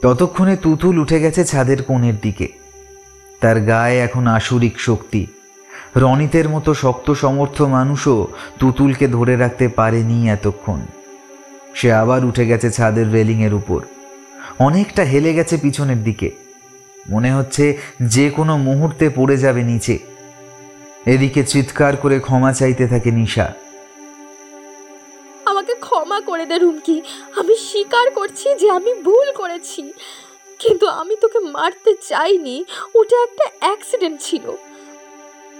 [0.04, 2.48] ততক্ষণে তুতুল উঠে গেছে ছাদের কোণের দিকে।
[3.42, 5.22] তার গায়ে এখন আসুরিক শক্তি।
[5.98, 8.28] রনিতের মতো শক্ত সমর্থ মানুষও
[8.60, 10.80] তুতুলকে ধরে রাখতে পারেনি এতক্ষণ।
[11.76, 13.86] সে আবার উঠে গেছে ছাদের রেলিংয়ের উপর।
[14.60, 16.32] অনেকটা হেলে গেছে পিছনের দিকে।
[17.10, 20.00] মনে হচ্ছে যে কোনো মুহূর্তে পড়ে যাবে নিচে।
[21.06, 23.54] এদিকে চিৎকার করে ক্ষমা চাইতে থাকে নিশা।
[25.46, 27.02] আমাকে ক্ষমা করে দে, রুমকি।
[27.36, 29.94] আমি স্বীকার করছি যে আমি ভুল করেছি।
[30.60, 32.66] কিন্তু আমি তোকে মারতে চাইনি।
[32.96, 34.52] ওটা একটা অ্যাক্সিডেন্ট ছিল।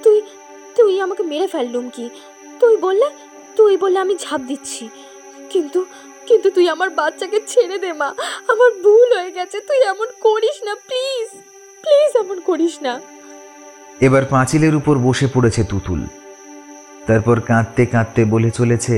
[0.08, 0.22] তুই
[0.76, 2.06] তুই আমাকে মেরে ফেললুম কি
[2.60, 3.08] তুই বললে
[3.56, 4.84] তুই বললে আমি ঝাঁপ দিচ্ছি।
[5.50, 5.80] কিন্তু
[6.28, 8.10] কিন্তু তুই আমার বাচ্চাকে ছেড়ে দে মা।
[8.48, 11.28] আমার ভুল হয়ে গেছে। তুই এমন করিস না প্লিজ।
[11.84, 12.94] প্লিজ এমন করিস না।
[14.02, 16.02] এবার পাঁচিলের উপর বসে পড়েছে তুতুল।
[17.08, 18.96] তারপর কাঁদতে কাঁদতে বলে চলেছে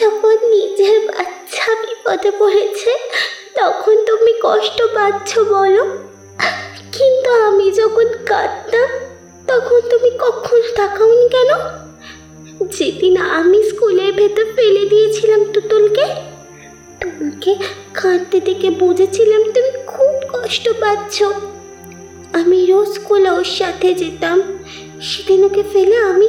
[0.00, 2.92] যখন নিজের বাচ্চা বিপদে পড়েছে
[3.56, 5.84] তখন তুমি কষ্ট পাচ্ছ বলো।
[6.96, 8.88] কিন্তু আমি যখন কাঁদতাম,
[9.48, 11.50] তখন তুমি কখনো তাকাওনি কেন?
[12.76, 16.06] যেদিন আমি স্কুলের ভেতর ফেলে দিয়েছিলাম তুতুলকে,
[17.00, 17.52] তোমাকে
[18.00, 21.16] কাঁদতে থেকে বুঝেছিলাম তুমি খুব কষ্ট পাচ্ছ।
[22.40, 24.38] আমি রোজ স্কুলে ওর সাথে যেতাম,
[25.08, 26.26] সেদিন ওকে ফেলে আমি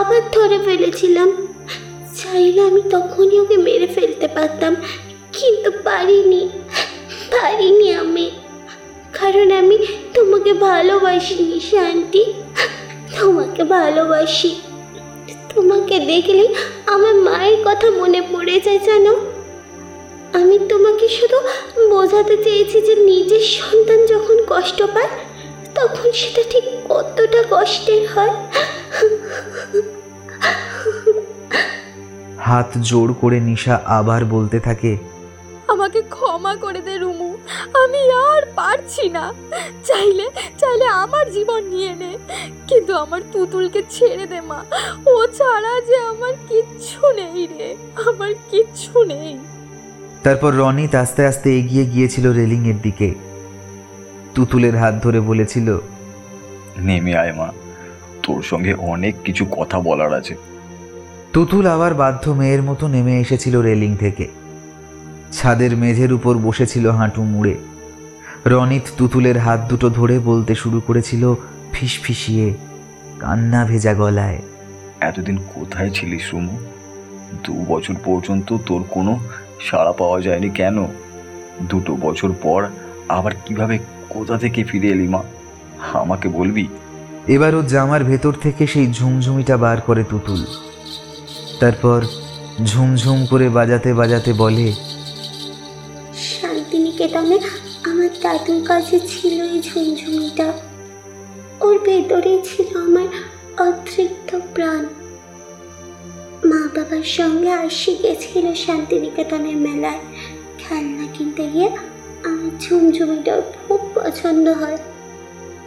[0.00, 1.28] আবার ধরে ফেলেছিলাম।
[2.18, 4.72] চাইলে আমি তখনই ওকে মেরে ফেলতে পারতাম,
[5.32, 6.42] কিন্তু পারিনি
[7.32, 8.26] পারিনি আমি।
[9.20, 9.76] কারণ আমি
[10.14, 12.22] তোমাকে ভালোবাসি শান্তি।
[13.20, 14.60] তোমাকে ভালোবাসি।
[15.54, 16.54] তোমাকে দেখলে
[16.86, 19.12] আমার মায়ের কথা মনে পড়ে যায়, জানো?
[20.32, 21.38] আমি তোমাকে শুধু
[21.88, 25.08] বোঝাতে চেয়েছি যে নিজের সন্তান যখন কষ্ট পায়,
[25.74, 28.34] তখন সেটা ঠিক কতটা কষ্টের হয়।
[32.38, 35.13] হাত জোর করে নিশা আবার বলতে থাকে
[35.74, 37.36] আমাকে ক্ষমা করে দে রুমু।
[37.74, 39.32] আমি আর পারছি না।
[39.84, 42.18] চাইলে চাইলে আমার জীবন নিয়ে নে।
[42.68, 44.64] কিন্তু আমার তুতুলকে ছেড়ে দে মা।
[45.06, 47.76] ও ছাড়া যে আমার কিচ্ছু নেই রে।
[48.06, 49.38] আমার কিচ্ছু নেই।
[50.22, 53.14] তারপর রনিত আস্তে আস্তে এগিয়ে গিয়েছিল রেলিংয়ের দিকে।
[54.34, 55.78] তুতুলের হাত ধরে বলেছিল
[56.78, 57.48] নেমে আয় মা।
[58.22, 60.34] তোর সঙ্গে অনেক কিছু কথা বলার আছে।
[61.32, 64.43] তুতুল আবার বাধ্য মেয়ের মতো নেমে এসেছিল রেলিং থেকে।
[65.34, 67.54] ছাদের মেঝের উপর বসেছিল হাঁটু মুড়ে।
[68.46, 71.34] রনিত তুতুলের হাত দুটো ধরে বলতে শুরু করেছিল
[71.72, 72.54] ফিসফিসিয়ে
[73.18, 74.42] কান্না ভেজা গলায়।
[75.00, 76.58] এতদিন কোথায় ছিলিস সুমু?
[77.44, 79.18] দু বছর পর্যন্ত তোর কোনো
[79.60, 80.86] সাড়া পাওয়া যায়নি কেন?
[81.62, 82.66] দুটো বছর পর
[83.08, 83.78] আবার কীভাবে
[84.08, 85.22] কোথা থেকে ফিরে এলি মা?
[85.92, 86.66] আমাকে বলবি?
[87.28, 90.44] এবারও জামার ভেতর থেকে সেই ঝুমঝুমিটা বার করে তুতুল।
[91.60, 92.04] তারপর
[92.64, 94.72] ঝুমঝুম করে বাজাতে বাজাতে বলে
[97.04, 97.38] শান্তিনিকেতনে
[97.90, 100.52] আমার দাদুর কাছে ছিল এই ঝুমঝুমিটা
[101.60, 103.08] ওর ভেতরেই ছিল আমার
[103.56, 104.82] অতৃপ্ত প্রাণ।
[106.44, 110.00] মা বাবার সঙ্গে আসি গেছিল শান্তিনিকেতনের মেলায়।
[110.58, 111.68] খেলনা কিনতে গিয়ে
[112.24, 114.78] আমার ঝুমঝুমিটা ওর খুব পছন্দ হয়।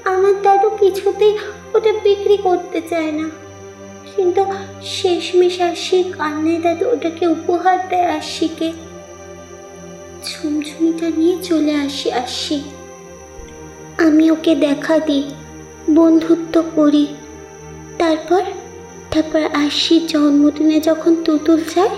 [0.04, 1.34] আমার দাদু কিছুতেই
[1.74, 3.30] ওটা বিক্রি করতে চায় না।
[4.16, 4.42] কিন্তু
[4.86, 8.87] শেষমেশ আসি কান্নায় দাদু ওটাকে উপহার দেয় আশিকে
[10.28, 12.64] ঝুমঝুমিটা নিয়ে চলে আসি আসি।
[13.98, 15.24] আমি ওকে দেখা দিই,
[15.90, 17.08] বন্ধুত্ব করি।
[17.98, 18.42] তারপর
[19.12, 21.96] তারপর আশির জন্মদিনে যখন তুতুল যায়,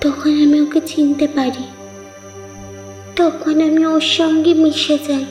[0.00, 1.64] তখন আমি ওকে চিনতে পারি।
[3.16, 5.24] তখন আমি ওর সঙ্গে মিশে যাই।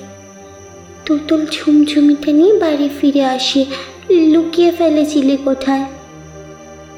[1.05, 3.65] তুতুল ঝুমঝুমিটা নিয়ে বাড়ি ফিরে আসি,
[4.11, 5.85] লুকিয়ে ফেলেছিলি কোথায়?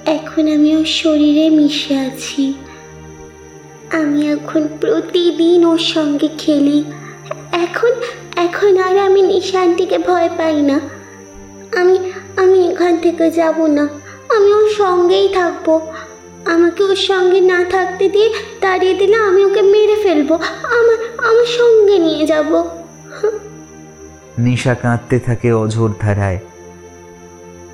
[0.05, 2.53] এখন আমি ওর শরীরে মিশে আছি।
[3.91, 6.83] আমি এখন প্রতিদিন ওর সঙ্গে খেলি।
[7.51, 7.91] এখন
[8.35, 10.79] এখন আর আমি নিশান্তিকে ভয় পাই না।
[11.75, 13.89] আমি আমি এখান থেকে যাব না।
[14.35, 15.79] আমি ওর সঙ্গেই থাকব।
[16.45, 21.99] আমাকে ওর সঙ্গে না থাকতে দিয়ে তাড়িয়ে দিলে আমি ওকে মেরে ফেলব। আমার আমার সঙ্গে
[21.99, 22.63] নিয়ে যাব।
[24.37, 26.39] নিশা কাঁদতে থাকে অঝোর ধারায়।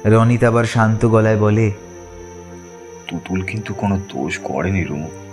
[0.06, 1.72] রনিত আবার শান্ত গলায় বলে
[3.07, 5.26] তুতুল কিন্তু কোনো দোষ করেনি রুমু।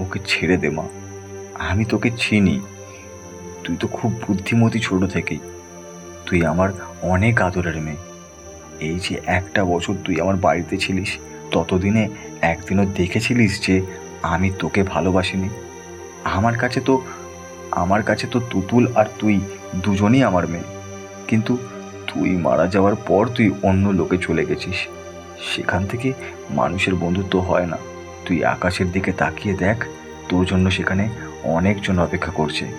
[0.00, 0.88] ওকে ছেড়ে দে, মা।
[1.54, 2.60] আমি তোকে চিনি।
[3.64, 5.38] তুই তো খুব বুদ্ধিমতী ছোট থেকেই।
[6.26, 6.70] তুই আমার
[7.02, 7.96] অনেক আদরের মেয়ে।
[8.80, 11.18] এই যে একটা বছর তুই আমার বাড়িতে ছিলিস,
[11.50, 12.08] ততদিনে
[12.40, 13.82] একদিনও দেখেছিলিস যে
[14.22, 15.48] আমি তোকে ভালোবাসিনি?
[16.24, 17.02] আমার কাছে তো,
[17.70, 19.40] আমার কাছে তো তুতুল আর তুই
[19.76, 20.64] দুজনেই আমার মেয়ে।
[21.28, 21.58] কিন্তু
[22.06, 24.76] তুই মারা যাওয়ার পর তুই অন্য লোকে চলে গেছিস।
[25.54, 26.12] সেখান থেকে
[26.50, 27.76] মানুষের বন্ধুত্ব হয় না।
[28.26, 29.84] তুই আকাশের দিকে তাকিয়ে দেখ,
[30.28, 31.08] তোর জন্য সেখানে
[31.44, 32.72] অনেকজন অপেক্ষা করছে।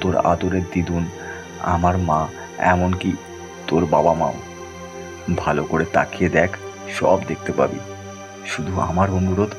[0.00, 1.06] তোর আদরের দিদুন,
[1.60, 2.28] আমার মা,
[2.58, 3.12] এমনকি
[3.66, 4.34] তোর বাবা মাও।
[5.36, 6.56] ভালো করে তাকিয়ে দেখ,
[6.94, 7.78] সব দেখতে পাবি।
[8.46, 9.50] শুধু আমার অনুরোধ,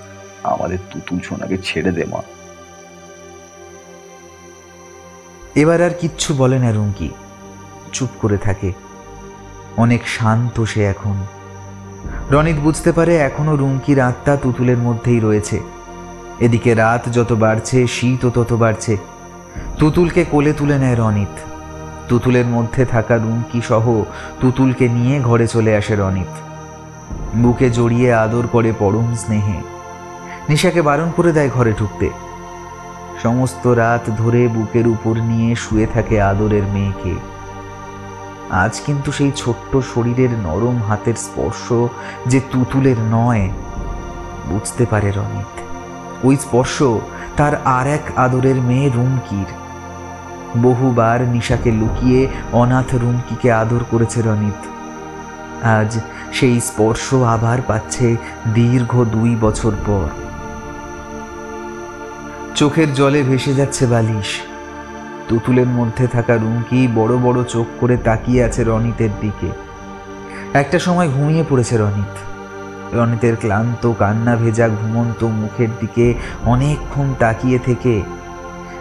[0.44, 2.22] আমাদের তুতুল সোনাকে ছেড়ে দে, মা।
[5.56, 7.10] এবার আর কিচ্ছু বলে না, রুমকি।
[7.94, 8.74] চুপ করে থাকে।
[9.78, 11.26] অনেক শান্ত সে এখন।
[12.32, 15.60] রনিত বুঝতে পারে এখনও রুমকির আত্মা তুতুলের মধ্যেই রয়েছে।
[16.40, 18.98] এদিকে রাত যত বাড়ছে, শীতও তত বাড়ছে।
[19.78, 21.36] তুতুলকে কোলে তুলে নেয় রনিত।
[22.10, 24.04] তুতুলের মধ্যে থাকা রুমকি সহ
[24.42, 26.34] তুতুলকে নিয়ে ঘরে চলে আসে রনিত।
[27.38, 29.62] বুকে জড়িয়ে আদর করে পরম স্নেহে।
[30.50, 32.10] নিশাকে বারণ করে দেয় ঘরে ঢুকতে।
[33.24, 37.39] সমস্ত রাত ধরে বুকের উপর নিয়ে শুয়ে থাকে আদরের মেয়েকে।
[38.50, 41.74] আজ কিন্তু সেই ছোট্ট শরীরের নরম হাতের স্পর্শ
[42.28, 43.50] যে তুতুলের নয়,
[44.50, 45.54] বুঝতে পারে রনিত।
[46.24, 46.84] ওই স্পর্শ
[47.38, 49.46] তার আর এক আদরের মেয়ে রুমকির।
[50.62, 54.62] বহুবার নিশাকে লুকিয়ে অনাথ রুমকিকে আদর করেছে রনিত।
[55.64, 56.00] আজ
[56.34, 58.16] সেই স্পর্শ আবার পাচ্ছে
[58.54, 60.08] দীর্ঘ দুই বছর পর।
[62.56, 64.49] চোখের জলে ভেসে যাচ্ছে বালিশ।
[65.30, 69.50] তুতুলের মধ্যে থাকা রুমকি বড় বড় চোখ করে তাকিয়ে আছে রনিতের দিকে।
[70.54, 72.16] একটা সময় ঘুমিয়ে পড়েছে রনিত।
[72.96, 76.14] রনিতের ক্লান্ত, কান্না ভেজা, ঘুমন্ত মুখের দিকে
[76.46, 78.02] অনেকক্ষণ তাকিয়ে থেকে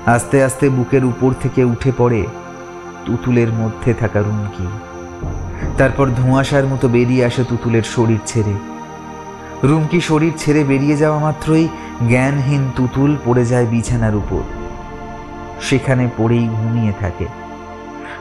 [0.07, 2.27] আস্তে আস্তে বুকের উপর থেকে উঠে পড়ে
[3.05, 4.67] তুতুলের মধ্যে থাকা রুমকি।
[5.79, 8.55] তারপর ধোঁয়াশার মতো বেরিয়ে আসে তুতুলের শরীর ছেড়ে।
[9.65, 11.69] রুমকি শরীর ছেড়ে বেরিয়ে যাওয়া মাত্রই
[12.09, 14.58] জ্ঞানহীন তুতুল পড়ে যায় বিছানার উপর।
[15.61, 17.27] সেখানে পড়েই ঘুমিয়ে থাকে।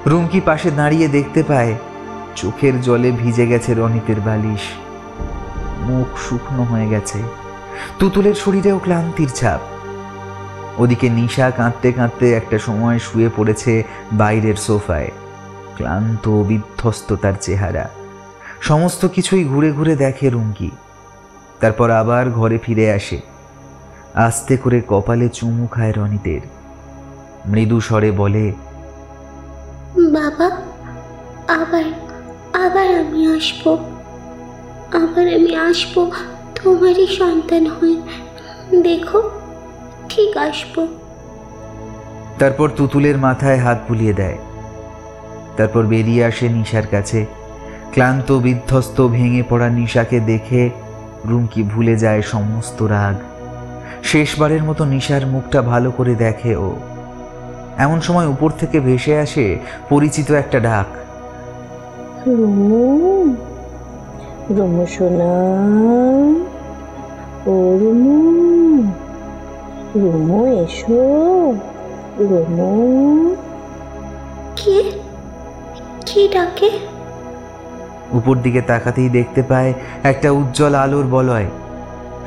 [0.06, 1.76] রুমকি পাশে দাঁড়িয়ে দেখতে পায়,
[2.36, 4.62] চোখের জলে ভিজে গেছে রনিতের বালিশ।
[5.80, 7.22] মুখ শুকনো হয়ে গেছে।
[8.00, 9.60] তুতুলের শরীরেও ক্লান্তির ছাপ।
[10.82, 13.84] ওদিকে নিশা কাঁদতে কাঁদতে একটা সময় শুয়ে পড়েছে
[14.14, 15.12] বাইরের সোফায়।
[15.76, 17.90] ক্লান্ত বিধ্বস্ত তার চেহারা।
[18.62, 20.72] সমস্ত কিছুই ঘুরে ঘুরে দেখে রুমকি।
[21.60, 23.22] তারপর আবার ঘরে ফিরে আসে।
[24.14, 26.57] আস্তে করে কপালে চুমু খায় রনিতের।
[27.48, 28.52] মৃদু স্বরে বলে
[29.98, 30.48] বাবা
[31.54, 31.84] আবার
[32.66, 33.78] আবার আমি আসব।
[34.94, 36.12] আবার আমি আসব
[36.56, 37.98] তোমারই সন্তান হয়ে।
[38.82, 39.30] দেখো
[40.10, 40.88] ঠিক আসব।
[42.40, 44.38] তারপর তুতুলের মাথায় হাত বুলিয়ে দেয়।
[45.58, 47.26] তারপর বেরিয়ে আসে নিশার কাছে।
[47.92, 50.70] ক্লান্ত বিধ্বস্ত ভেঙে পড়া নিশাকে দেখে
[51.26, 53.16] রুমকি ভুলে যায় সমস্ত রাগ।
[54.04, 56.76] শেষবারের মতো নিশার মুখটা ভালো করে দেখে ও।
[57.78, 59.60] এমন সময় উপর থেকে ভেসে আসে
[59.90, 60.86] পরিচিত একটা ডাক।
[62.28, 63.36] রুমু
[64.50, 65.36] রুমু সোনা
[67.46, 68.18] ও রুমু
[69.96, 71.02] রুমু এসো
[72.20, 73.36] রুমু।
[74.56, 74.92] কে?
[76.06, 76.70] কে ডাকে?
[78.12, 79.74] উপর দিকে তাকাতেই দেখতে পায়
[80.04, 81.46] একটা উজ্জ্বল আলোর বলয়।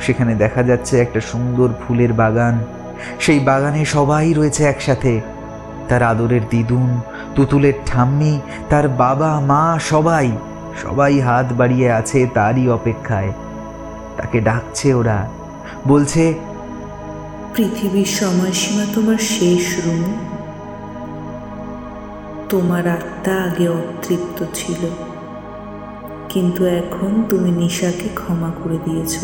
[0.01, 2.59] সেখানে দেখা যাচ্ছে একটা সুন্দর ফুলের বাগান।
[3.21, 5.21] সেই বাগানে সবাই রয়েছে একসাথে।
[5.91, 6.91] তার আদরের দিদুন
[7.35, 8.35] তুতুলের ঠাম্মি,
[8.71, 10.29] তার বাবা, মা, সবাই
[10.83, 13.33] সবাই হাত বাড়িয়ে আছে তারই অপেক্ষায়।
[14.19, 15.19] তাকে ডাকছে ওরা।
[15.91, 16.25] বলছে,
[17.55, 20.05] পৃথিবীর সময়সীমা তোমার শেষ রুম
[22.51, 24.83] তোমার আত্মা আগে অতৃপ্ত ছিল,
[26.33, 29.15] কিন্তু এখন তুমি নিশাকে ক্ষমা করে দিয়েছ।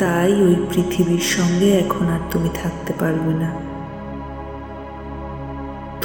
[0.00, 3.50] তাই ওই পৃথিবীর সঙ্গে এখন আর তুমি থাকতে পারবে না।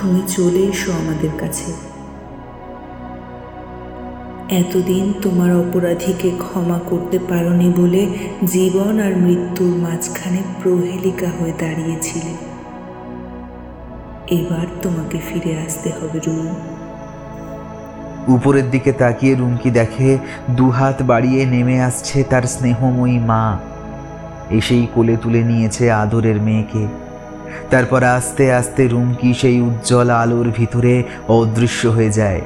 [0.01, 1.71] তুমি চলে এসো আমাদের কাছে।
[4.49, 8.07] এতদিন তোমার অপরাধীকে ক্ষমা করতে পারোনি বলে
[8.45, 12.34] জীবন আর মৃত্যুর মাঝখানে প্রহেলিকা হয়ে দাঁড়িয়েছিলে।
[14.27, 16.47] এবার তোমাকে ফিরে আসতে হবে রুম
[18.27, 20.17] উপরের দিকে তাকিয়ে রুমকি দেখে
[20.49, 23.59] দুহাত বাড়িয়ে নেমে আসছে তার স্নেহময়ী মা।
[24.49, 27.09] এসেই কোলে তুলে নিয়েছে আদরের মেয়েকে।
[27.69, 32.41] তারপর আস্তে আস্তে রুমকি সেই উজ্জ্বল আলোর ভিতরে অদৃশ্য হয়ে যায়।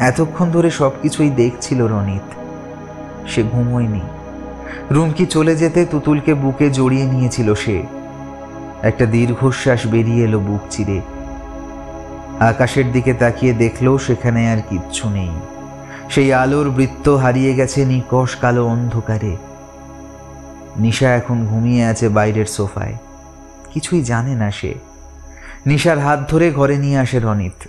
[0.00, 2.32] এতক্ষণ ধরে সবকিছুই দেখছিল রনিত।
[3.28, 4.00] সে ঘুমোয়নি।
[4.90, 7.82] রুমকি চলে যেতে তুতুলকে বুকে জড়িয়ে নিয়েছিল সে।
[8.82, 11.00] একটা দীর্ঘশ্বাস বেরিয়ে এলো বুক চিরে।
[12.40, 15.30] আকাশের দিকে তাকিয়ে দেখল সেখানে আর কিচ্ছু নেই।
[16.10, 19.36] সেই আলোর বৃত্ত হারিয়ে গেছে নিকশ কালো অন্ধকারে।
[20.76, 22.94] নিশা এখন ঘুমিয়ে আছে বাইরের সোফায়।
[23.72, 24.74] কিছুই জানে না সে।
[25.66, 27.68] নিশার হাত ধরে ঘরে নিয়ে আসে রনিত।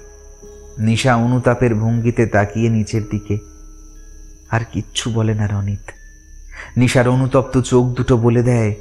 [0.80, 3.38] নিশা অনুতাপের ভঙ্গিতে তাকিয়ে নিচের দিকে।
[4.52, 5.92] আর কিচ্ছু বলে না রনিত।
[6.78, 8.76] নিশার অনুতপ্ত চোখ দুটো বলে দেয়,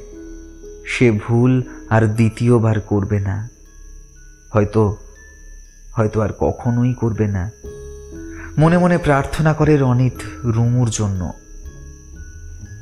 [0.87, 3.49] সে ভুল আর দ্বিতীয়বার করবে না।
[4.53, 4.97] হয়তো
[5.93, 7.51] হয়তো আর কখনোই করবে না।
[8.57, 11.33] মনে মনে প্রার্থনা করে রনিত রুমুর জন্য।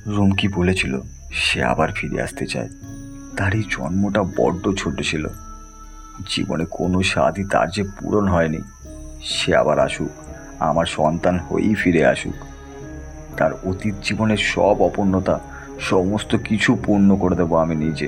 [0.07, 1.01] রুম কি বলেছিল,
[1.31, 2.69] সে আবার ফিরে আসতে চায়।
[3.39, 5.27] তার এই জন্মটা বড্ড ছোট ছিল।
[6.29, 8.57] জীবনে কোনো স্বাদই তার যে পূরণ হয়নি,
[9.23, 10.09] সে আবার আসুক,
[10.59, 12.33] আমার সন্তান হয়েই ফিরে আসুক।
[13.37, 15.39] তার অতীত জীবনের সব অপূর্ণতা,
[15.79, 18.07] সমস্ত কিছু পূর্ণ করে দেবো আমি নিজে।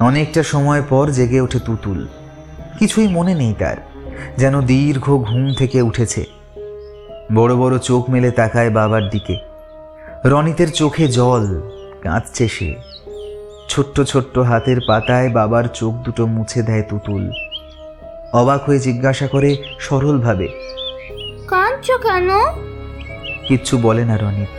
[0.00, 2.08] অনেকটা সময় পর জেগে ওঠে তুতুল।
[2.78, 3.76] কিছুই মনে নেই তার,
[4.36, 6.24] যেন দীর্ঘ ঘুম থেকে উঠেছে।
[7.34, 9.38] বড় বড় চোখ মেলে তাকায় বাবার দিকে।
[10.24, 11.60] রনিতের চোখে জল,
[12.02, 12.93] কাঁদছে সে।
[13.76, 17.30] ছোট্ট ছোট্ট হাতের পাতায় বাবার চোখ দুটো মুছে দেয় তুতুল।
[18.32, 20.48] অবাক হয়ে জিজ্ঞাসা করে সরলভাবে
[21.48, 22.28] কাঁদছো কেন?
[23.48, 24.54] কিচ্ছু বলে না রনিত।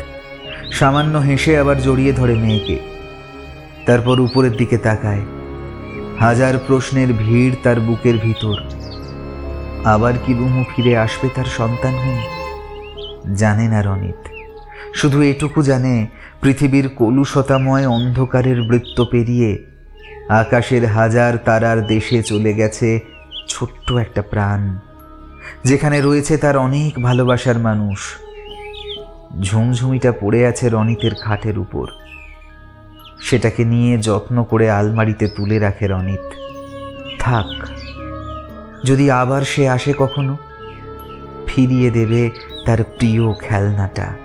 [0.74, 2.80] সামান্য হেসে আবার জড়িয়ে ধরে মেয়েকে।
[3.86, 5.22] তারপর উপরের দিকে তাকায়।
[6.20, 8.58] হাজার প্রশ্নের ভিড় তার বুকের ভিতর।
[9.86, 12.24] আবার কি রুমু ফিরে আসবে তার সন্তান হয়ে
[13.36, 14.28] জানে না রনিত।
[14.94, 16.08] শুধু এটুকু জানে
[16.42, 19.66] পৃথিবীর কলুষতাময় অন্ধকারের বৃত্ত পেরিয়ে
[20.30, 23.00] আকাশের হাজার তারার দেশে চলে গেছে
[23.48, 24.80] ছোট্ট একটা প্রাণ,
[25.64, 28.00] যেখানে রয়েছে তার অনেক ভালোবাসার মানুষ।
[29.42, 31.88] ঝুমঝুমিটা পড়ে আছে রনিতের খাটের উপর।
[33.22, 36.26] সেটাকে নিয়ে যত্ন করে আলমারিতে তুলে রাখে রনিত।
[37.20, 37.50] থাক,
[38.84, 40.38] যদি আবার সে আসে কখনো,
[41.48, 42.30] ফিরিয়ে দেবে
[42.66, 44.25] তার প্রিয় খেলনাটা।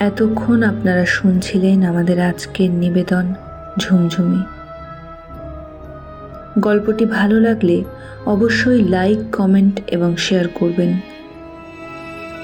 [0.00, 3.34] এতক্ষণ আপনারা শুনছিলেন আমাদের আজকের নিবেদন
[3.78, 4.42] ঝুমঝুমি।
[6.60, 7.84] গল্পটি ভালো লাগলে
[8.26, 10.92] অবশ্যই লাইক, কমেন্ট এবং শেয়ার করবেন।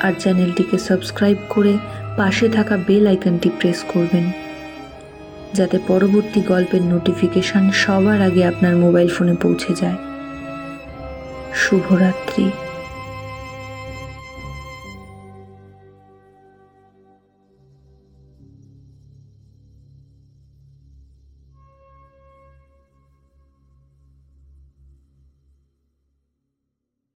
[0.02, 1.74] আর চ্যানেলটিকে সাবস্ক্রাইব করে
[2.16, 4.24] পাশে থাকা বেল আইকনটি প্রেস করবেন,
[5.54, 9.98] যাতে পরবর্তী গল্পের নোটিফিকেশন সবার আগে আপনার মোবাইল ফোনে পৌঁছে যায়।
[11.54, 12.50] শুভরাত্রি।